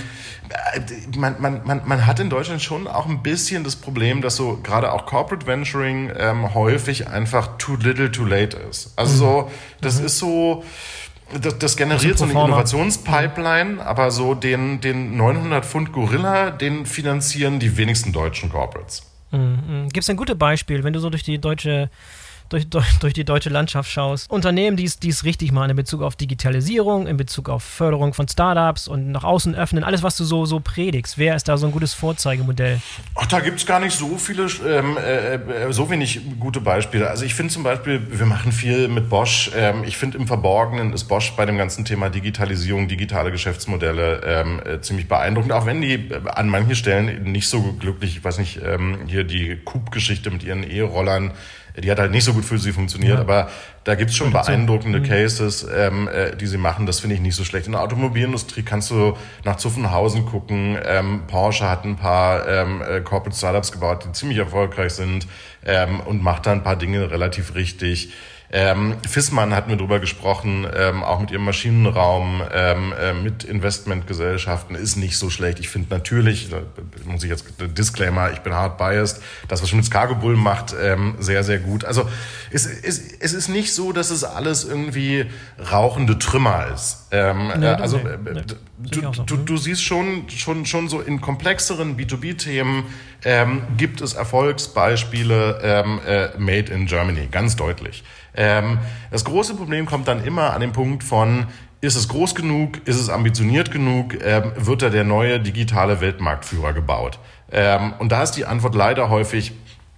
äh, 0.48 1.16
man, 1.16 1.36
man, 1.40 1.60
man, 1.64 1.82
man 1.84 2.06
hat 2.06 2.18
in 2.18 2.28
Deutschland 2.28 2.60
schon 2.60 2.88
auch 2.88 3.06
ein 3.06 3.22
bisschen 3.22 3.62
das 3.62 3.76
Problem, 3.76 4.20
dass 4.20 4.34
so 4.34 4.58
gerade 4.64 4.90
auch 4.92 5.06
Corporate 5.06 5.46
Venturing 5.46 6.10
ähm, 6.18 6.54
häufig 6.54 7.06
einfach 7.06 7.56
too 7.56 7.76
little 7.76 8.10
too 8.10 8.24
late 8.24 8.56
ist. 8.56 8.92
Also 8.96 9.16
so, 9.16 9.50
das 9.80 10.00
mhm. 10.00 10.06
ist 10.06 10.18
so, 10.18 10.64
das, 11.40 11.58
das 11.58 11.76
generiert 11.76 12.18
so 12.18 12.24
eine 12.24 12.32
Innovationspipeline, 12.32 13.80
aber 13.86 14.10
so 14.10 14.34
den, 14.34 14.80
den 14.80 15.16
900 15.16 15.64
Pfund 15.64 15.92
Gorilla, 15.92 16.50
den 16.50 16.84
finanzieren 16.84 17.60
die 17.60 17.76
wenigsten 17.76 18.12
deutschen 18.12 18.50
Corporates. 18.50 19.04
Mhm. 19.30 19.58
mhm. 19.68 19.88
Gibt 19.90 20.02
es 20.02 20.10
ein 20.10 20.16
gutes 20.16 20.36
Beispiel, 20.36 20.82
wenn 20.82 20.94
du 20.94 20.98
so 20.98 21.10
durch 21.10 21.22
die 21.22 21.38
deutsche 21.38 21.90
durch, 22.52 22.66
durch, 23.00 23.12
die 23.12 23.24
deutsche 23.24 23.50
Landschaft 23.50 23.90
schaust. 23.90 24.30
Unternehmen, 24.30 24.76
die 24.76 24.84
es 24.84 25.24
richtig 25.24 25.52
machen 25.52 25.70
in 25.70 25.76
Bezug 25.76 26.02
auf 26.02 26.16
Digitalisierung, 26.16 27.06
in 27.06 27.16
Bezug 27.16 27.48
auf 27.48 27.62
Förderung 27.62 28.14
von 28.14 28.28
Startups 28.28 28.88
und 28.88 29.10
nach 29.10 29.24
außen 29.24 29.54
öffnen, 29.54 29.84
alles, 29.84 30.02
was 30.02 30.16
du 30.16 30.24
so, 30.24 30.44
so 30.46 30.60
predigst. 30.60 31.18
Wer 31.18 31.36
ist 31.36 31.48
da 31.48 31.56
so 31.56 31.66
ein 31.66 31.72
gutes 31.72 31.94
Vorzeigemodell? 31.94 32.80
Ach, 33.14 33.26
da 33.26 33.40
gibt 33.40 33.58
es 33.58 33.66
gar 33.66 33.80
nicht 33.80 33.96
so 33.96 34.16
viele, 34.18 34.46
ähm, 34.66 34.96
äh, 34.96 35.34
äh, 35.34 35.72
so 35.72 35.90
wenig 35.90 36.20
gute 36.38 36.60
Beispiele. 36.60 37.08
Also 37.08 37.24
ich 37.24 37.34
finde 37.34 37.52
zum 37.52 37.62
Beispiel, 37.62 38.00
wir 38.10 38.26
machen 38.26 38.52
viel 38.52 38.88
mit 38.88 39.08
Bosch. 39.08 39.50
Ähm, 39.56 39.84
ich 39.84 39.96
finde 39.96 40.18
im 40.18 40.26
Verborgenen 40.26 40.92
ist 40.92 41.04
Bosch 41.04 41.32
bei 41.36 41.46
dem 41.46 41.56
ganzen 41.58 41.84
Thema 41.84 42.10
Digitalisierung, 42.10 42.88
digitale 42.88 43.30
Geschäftsmodelle 43.30 44.20
ähm, 44.24 44.60
äh, 44.64 44.80
ziemlich 44.80 45.08
beeindruckend, 45.08 45.52
auch 45.52 45.66
wenn 45.66 45.80
die 45.80 45.94
äh, 45.94 46.20
an 46.26 46.48
manchen 46.48 46.74
Stellen 46.74 47.24
nicht 47.24 47.48
so 47.48 47.72
glücklich, 47.74 48.16
ich 48.16 48.24
weiß 48.24 48.38
nicht, 48.38 48.60
ähm, 48.64 49.00
hier 49.06 49.24
die 49.24 49.56
Coop-Geschichte 49.64 50.30
mit 50.30 50.42
ihren 50.42 50.68
E-Rollern 50.68 51.32
die 51.80 51.90
hat 51.90 51.98
halt 51.98 52.10
nicht 52.10 52.24
so 52.24 52.34
gut 52.34 52.44
für 52.44 52.58
sie 52.58 52.72
funktioniert, 52.72 53.14
ja. 53.14 53.20
aber 53.20 53.48
da 53.84 53.94
gibt's 53.94 54.14
schon 54.14 54.32
beeindruckende 54.32 55.00
mhm. 55.00 55.04
Cases, 55.04 55.66
ähm, 55.74 56.08
äh, 56.08 56.36
die 56.36 56.46
sie 56.46 56.58
machen. 56.58 56.86
Das 56.86 57.00
finde 57.00 57.16
ich 57.16 57.20
nicht 57.20 57.34
so 57.34 57.44
schlecht. 57.44 57.66
In 57.66 57.72
der 57.72 57.82
Automobilindustrie 57.82 58.62
kannst 58.62 58.90
du 58.90 59.16
nach 59.44 59.56
Zuffenhausen 59.56 60.26
gucken. 60.26 60.78
Ähm, 60.84 61.22
Porsche 61.26 61.68
hat 61.68 61.84
ein 61.84 61.96
paar 61.96 62.46
ähm, 62.46 62.82
äh, 62.82 63.00
Corporate 63.00 63.36
Startups 63.36 63.72
gebaut, 63.72 64.04
die 64.04 64.12
ziemlich 64.12 64.38
erfolgreich 64.38 64.92
sind 64.92 65.26
ähm, 65.64 66.00
und 66.00 66.22
macht 66.22 66.46
da 66.46 66.52
ein 66.52 66.62
paar 66.62 66.76
Dinge 66.76 67.10
relativ 67.10 67.54
richtig. 67.54 68.12
Ähm, 68.54 68.96
Fissmann 69.08 69.54
hatten 69.54 69.70
wir 69.70 69.78
drüber 69.78 69.98
gesprochen, 69.98 70.66
ähm, 70.76 71.02
auch 71.02 71.20
mit 71.20 71.30
ihrem 71.30 71.44
Maschinenraum, 71.44 72.42
ähm, 72.52 72.92
äh, 73.00 73.14
mit 73.14 73.44
Investmentgesellschaften 73.44 74.76
ist 74.76 74.96
nicht 74.96 75.16
so 75.16 75.30
schlecht. 75.30 75.58
Ich 75.58 75.70
finde 75.70 75.88
natürlich, 75.94 76.50
da 76.50 76.60
muss 77.06 77.24
ich 77.24 77.30
jetzt 77.30 77.46
Disclaimer, 77.58 78.30
ich 78.30 78.40
bin 78.40 78.52
hard 78.52 78.76
biased, 78.76 79.22
das 79.48 79.62
was 79.62 79.70
Schmitz 79.70 79.90
Cargo 79.90 80.16
Bull 80.16 80.36
macht, 80.36 80.74
ähm, 80.78 81.14
sehr, 81.18 81.44
sehr 81.44 81.60
gut. 81.60 81.86
Also 81.86 82.06
es, 82.50 82.66
es, 82.66 83.00
es 83.20 83.32
ist 83.32 83.48
nicht 83.48 83.72
so, 83.72 83.92
dass 83.92 84.10
es 84.10 84.22
alles 84.22 84.64
irgendwie 84.64 85.24
rauchende 85.70 86.18
Trümmer 86.18 86.66
ist. 86.74 87.08
Ähm, 87.10 87.52
nee, 87.58 87.64
äh, 87.64 87.68
also 87.68 87.96
nee, 87.96 88.32
nee. 88.34 88.42
Du, 88.78 89.00
du, 89.00 89.36
du, 89.36 89.56
siehst 89.56 89.84
schon, 89.84 90.28
schon, 90.28 90.66
schon 90.66 90.88
so 90.88 91.00
in 91.00 91.20
komplexeren 91.20 91.96
B2B-Themen 91.96 92.84
ähm, 93.24 93.62
gibt 93.76 94.00
es 94.00 94.14
Erfolgsbeispiele 94.14 95.60
ähm, 95.62 96.00
äh, 96.06 96.28
made 96.38 96.72
in 96.72 96.86
Germany, 96.86 97.28
ganz 97.30 97.54
deutlich. 97.54 98.02
Ähm, 98.42 98.78
das 99.12 99.24
große 99.24 99.54
Problem 99.54 99.86
kommt 99.86 100.08
dann 100.08 100.24
immer 100.24 100.52
an 100.52 100.60
den 100.60 100.72
Punkt 100.72 101.04
von, 101.04 101.46
ist 101.80 101.94
es 101.94 102.08
groß 102.08 102.34
genug, 102.34 102.84
ist 102.88 102.98
es 102.98 103.08
ambitioniert 103.08 103.70
genug, 103.70 104.14
ähm, 104.20 104.52
wird 104.56 104.82
da 104.82 104.90
der 104.90 105.04
neue 105.04 105.38
digitale 105.38 106.00
Weltmarktführer 106.00 106.72
gebaut? 106.72 107.20
Ähm, 107.52 107.94
und 108.00 108.10
da 108.10 108.24
ist 108.24 108.32
die 108.32 108.44
Antwort 108.44 108.74
leider 108.74 109.10
häufig, 109.10 109.52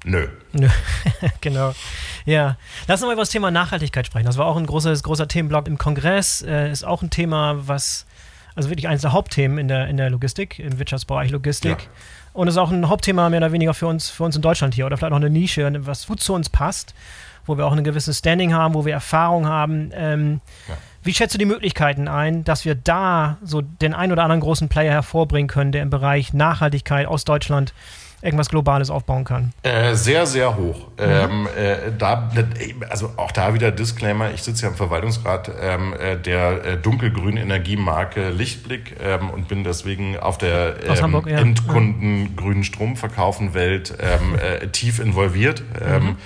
nö. 0.04 0.28
Nö, 0.52 0.68
genau. 1.40 1.72
Ja, 2.26 2.58
lass 2.86 3.00
uns 3.00 3.06
mal 3.06 3.14
über 3.14 3.22
das 3.22 3.30
Thema 3.30 3.50
Nachhaltigkeit 3.50 4.06
sprechen. 4.06 4.26
Das 4.26 4.36
war 4.36 4.44
auch 4.44 4.58
ein 4.58 4.66
großes, 4.66 5.02
großer 5.02 5.26
Themenblock 5.26 5.66
im 5.66 5.78
Kongress. 5.78 6.42
Äh, 6.42 6.70
ist 6.70 6.84
auch 6.84 7.00
ein 7.00 7.08
Thema, 7.08 7.66
was, 7.66 8.04
also 8.54 8.68
wirklich 8.68 8.88
eines 8.88 9.00
der 9.00 9.12
Hauptthemen 9.12 9.56
in 9.56 9.68
der, 9.68 9.88
in 9.88 9.96
der 9.96 10.10
Logistik, 10.10 10.58
im 10.58 10.78
Wirtschaftsbereich 10.78 11.30
Logistik. 11.30 11.80
Ja. 11.80 11.88
Und 12.34 12.48
ist 12.48 12.58
auch 12.58 12.70
ein 12.70 12.90
Hauptthema 12.90 13.30
mehr 13.30 13.38
oder 13.38 13.52
weniger 13.52 13.72
für 13.72 13.86
uns, 13.86 14.10
für 14.10 14.24
uns 14.24 14.36
in 14.36 14.42
Deutschland 14.42 14.74
hier 14.74 14.84
oder 14.84 14.98
vielleicht 14.98 15.12
auch 15.12 15.16
eine 15.16 15.30
Nische, 15.30 15.70
was 15.86 16.06
gut 16.06 16.20
zu 16.20 16.34
uns 16.34 16.50
passt, 16.50 16.92
wo 17.46 17.56
wir 17.58 17.66
auch 17.66 17.72
ein 17.72 17.84
gewisses 17.84 18.18
Standing 18.18 18.54
haben, 18.54 18.74
wo 18.74 18.84
wir 18.84 18.92
Erfahrung 18.92 19.46
haben. 19.46 19.90
Ähm, 19.94 20.40
ja. 20.68 20.74
Wie 21.02 21.12
schätzt 21.12 21.34
du 21.34 21.38
die 21.38 21.44
Möglichkeiten 21.44 22.08
ein, 22.08 22.44
dass 22.44 22.64
wir 22.64 22.74
da 22.74 23.36
so 23.42 23.60
den 23.60 23.92
ein 23.92 24.10
oder 24.10 24.22
anderen 24.22 24.40
großen 24.40 24.68
Player 24.68 24.92
hervorbringen 24.92 25.48
können, 25.48 25.70
der 25.70 25.82
im 25.82 25.90
Bereich 25.90 26.32
Nachhaltigkeit 26.32 27.06
aus 27.06 27.24
Deutschland 27.24 27.74
irgendwas 28.24 28.48
Globales 28.48 28.90
aufbauen 28.90 29.24
kann? 29.24 29.52
Äh, 29.62 29.94
sehr, 29.94 30.24
sehr 30.26 30.56
hoch. 30.56 30.88
Mhm. 30.98 31.04
Ähm, 31.04 31.48
äh, 31.56 31.92
da, 31.96 32.30
also 32.88 33.12
auch 33.18 33.30
da 33.32 33.52
wieder 33.54 33.70
Disclaimer, 33.70 34.30
ich 34.32 34.42
sitze 34.42 34.62
ja 34.62 34.70
im 34.70 34.76
Verwaltungsrat 34.76 35.50
ähm, 35.60 35.92
äh, 35.92 36.16
der 36.16 36.64
äh, 36.64 36.76
dunkelgrünen 36.78 37.36
Energiemarke 37.36 38.30
Lichtblick 38.30 38.96
ähm, 39.02 39.28
und 39.28 39.46
bin 39.46 39.62
deswegen 39.62 40.18
auf 40.18 40.38
der 40.38 40.76
ähm, 40.84 41.02
Hamburg, 41.02 41.26
ja. 41.26 41.38
Endkunden 41.38 42.34
grünen 42.34 42.64
Stromverkaufen 42.64 43.52
Welt 43.52 43.94
ähm, 44.00 44.38
äh, 44.38 44.68
tief 44.68 45.00
involviert. 45.00 45.62
Ähm, 45.84 46.04
mhm. 46.04 46.16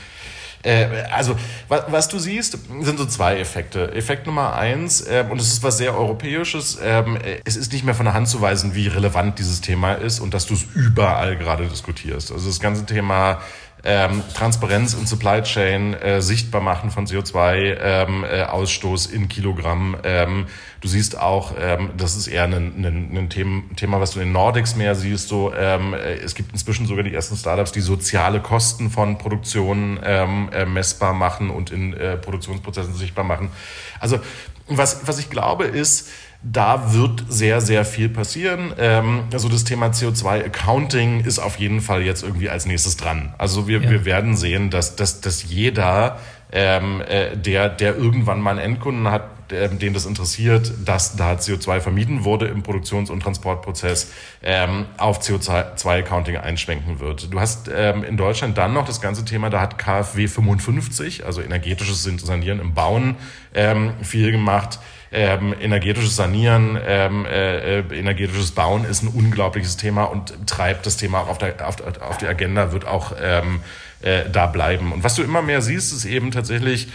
Äh, 0.68 1.04
also, 1.10 1.34
was, 1.68 1.84
was, 1.88 2.08
du 2.08 2.18
siehst, 2.18 2.58
sind 2.80 2.98
so 2.98 3.06
zwei 3.06 3.38
Effekte. 3.38 3.90
Effekt 3.94 4.26
Nummer 4.26 4.54
eins, 4.54 5.00
äh, 5.00 5.24
und 5.28 5.40
es 5.40 5.48
ist 5.50 5.62
was 5.62 5.78
sehr 5.78 5.96
Europäisches, 5.96 6.78
ähm, 6.82 7.16
äh, 7.16 7.40
es 7.46 7.56
ist 7.56 7.72
nicht 7.72 7.84
mehr 7.84 7.94
von 7.94 8.04
der 8.04 8.12
Hand 8.12 8.28
zu 8.28 8.42
weisen, 8.42 8.74
wie 8.74 8.86
relevant 8.86 9.38
dieses 9.38 9.62
Thema 9.62 9.94
ist 9.94 10.20
und 10.20 10.34
dass 10.34 10.44
du 10.44 10.54
es 10.54 10.66
überall 10.74 11.38
gerade 11.38 11.66
diskutierst. 11.66 12.32
Also 12.32 12.48
das 12.48 12.60
ganze 12.60 12.84
Thema 12.84 13.40
ähm, 13.84 14.22
Transparenz 14.34 14.94
in 14.94 15.06
Supply 15.06 15.42
Chain, 15.42 15.94
äh, 15.94 16.20
sichtbar 16.20 16.60
machen 16.60 16.90
von 16.90 17.06
CO2-Ausstoß 17.06 19.08
ähm, 19.08 19.12
äh, 19.12 19.16
in 19.16 19.28
Kilogramm. 19.28 19.96
Ähm, 20.02 20.46
du 20.80 20.88
siehst 20.88 21.18
auch, 21.18 21.52
ähm, 21.58 21.90
das 21.96 22.16
ist 22.16 22.26
eher 22.26 22.44
ein, 22.44 22.54
ein, 22.54 23.16
ein 23.16 23.76
Thema, 23.76 24.00
was 24.00 24.12
du 24.12 24.20
in 24.20 24.32
Nordics 24.32 24.76
mehr 24.76 24.94
siehst. 24.94 25.28
So, 25.28 25.52
ähm, 25.54 25.94
äh, 25.94 26.14
es 26.14 26.34
gibt 26.34 26.52
inzwischen 26.52 26.86
sogar 26.86 27.04
die 27.04 27.14
ersten 27.14 27.36
Startups, 27.36 27.72
die 27.72 27.80
soziale 27.80 28.40
Kosten 28.40 28.90
von 28.90 29.18
Produktionen 29.18 30.00
ähm, 30.02 30.50
äh, 30.52 30.64
messbar 30.64 31.14
machen 31.14 31.50
und 31.50 31.70
in 31.70 31.94
äh, 31.94 32.16
Produktionsprozessen 32.16 32.94
sichtbar 32.94 33.24
machen. 33.24 33.50
Also 34.00 34.18
was, 34.68 35.06
was 35.06 35.18
ich 35.18 35.30
glaube 35.30 35.64
ist, 35.64 36.10
da 36.42 36.92
wird 36.94 37.24
sehr, 37.28 37.60
sehr 37.60 37.84
viel 37.84 38.08
passieren. 38.08 38.72
Ähm, 38.78 39.24
also 39.32 39.48
das 39.48 39.64
Thema 39.64 39.88
CO2-Accounting 39.88 41.24
ist 41.24 41.38
auf 41.38 41.56
jeden 41.58 41.80
Fall 41.80 42.02
jetzt 42.02 42.22
irgendwie 42.22 42.48
als 42.48 42.64
nächstes 42.64 42.96
dran. 42.96 43.34
Also 43.38 43.66
wir, 43.66 43.80
ja. 43.80 43.90
wir 43.90 44.04
werden 44.04 44.36
sehen, 44.36 44.70
dass, 44.70 44.94
dass, 44.94 45.20
dass 45.20 45.42
jeder, 45.42 46.18
ähm, 46.52 47.02
äh, 47.08 47.36
der, 47.36 47.68
der 47.68 47.96
irgendwann 47.96 48.40
mal 48.40 48.52
einen 48.52 48.60
Endkunden 48.60 49.10
hat, 49.10 49.24
ähm, 49.50 49.80
den 49.80 49.94
das 49.94 50.06
interessiert, 50.06 50.72
dass 50.84 51.16
da 51.16 51.32
CO2 51.32 51.80
vermieden 51.80 52.24
wurde 52.24 52.46
im 52.46 52.62
Produktions- 52.62 53.10
und 53.10 53.20
Transportprozess, 53.20 54.12
ähm, 54.42 54.86
auf 54.96 55.20
CO2-Accounting 55.20 56.36
einschwenken 56.36 57.00
wird. 57.00 57.32
Du 57.32 57.40
hast 57.40 57.68
ähm, 57.74 58.04
in 58.04 58.16
Deutschland 58.16 58.56
dann 58.58 58.74
noch 58.74 58.86
das 58.86 59.00
ganze 59.00 59.24
Thema, 59.24 59.50
da 59.50 59.60
hat 59.60 59.76
KfW 59.78 60.28
55, 60.28 61.26
also 61.26 61.40
energetisches 61.40 62.04
Sanieren 62.04 62.60
im 62.60 62.74
Bauen, 62.74 63.16
ähm, 63.54 63.92
viel 64.02 64.30
gemacht. 64.30 64.78
Ähm, 65.10 65.54
energetisches 65.58 66.16
Sanieren, 66.16 66.78
ähm, 66.86 67.24
äh, 67.24 67.78
äh, 67.78 67.98
energetisches 67.98 68.50
Bauen 68.52 68.84
ist 68.84 69.02
ein 69.02 69.08
unglaubliches 69.08 69.78
Thema 69.78 70.04
und 70.04 70.46
treibt 70.46 70.84
das 70.84 70.98
Thema 70.98 71.20
auch 71.20 71.28
auf, 71.28 71.38
der, 71.38 71.66
auf, 71.66 71.76
auf 72.00 72.18
die 72.18 72.26
Agenda, 72.26 72.72
wird 72.72 72.86
auch 72.86 73.12
ähm, 73.20 73.60
äh, 74.02 74.28
da 74.30 74.46
bleiben. 74.46 74.92
Und 74.92 75.04
was 75.04 75.14
du 75.14 75.22
immer 75.22 75.40
mehr 75.40 75.62
siehst, 75.62 75.92
ist 75.92 76.04
eben 76.04 76.30
tatsächlich 76.30 76.88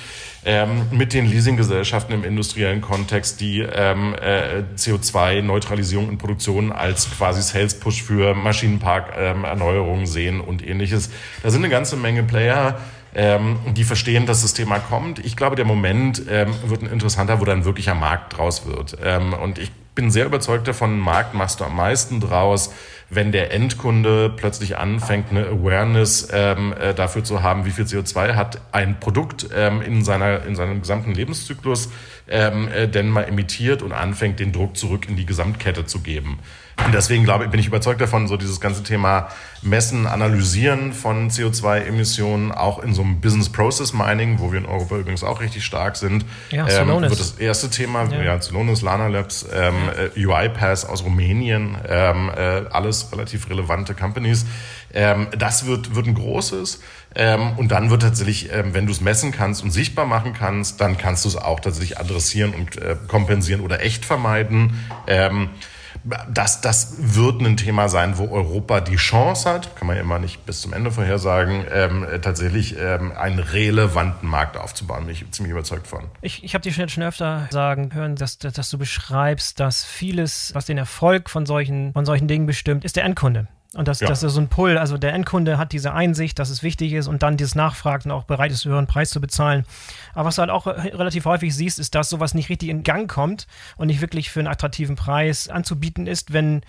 ähm, 0.45 0.87
mit 0.91 1.13
den 1.13 1.25
Leasinggesellschaften 1.25 2.13
im 2.13 2.23
industriellen 2.23 2.81
Kontext, 2.81 3.39
die 3.41 3.59
ähm, 3.59 4.13
äh, 4.15 4.63
CO2-Neutralisierung 4.77 6.09
in 6.09 6.17
Produktion 6.17 6.71
als 6.71 7.09
quasi 7.09 7.41
Sales-Push 7.41 8.03
für 8.03 8.33
Maschinenpark-Erneuerungen 8.35 10.01
ähm, 10.01 10.05
sehen 10.05 10.41
und 10.41 10.65
ähnliches. 10.65 11.09
Da 11.41 11.49
sind 11.49 11.61
eine 11.63 11.69
ganze 11.71 11.95
Menge 11.95 12.23
Player, 12.23 12.79
ähm, 13.15 13.59
die 13.75 13.83
verstehen, 13.83 14.25
dass 14.25 14.41
das 14.41 14.53
Thema 14.53 14.79
kommt. 14.79 15.19
Ich 15.19 15.35
glaube, 15.35 15.55
der 15.55 15.65
Moment 15.65 16.23
ähm, 16.29 16.53
wird 16.65 16.81
ein 16.81 16.91
interessanter, 16.91 17.39
wo 17.39 17.45
dann 17.45 17.65
wirklicher 17.65 17.95
Markt 17.95 18.37
draus 18.37 18.65
wird. 18.65 18.97
Ähm, 19.03 19.33
und 19.33 19.59
ich 19.59 19.71
bin 19.95 20.11
sehr 20.11 20.25
überzeugt 20.25 20.67
davon, 20.67 20.99
Markt 20.99 21.33
machst 21.33 21.59
du 21.59 21.65
am 21.65 21.75
meisten 21.75 22.19
draus, 22.19 22.73
wenn 23.09 23.31
der 23.31 23.51
Endkunde 23.51 24.31
plötzlich 24.35 24.77
anfängt, 24.77 25.31
eine 25.31 25.47
Awareness 25.47 26.29
ähm, 26.31 26.73
äh, 26.73 26.93
dafür 26.93 27.23
zu 27.23 27.43
haben, 27.43 27.65
wie 27.65 27.71
viel 27.71 27.85
CO2 27.85 28.35
hat 28.35 28.61
ein 28.71 28.99
Produkt 28.99 29.49
ähm, 29.55 29.81
in, 29.81 30.03
seiner, 30.03 30.45
in 30.45 30.55
seinem 30.55 30.81
gesamten 30.81 31.13
Lebenszyklus 31.13 31.89
ähm, 32.27 32.67
äh, 32.69 32.87
denn 32.87 33.09
mal 33.09 33.23
emittiert 33.23 33.81
und 33.81 33.91
anfängt, 33.91 34.39
den 34.39 34.51
Druck 34.51 34.77
zurück 34.77 35.07
in 35.07 35.15
die 35.15 35.25
Gesamtkette 35.25 35.85
zu 35.85 36.01
geben. 36.01 36.39
Und 36.85 36.93
deswegen 36.93 37.23
glaube 37.23 37.45
ich, 37.45 37.51
bin 37.51 37.59
ich 37.59 37.67
überzeugt 37.67 38.01
davon, 38.01 38.27
so 38.27 38.37
dieses 38.37 38.59
ganze 38.59 38.83
Thema 38.83 39.29
Messen, 39.61 40.07
Analysieren 40.07 40.91
von 40.91 41.29
CO2-Emissionen, 41.29 42.51
auch 42.51 42.79
in 42.79 42.93
so 42.93 43.01
einem 43.01 43.21
Business 43.21 43.49
Process 43.49 43.93
Mining, 43.93 44.39
wo 44.39 44.51
wir 44.51 44.59
in 44.59 44.65
Europa 44.65 44.97
übrigens 44.97 45.23
auch 45.23 45.39
richtig 45.39 45.63
stark 45.63 45.95
sind, 45.95 46.25
ja, 46.49 46.67
ähm, 46.67 46.87
wird 46.87 47.19
das 47.19 47.37
erste 47.39 47.69
Thema, 47.69 48.05
ja, 48.11 48.21
ja 48.21 48.41
Celonis, 48.41 48.81
Lana 48.81 49.07
Labs, 49.07 49.45
ähm, 49.53 49.75
ja. 50.15 50.27
UiPass 50.27 50.85
aus 50.85 51.03
Rumänien, 51.03 51.77
ähm, 51.87 52.29
äh, 52.35 52.63
alles 52.71 53.11
relativ 53.11 53.49
relevante 53.49 53.93
Companies. 53.93 54.45
Ähm, 54.93 55.27
das 55.37 55.65
wird, 55.65 55.95
wird 55.95 56.07
ein 56.07 56.13
großes. 56.13 56.81
Ähm, 57.15 57.53
und 57.57 57.71
dann 57.71 57.89
wird 57.89 58.01
tatsächlich, 58.01 58.51
ähm, 58.51 58.73
wenn 58.73 58.85
du 58.85 58.91
es 58.91 59.01
messen 59.01 59.31
kannst 59.31 59.63
und 59.63 59.71
sichtbar 59.71 60.05
machen 60.05 60.33
kannst, 60.33 60.81
dann 60.81 60.97
kannst 60.97 61.25
du 61.25 61.29
es 61.29 61.35
auch 61.35 61.59
tatsächlich 61.59 61.99
adressieren 61.99 62.53
und 62.53 62.77
äh, 62.77 62.95
kompensieren 63.07 63.61
oder 63.61 63.81
echt 63.81 64.05
vermeiden. 64.05 64.85
Ähm, 65.07 65.49
das, 66.03 66.61
das 66.61 66.95
wird 67.15 67.41
ein 67.41 67.57
Thema 67.57 67.87
sein, 67.87 68.17
wo 68.17 68.27
Europa 68.27 68.81
die 68.81 68.97
Chance 68.97 69.49
hat, 69.49 69.75
kann 69.75 69.87
man 69.87 69.97
immer 69.97 70.19
nicht 70.19 70.45
bis 70.45 70.61
zum 70.61 70.73
Ende 70.73 70.91
vorhersagen, 70.91 71.65
ähm, 71.71 72.05
tatsächlich 72.21 72.75
ähm, 72.77 73.11
einen 73.13 73.39
relevanten 73.39 74.27
Markt 74.27 74.57
aufzubauen. 74.57 75.05
Bin 75.05 75.13
ich 75.13 75.31
ziemlich 75.31 75.51
überzeugt 75.51 75.87
von. 75.87 76.03
Ich, 76.21 76.43
ich 76.43 76.53
habe 76.53 76.61
dich 76.61 76.75
schon 76.75 77.03
öfter 77.03 77.47
sagen 77.51 77.93
hören, 77.93 78.15
dass, 78.15 78.37
dass 78.37 78.69
du 78.69 78.77
beschreibst, 78.77 79.59
dass 79.59 79.83
vieles, 79.85 80.51
was 80.53 80.65
den 80.65 80.77
Erfolg 80.77 81.29
von 81.29 81.45
solchen, 81.45 81.93
von 81.93 82.05
solchen 82.05 82.27
Dingen 82.27 82.45
bestimmt, 82.45 82.83
ist 82.83 82.95
der 82.95 83.05
Endkunde. 83.05 83.47
Und 83.75 83.87
das, 83.87 84.01
ja. 84.01 84.07
das 84.07 84.21
ist 84.21 84.33
so 84.33 84.39
ein 84.39 84.49
Pull. 84.49 84.77
Also 84.77 84.97
der 84.97 85.13
Endkunde 85.13 85.57
hat 85.57 85.71
diese 85.71 85.93
Einsicht, 85.93 86.37
dass 86.37 86.49
es 86.49 86.61
wichtig 86.61 86.93
ist 86.93 87.07
und 87.07 87.23
dann 87.23 87.37
dieses 87.37 87.55
Nachfragen 87.55 88.11
auch 88.11 88.23
bereit 88.23 88.51
ist, 88.51 88.65
höheren 88.65 88.85
Preis 88.85 89.09
zu 89.09 89.19
bezahlen. 89.19 89.65
Aber 90.13 90.25
was 90.25 90.35
du 90.35 90.41
halt 90.41 90.51
auch 90.51 90.67
relativ 90.67 91.25
häufig 91.25 91.55
siehst, 91.55 91.79
ist, 91.79 91.95
dass 91.95 92.09
sowas 92.09 92.35
nicht 92.35 92.49
richtig 92.49 92.69
in 92.69 92.83
Gang 92.83 93.09
kommt 93.09 93.47
und 93.75 93.87
nicht 93.87 94.01
wirklich 94.01 94.29
für 94.29 94.39
einen 94.39 94.47
attraktiven 94.47 94.95
Preis 94.95 95.47
anzubieten 95.47 96.05
ist, 96.05 96.33
wenn 96.33 96.61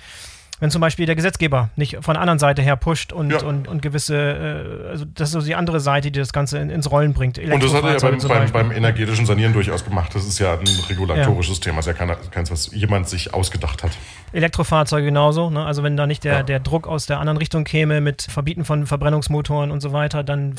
wenn 0.64 0.70
zum 0.70 0.80
Beispiel 0.80 1.04
der 1.04 1.14
Gesetzgeber 1.14 1.68
nicht 1.76 1.98
von 2.00 2.14
der 2.14 2.22
anderen 2.22 2.38
Seite 2.38 2.62
her 2.62 2.76
pusht 2.76 3.12
und, 3.12 3.30
ja. 3.30 3.42
und, 3.42 3.68
und 3.68 3.82
gewisse, 3.82 4.16
äh, 4.16 4.88
also 4.88 5.04
das 5.04 5.28
ist 5.28 5.32
so 5.32 5.42
die 5.42 5.56
andere 5.56 5.78
Seite, 5.78 6.10
die 6.10 6.18
das 6.18 6.32
Ganze 6.32 6.56
in, 6.56 6.70
ins 6.70 6.90
Rollen 6.90 7.12
bringt. 7.12 7.38
Und 7.38 7.62
das 7.62 7.74
hat 7.74 7.84
er 7.84 7.92
ja 7.92 7.98
beim, 7.98 8.18
beim, 8.18 8.50
beim, 8.50 8.72
energetischen 8.72 9.26
Sanieren 9.26 9.52
durchaus 9.52 9.84
gemacht. 9.84 10.14
Das 10.14 10.24
ist 10.24 10.38
ja 10.38 10.54
ein 10.54 10.66
regulatorisches 10.88 11.58
ja. 11.58 11.64
Thema. 11.64 11.82
Das 11.82 11.88
ist 11.88 11.98
ja 11.98 12.14
keins, 12.30 12.50
was 12.50 12.72
jemand 12.72 13.10
sich 13.10 13.34
ausgedacht 13.34 13.82
hat. 13.82 13.90
Elektrofahrzeuge 14.32 15.04
genauso. 15.04 15.50
Ne? 15.50 15.64
Also 15.66 15.82
wenn 15.82 15.98
da 15.98 16.06
nicht 16.06 16.24
der, 16.24 16.42
der 16.42 16.60
Druck 16.60 16.88
aus 16.88 17.04
der 17.04 17.20
anderen 17.20 17.36
Richtung 17.36 17.64
käme 17.64 18.00
mit 18.00 18.22
Verbieten 18.22 18.64
von 18.64 18.86
Verbrennungsmotoren 18.86 19.70
und 19.70 19.82
so 19.82 19.92
weiter, 19.92 20.24
dann 20.24 20.54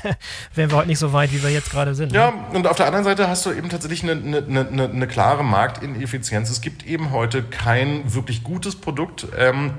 wären 0.54 0.70
wir 0.70 0.78
heute 0.78 0.88
nicht 0.88 0.98
so 0.98 1.12
weit, 1.12 1.32
wie 1.32 1.44
wir 1.44 1.50
jetzt 1.50 1.70
gerade 1.70 1.94
sind. 1.94 2.12
Ja, 2.12 2.32
ne? 2.32 2.36
und 2.54 2.66
auf 2.66 2.76
der 2.76 2.86
anderen 2.86 3.04
Seite 3.04 3.28
hast 3.28 3.46
du 3.46 3.52
eben 3.52 3.68
tatsächlich 3.68 4.02
eine, 4.02 4.12
eine, 4.12 4.66
eine, 4.68 4.88
eine 4.88 5.06
klare 5.06 5.44
Marktineffizienz. 5.44 6.50
Es 6.50 6.60
gibt 6.60 6.84
eben 6.86 7.12
heute 7.12 7.44
kein 7.44 8.12
wirklich 8.12 8.42
gutes 8.42 8.74
Produkt, 8.74 9.28
ähm, 9.48 9.74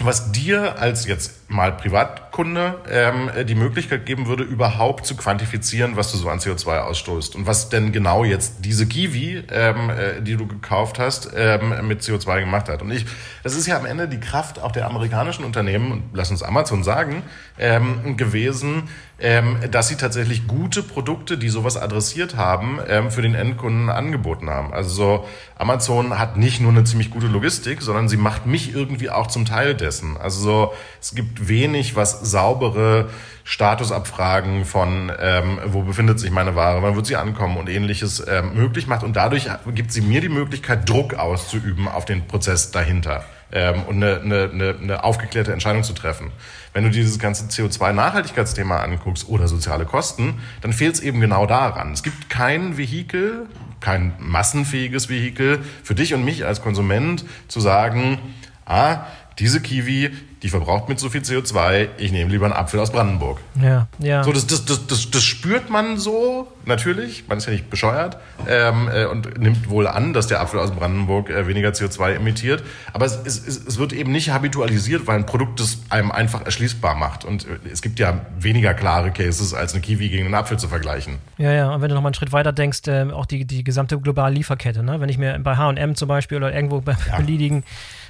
was 0.00 0.32
dir 0.32 0.78
als 0.78 1.06
jetzt 1.06 1.48
mal 1.48 1.72
Privatkunde 1.72 2.80
ähm, 2.90 3.30
die 3.46 3.54
Möglichkeit 3.54 4.06
geben 4.06 4.26
würde, 4.26 4.42
überhaupt 4.42 5.06
zu 5.06 5.16
quantifizieren, 5.16 5.96
was 5.96 6.10
du 6.10 6.18
so 6.18 6.28
an 6.28 6.40
CO2 6.40 6.78
ausstoßt 6.78 7.36
und 7.36 7.46
was 7.46 7.68
denn 7.68 7.92
genau 7.92 8.24
jetzt 8.24 8.64
diese 8.64 8.86
Kiwi, 8.86 9.44
ähm, 9.52 9.90
äh, 9.90 10.20
die 10.20 10.36
du 10.36 10.46
gekauft 10.46 10.98
hast, 10.98 11.30
ähm, 11.36 11.86
mit 11.86 12.02
CO2 12.02 12.40
gemacht 12.40 12.68
hat. 12.68 12.82
Und 12.82 12.90
ich, 12.90 13.06
das 13.44 13.54
ist 13.54 13.66
ja 13.66 13.76
am 13.76 13.86
Ende 13.86 14.08
die 14.08 14.18
Kraft 14.18 14.60
auch 14.60 14.72
der 14.72 14.86
amerikanischen 14.86 15.44
Unternehmen, 15.44 16.10
lass 16.12 16.30
uns 16.30 16.42
Amazon 16.42 16.82
sagen, 16.82 17.22
ähm, 17.58 18.16
gewesen, 18.16 18.88
ähm, 19.20 19.58
dass 19.70 19.88
sie 19.88 19.94
tatsächlich 19.94 20.48
gute 20.48 20.82
Produkte, 20.82 21.38
die 21.38 21.48
sowas 21.48 21.76
adressiert 21.76 22.36
haben, 22.36 22.80
ähm, 22.88 23.10
für 23.10 23.22
den 23.22 23.34
Endkunden 23.34 23.88
angeboten 23.88 24.50
haben. 24.50 24.74
Also 24.74 24.90
so, 24.90 25.28
Amazon 25.56 26.18
hat 26.18 26.36
nicht 26.36 26.60
nur 26.60 26.72
eine 26.72 26.82
ziemlich 26.84 27.10
gute 27.10 27.28
Logistik, 27.28 27.80
sondern 27.80 28.08
sie 28.08 28.16
macht 28.16 28.46
mich 28.46 28.74
irgendwie 28.74 29.10
auch 29.10 29.28
zum 29.28 29.44
Teil 29.44 29.74
dessen. 29.74 30.16
Also 30.16 30.40
so, 30.40 30.72
es 31.00 31.14
gibt 31.14 31.48
wenig, 31.48 31.94
was 31.94 32.28
saubere 32.28 33.08
Statusabfragen 33.44 34.64
von, 34.64 35.12
ähm, 35.20 35.58
wo 35.66 35.82
befindet 35.82 36.18
sich 36.18 36.32
meine 36.32 36.56
Ware, 36.56 36.82
wann 36.82 36.96
wird 36.96 37.06
sie 37.06 37.16
ankommen 37.16 37.56
und 37.56 37.68
ähnliches 37.68 38.24
ähm, 38.26 38.54
möglich 38.54 38.88
macht. 38.88 39.04
Und 39.04 39.14
dadurch 39.14 39.48
gibt 39.74 39.92
sie 39.92 40.00
mir 40.00 40.22
die 40.22 40.28
Möglichkeit, 40.28 40.88
Druck 40.88 41.14
auszuüben 41.14 41.86
auf 41.86 42.04
den 42.04 42.26
Prozess 42.26 42.72
dahinter 42.72 43.24
ähm, 43.52 43.84
und 43.84 44.02
eine, 44.02 44.20
eine, 44.20 44.50
eine, 44.52 44.76
eine 44.82 45.04
aufgeklärte 45.04 45.52
Entscheidung 45.52 45.84
zu 45.84 45.92
treffen. 45.92 46.32
Wenn 46.74 46.82
du 46.82 46.90
dieses 46.90 47.20
ganze 47.20 47.44
CO2-Nachhaltigkeitsthema 47.44 48.78
anguckst 48.78 49.28
oder 49.28 49.46
soziale 49.46 49.84
Kosten, 49.84 50.40
dann 50.60 50.72
fehlt 50.72 50.96
es 50.96 51.00
eben 51.00 51.20
genau 51.20 51.46
daran. 51.46 51.92
Es 51.92 52.02
gibt 52.02 52.28
kein 52.28 52.76
Vehikel, 52.76 53.46
kein 53.78 54.12
massenfähiges 54.18 55.08
Vehikel 55.08 55.60
für 55.84 55.94
dich 55.94 56.14
und 56.14 56.24
mich 56.24 56.44
als 56.44 56.62
Konsument 56.62 57.24
zu 57.46 57.60
sagen, 57.60 58.18
ah, 58.66 59.06
diese 59.38 59.60
Kiwi, 59.60 60.10
die 60.42 60.48
verbraucht 60.50 60.88
mit 60.88 60.98
so 60.98 61.08
viel 61.08 61.22
CO2, 61.22 61.88
ich 61.96 62.12
nehme 62.12 62.30
lieber 62.30 62.44
einen 62.44 62.54
Apfel 62.54 62.78
aus 62.78 62.92
Brandenburg. 62.92 63.40
Ja, 63.60 63.86
ja. 63.98 64.22
So, 64.22 64.32
das, 64.32 64.46
das, 64.46 64.64
das, 64.64 64.86
das, 64.86 65.10
das 65.10 65.24
spürt 65.24 65.70
man 65.70 65.96
so, 65.96 66.48
natürlich, 66.66 67.24
man 67.28 67.38
ist 67.38 67.46
ja 67.46 67.52
nicht 67.52 67.70
bescheuert 67.70 68.18
ähm, 68.46 68.88
äh, 68.92 69.06
und 69.06 69.38
nimmt 69.40 69.70
wohl 69.70 69.86
an, 69.86 70.12
dass 70.12 70.26
der 70.26 70.40
Apfel 70.40 70.60
aus 70.60 70.70
Brandenburg 70.70 71.30
äh, 71.30 71.46
weniger 71.46 71.70
CO2 71.70 72.16
emittiert. 72.16 72.62
Aber 72.92 73.06
es, 73.06 73.16
es, 73.24 73.38
es 73.38 73.78
wird 73.78 73.92
eben 73.92 74.12
nicht 74.12 74.30
habitualisiert, 74.30 75.06
weil 75.06 75.16
ein 75.16 75.26
Produkt 75.26 75.60
das 75.60 75.78
einem 75.88 76.12
einfach 76.12 76.44
erschließbar 76.44 76.94
macht. 76.94 77.24
Und 77.24 77.46
äh, 77.46 77.70
es 77.72 77.80
gibt 77.80 77.98
ja 77.98 78.20
weniger 78.38 78.74
klare 78.74 79.10
Cases, 79.12 79.54
als 79.54 79.72
eine 79.72 79.80
Kiwi 79.80 80.10
gegen 80.10 80.26
einen 80.26 80.34
Apfel 80.34 80.58
zu 80.58 80.68
vergleichen. 80.68 81.18
Ja, 81.38 81.52
ja, 81.52 81.74
und 81.74 81.80
wenn 81.80 81.88
du 81.88 81.94
noch 81.94 82.02
mal 82.02 82.08
einen 82.08 82.14
Schritt 82.14 82.32
weiter 82.32 82.52
denkst, 82.52 82.86
äh, 82.86 83.10
auch 83.10 83.26
die, 83.26 83.46
die 83.46 83.64
gesamte 83.64 83.98
globale 83.98 84.34
Lieferkette, 84.34 84.82
ne? 84.82 85.00
wenn 85.00 85.08
ich 85.08 85.16
mir 85.16 85.38
bei 85.38 85.56
H&M 85.56 85.94
zum 85.94 86.08
Beispiel 86.08 86.36
oder 86.36 86.54
irgendwo 86.54 86.82
bei 86.82 86.96
ja. 87.08 87.16
beliebigen 87.16 87.64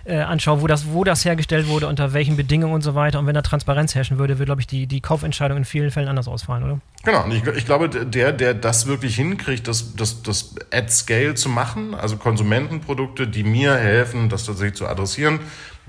äh, 0.05 0.19
anschaue, 0.19 0.61
wo 0.61 0.67
das, 0.67 0.93
wo 0.93 1.05
das 1.05 1.25
hergestellt 1.25 1.69
wurde, 1.69 1.89
unter 1.89 2.13
welchen 2.13 2.37
Bedingungen 2.37 2.75
und 2.75 2.83
so 2.83 2.95
weiter. 2.95 3.19
Und 3.19 3.27
wenn 3.27 3.35
da 3.35 3.43
Transparenz 3.43 3.95
herrschen 3.95 4.19
würde, 4.19 4.39
würde, 4.39 4.47
glaube 4.47 4.61
ich, 4.61 4.67
die, 4.67 4.87
die 4.87 5.01
Kaufentscheidung 5.01 5.59
in 5.59 5.65
vielen 5.65 5.91
Fällen 5.91 6.09
anders 6.09 6.29
ausfallen, 6.29 6.65
oder? 6.65 6.81
Genau, 7.05 7.25
und 7.25 7.33
ich, 7.33 7.47
ich 7.47 7.67
glaube, 7.67 7.89
der, 7.89 8.33
der 8.33 8.55
das 8.55 8.87
wirklich 8.87 9.17
hinkriegt, 9.17 9.69
das, 9.69 9.95
das, 9.97 10.23
das 10.23 10.55
at 10.73 10.91
Scale 10.91 11.35
zu 11.35 11.49
machen, 11.49 11.95
also 11.95 12.17
Konsumentenprodukte, 12.17 13.27
die 13.27 13.45
mir 13.45 13.75
helfen, 13.75 14.29
das 14.29 14.45
tatsächlich 14.45 14.77
zu 14.77 14.87
adressieren, 14.87 15.41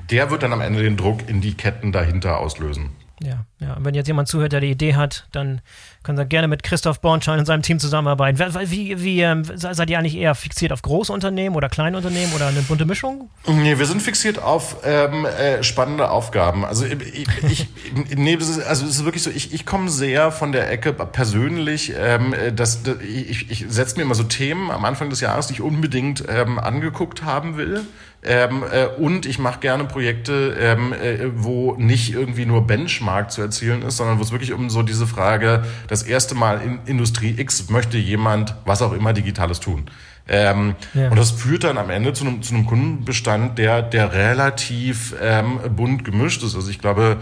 der 0.09 0.29
wird 0.31 0.43
dann 0.43 0.53
am 0.53 0.61
Ende 0.61 0.83
den 0.83 0.97
Druck 0.97 1.27
in 1.27 1.41
die 1.41 1.55
Ketten 1.55 1.91
dahinter 1.91 2.39
auslösen. 2.39 2.91
Ja, 3.21 3.45
ja. 3.59 3.75
Und 3.75 3.85
wenn 3.85 3.95
jetzt 3.95 4.07
jemand 4.07 4.27
zuhört, 4.27 4.51
der 4.51 4.59
die 4.59 4.71
Idee 4.71 4.95
hat, 4.95 5.27
dann 5.31 5.61
können 6.05 6.17
Sie 6.17 6.25
gerne 6.25 6.47
mit 6.47 6.63
Christoph 6.63 7.01
Bornschein 7.01 7.39
und 7.39 7.45
seinem 7.45 7.63
Team 7.63 7.79
zusammenarbeiten. 7.79 8.39
Wie, 8.69 9.01
wie 9.01 9.21
ähm, 9.21 9.43
seid 9.43 9.89
ihr 9.89 9.97
eigentlich 9.97 10.15
eher 10.15 10.35
fixiert 10.35 10.71
auf 10.71 10.81
große 10.81 11.11
Unternehmen 11.11 11.55
oder 11.55 11.67
kleine 11.67 11.97
Unternehmen 11.97 12.31
oder 12.33 12.47
eine 12.47 12.61
bunte 12.61 12.85
Mischung? 12.85 13.29
Nee, 13.47 13.77
wir 13.77 13.85
sind 13.85 14.01
fixiert 14.01 14.41
auf 14.41 14.77
ähm, 14.85 15.25
äh, 15.25 15.63
spannende 15.63 16.09
Aufgaben. 16.11 16.63
Also 16.63 16.85
ich, 16.85 17.27
ich 17.49 17.67
nee, 18.15 18.37
das 18.37 18.49
ist, 18.49 18.63
also 18.65 18.85
es 18.85 18.97
ist 18.97 19.05
wirklich 19.05 19.23
so, 19.23 19.31
ich, 19.31 19.53
ich 19.53 19.65
komme 19.65 19.89
sehr 19.89 20.31
von 20.31 20.51
der 20.51 20.71
Ecke 20.71 20.93
persönlich, 20.93 21.93
ähm, 21.97 22.35
dass 22.55 22.81
ich, 23.01 23.49
ich 23.49 23.65
setze 23.67 23.97
mir 23.97 24.03
immer 24.03 24.15
so 24.15 24.23
Themen 24.23 24.69
am 24.71 24.85
Anfang 24.85 25.09
des 25.09 25.21
Jahres, 25.21 25.47
die 25.47 25.53
ich 25.53 25.61
unbedingt 25.61 26.23
ähm, 26.29 26.59
angeguckt 26.59 27.23
haben 27.23 27.57
will. 27.57 27.81
Ähm, 28.27 28.63
äh, 28.71 28.87
und 28.87 29.27
ich 29.27 29.37
mache 29.37 29.59
gerne 29.59 29.85
Projekte, 29.85 30.55
ähm, 30.59 30.93
äh, 30.93 31.29
wo 31.35 31.75
nicht 31.75 32.13
irgendwie 32.13 32.47
nur 32.47 32.65
Benchmark 32.65 33.31
zu 33.31 33.41
erzielen 33.41 33.83
ist, 33.83 33.97
sondern 33.97 34.17
wo 34.17 34.23
es 34.23 34.31
wirklich 34.31 34.51
um 34.51 34.69
so 34.71 34.81
diese 34.81 35.05
Frage, 35.05 35.63
das 35.95 36.03
erste 36.03 36.35
Mal 36.35 36.61
in 36.61 36.79
Industrie 36.87 37.35
X 37.37 37.69
möchte 37.69 37.97
jemand 37.97 38.53
was 38.65 38.81
auch 38.81 38.91
immer 38.91 39.13
Digitales 39.13 39.61
tun. 39.61 39.85
Ähm, 40.27 40.75
ja. 40.93 41.09
Und 41.09 41.17
das 41.17 41.31
führt 41.31 41.63
dann 41.63 41.77
am 41.77 41.89
Ende 41.89 42.13
zu 42.13 42.25
einem, 42.25 42.41
zu 42.41 42.55
einem 42.55 42.65
Kundenbestand, 42.65 43.59
der, 43.59 43.83
der 43.83 44.11
relativ 44.11 45.15
ähm, 45.21 45.59
bunt 45.75 46.03
gemischt 46.03 46.41
ist. 46.43 46.55
Also 46.55 46.69
ich 46.69 46.79
glaube, 46.79 47.17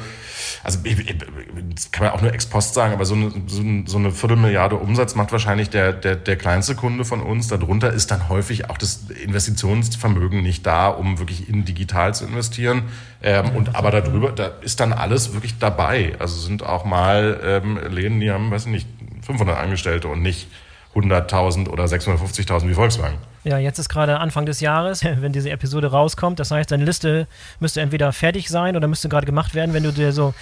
also 0.64 0.80
das 0.80 1.92
kann 1.92 2.06
man 2.06 2.14
auch 2.14 2.22
nur 2.22 2.34
ex 2.34 2.46
post 2.46 2.74
sagen, 2.74 2.94
aber 2.94 3.04
so 3.04 3.16
eine, 3.16 3.32
so 3.86 3.98
eine 3.98 4.12
Viertelmilliarde 4.12 4.78
Umsatz 4.78 5.16
macht 5.16 5.34
wahrscheinlich 5.34 5.70
der, 5.70 5.92
der, 5.92 6.16
der 6.16 6.38
kleinste 6.38 6.76
Kunde 6.76 7.04
von 7.04 7.22
uns. 7.22 7.50
Darunter 7.50 7.92
ist 7.92 8.12
dann 8.12 8.30
häufig 8.30 8.70
auch 8.70 8.78
das 8.78 9.10
Investitionsvermögen 9.10 10.42
nicht 10.42 10.66
da, 10.66 10.88
um 10.88 11.20
wirklich 11.20 11.50
in 11.50 11.66
digital 11.66 12.14
zu 12.14 12.26
investieren. 12.26 12.84
Ähm, 13.22 13.50
und 13.50 13.76
aber 13.76 13.92
darüber, 13.92 14.32
da 14.32 14.48
ist 14.62 14.80
dann 14.80 14.94
alles 14.94 15.34
wirklich 15.34 15.60
dabei. 15.60 16.14
Also 16.20 16.40
sind 16.40 16.64
auch 16.64 16.86
mal 16.86 17.40
ähm, 17.44 17.80
Läden, 17.92 18.22
die 18.22 18.32
haben, 18.32 18.50
weiß 18.50 18.66
ich 18.66 18.72
nicht, 18.72 18.88
500 19.26 19.58
Angestellte 19.58 20.08
und 20.08 20.22
nicht 20.22 20.48
100.000 20.96 21.70
oder 21.70 21.86
650.000 21.86 22.68
wie 22.68 22.74
Volkswagen. 22.74 23.18
Ja, 23.44 23.58
jetzt 23.58 23.78
ist 23.78 23.90
gerade 23.90 24.20
Anfang 24.20 24.46
des 24.46 24.60
Jahres, 24.62 25.04
wenn 25.04 25.34
diese 25.34 25.50
Episode 25.50 25.92
rauskommt. 25.92 26.40
Das 26.40 26.52
heißt, 26.52 26.72
deine 26.72 26.86
Liste 26.86 27.28
müsste 27.60 27.82
entweder 27.82 28.14
fertig 28.14 28.50
sein 28.50 28.76
oder 28.76 28.88
müsste 28.88 29.10
gerade 29.10 29.26
gemacht 29.26 29.54
werden, 29.54 29.74
wenn 29.74 29.84
du 29.84 29.92
dir 29.92 30.12
so. 30.12 30.34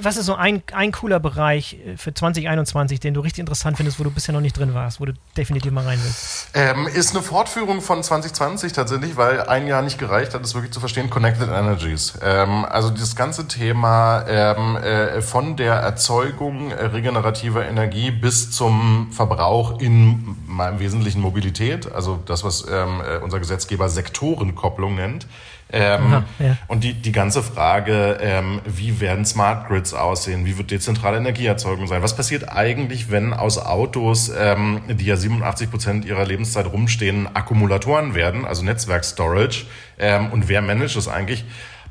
Was 0.00 0.16
ist 0.16 0.26
so 0.26 0.34
ein, 0.34 0.62
ein 0.72 0.92
cooler 0.92 1.20
Bereich 1.20 1.78
äh, 1.86 1.96
für 1.96 2.14
2021, 2.14 3.00
den 3.00 3.14
du 3.14 3.20
richtig 3.20 3.40
interessant 3.40 3.76
findest, 3.76 3.98
wo 3.98 4.04
du 4.04 4.10
bisher 4.10 4.32
noch 4.32 4.40
nicht 4.40 4.56
drin 4.56 4.74
warst, 4.74 5.00
wo 5.00 5.04
du 5.04 5.12
definitiv 5.36 5.72
mal 5.72 5.84
rein 5.84 5.98
willst? 6.02 6.48
Ähm, 6.54 6.86
ist 6.86 7.14
eine 7.14 7.22
Fortführung 7.22 7.80
von 7.80 8.02
2020 8.02 8.72
tatsächlich, 8.72 9.16
weil 9.16 9.42
ein 9.42 9.66
Jahr 9.66 9.82
nicht 9.82 9.98
gereicht 9.98 10.34
hat, 10.34 10.44
es 10.44 10.54
wirklich 10.54 10.72
zu 10.72 10.80
verstehen, 10.80 11.10
Connected 11.10 11.48
Energies. 11.48 12.14
Ähm, 12.22 12.64
also 12.64 12.90
das 12.90 13.16
ganze 13.16 13.48
Thema 13.48 14.24
ähm, 14.28 14.76
äh, 14.76 15.22
von 15.22 15.56
der 15.56 15.74
Erzeugung 15.74 16.72
regenerativer 16.72 17.66
Energie 17.66 18.10
bis 18.10 18.50
zum 18.50 19.10
Verbrauch 19.12 19.80
in 19.80 20.36
im 20.60 20.78
Wesentlichen 20.78 21.20
Mobilität, 21.20 21.92
also 21.92 22.20
das 22.26 22.43
was 22.44 22.66
ähm, 22.70 23.00
äh, 23.00 23.18
unser 23.18 23.38
Gesetzgeber 23.38 23.88
Sektorenkopplung 23.88 24.94
nennt. 24.94 25.26
Ähm, 25.72 26.02
Aha, 26.02 26.24
ja. 26.38 26.56
Und 26.68 26.84
die, 26.84 26.92
die 26.92 27.10
ganze 27.10 27.42
Frage, 27.42 28.18
ähm, 28.20 28.60
wie 28.64 29.00
werden 29.00 29.24
Smart 29.24 29.66
Grids 29.66 29.94
aussehen, 29.94 30.44
wie 30.46 30.58
wird 30.58 30.70
dezentrale 30.70 31.16
Energieerzeugung 31.16 31.86
sein, 31.86 32.02
was 32.02 32.14
passiert 32.14 32.48
eigentlich, 32.50 33.10
wenn 33.10 33.32
aus 33.32 33.58
Autos, 33.58 34.30
ähm, 34.38 34.82
die 34.88 35.06
ja 35.06 35.16
87 35.16 35.70
Prozent 35.70 36.04
ihrer 36.04 36.26
Lebenszeit 36.26 36.70
rumstehen, 36.70 37.34
Akkumulatoren 37.34 38.14
werden, 38.14 38.44
also 38.44 38.62
Netzwerkstorage, 38.62 39.64
ähm, 39.98 40.30
und 40.32 40.48
wer 40.48 40.60
managt 40.60 40.96
das 40.96 41.08
eigentlich? 41.08 41.44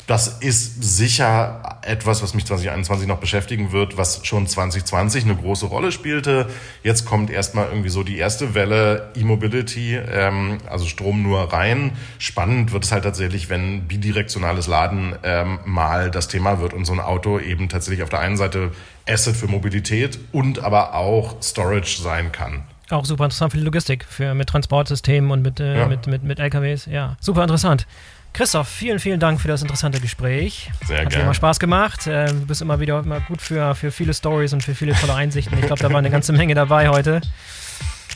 Das 0.05 0.27
ist 0.27 0.83
sicher 0.83 1.79
etwas, 1.81 2.21
was 2.21 2.33
mich 2.33 2.45
2021 2.45 3.07
noch 3.07 3.19
beschäftigen 3.19 3.71
wird, 3.71 3.97
was 3.97 4.25
schon 4.25 4.47
2020 4.47 5.23
eine 5.23 5.35
große 5.35 5.65
Rolle 5.65 5.91
spielte. 5.93 6.47
Jetzt 6.83 7.05
kommt 7.05 7.29
erstmal 7.29 7.67
irgendwie 7.67 7.89
so 7.89 8.03
die 8.03 8.17
erste 8.17 8.53
Welle 8.53 9.11
E-Mobility, 9.15 9.95
ähm, 9.95 10.57
also 10.69 10.85
Strom 10.85 11.23
nur 11.23 11.53
rein. 11.53 11.93
Spannend 12.17 12.73
wird 12.73 12.83
es 12.83 12.91
halt 12.91 13.03
tatsächlich, 13.03 13.49
wenn 13.49 13.87
bidirektionales 13.87 14.67
Laden 14.67 15.15
ähm, 15.23 15.59
mal 15.65 16.11
das 16.11 16.27
Thema 16.27 16.59
wird 16.59 16.73
und 16.73 16.83
so 16.83 16.93
ein 16.93 16.99
Auto 16.99 17.39
eben 17.39 17.69
tatsächlich 17.69 18.03
auf 18.03 18.09
der 18.09 18.19
einen 18.19 18.37
Seite 18.37 18.71
Asset 19.07 19.35
für 19.35 19.47
Mobilität 19.47 20.19
und 20.33 20.63
aber 20.63 20.95
auch 20.95 21.41
Storage 21.41 22.01
sein 22.01 22.31
kann. 22.31 22.63
Auch 22.89 23.05
super 23.05 23.25
interessant 23.25 23.53
für 23.53 23.57
die 23.57 23.63
Logistik, 23.63 24.03
für, 24.03 24.33
mit 24.33 24.49
Transportsystemen 24.49 25.31
und 25.31 25.41
mit, 25.41 25.59
äh, 25.59 25.79
ja. 25.79 25.87
mit, 25.87 26.07
mit, 26.07 26.23
mit 26.23 26.39
LKWs. 26.39 26.85
Ja, 26.85 27.15
super 27.21 27.43
interessant. 27.43 27.87
Christoph, 28.33 28.67
vielen, 28.67 28.99
vielen 28.99 29.19
Dank 29.19 29.39
für 29.39 29.47
das 29.47 29.61
interessante 29.61 29.99
Gespräch. 29.99 30.71
Sehr 30.85 30.97
gerne. 30.97 31.05
Hat 31.05 31.15
mir 31.15 31.23
immer 31.23 31.33
Spaß 31.35 31.59
gemacht. 31.59 32.07
Ähm, 32.07 32.41
du 32.41 32.45
bist 32.47 32.63
immer 32.63 32.79
wieder 32.79 32.99
immer 32.99 33.19
gut 33.21 33.41
für, 33.41 33.75
für 33.75 33.91
viele 33.91 34.13
Stories 34.13 34.53
und 34.53 34.63
für 34.63 34.73
viele 34.73 34.93
tolle 34.93 35.13
Einsichten. 35.13 35.57
Ich 35.59 35.67
glaube, 35.67 35.81
da 35.81 35.91
war 35.91 35.99
eine 35.99 36.09
ganze 36.09 36.33
Menge 36.33 36.55
dabei 36.55 36.89
heute. 36.89 37.21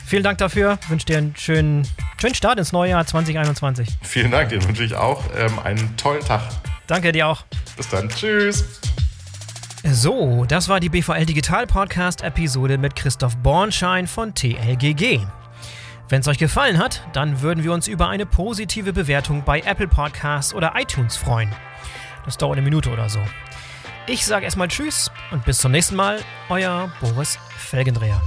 Vielen 0.06 0.24
Dank 0.24 0.38
dafür. 0.38 0.78
Ich 0.82 0.90
wünsche 0.90 1.06
dir 1.06 1.18
einen 1.18 1.36
schönen, 1.36 1.86
schönen 2.20 2.34
Start 2.34 2.58
ins 2.58 2.72
neue 2.72 2.90
Jahr 2.90 3.06
2021. 3.06 3.88
Vielen 4.02 4.32
Dank, 4.32 4.48
dir 4.48 4.62
wünsche 4.66 4.82
ich 4.82 4.94
auch 4.94 5.22
ähm, 5.36 5.56
einen 5.60 5.96
tollen 5.96 6.24
Tag. 6.24 6.42
Danke 6.88 7.12
dir 7.12 7.28
auch. 7.28 7.44
Bis 7.76 7.88
dann. 7.88 8.08
Tschüss. 8.08 8.64
So, 9.84 10.44
das 10.46 10.68
war 10.68 10.80
die 10.80 10.88
BVL 10.88 11.26
Digital 11.26 11.66
Podcast 11.66 12.22
Episode 12.22 12.76
mit 12.76 12.96
Christoph 12.96 13.36
Bornschein 13.36 14.08
von 14.08 14.34
TLGG. 14.34 15.20
Wenn 16.08 16.20
es 16.20 16.28
euch 16.28 16.38
gefallen 16.38 16.78
hat, 16.78 17.02
dann 17.12 17.42
würden 17.42 17.64
wir 17.64 17.72
uns 17.72 17.86
über 17.86 18.08
eine 18.08 18.24
positive 18.24 18.94
Bewertung 18.94 19.42
bei 19.44 19.60
Apple 19.60 19.88
Podcasts 19.88 20.54
oder 20.54 20.72
iTunes 20.76 21.18
freuen. 21.18 21.54
Das 22.24 22.38
dauert 22.38 22.56
eine 22.56 22.64
Minute 22.64 22.90
oder 22.90 23.10
so. 23.10 23.20
Ich 24.06 24.24
sage 24.24 24.46
erstmal 24.46 24.68
Tschüss 24.68 25.10
und 25.32 25.44
bis 25.44 25.58
zum 25.58 25.70
nächsten 25.70 25.96
Mal, 25.96 26.20
euer 26.48 26.90
Boris 27.02 27.38
Felgendreher. 27.58 28.22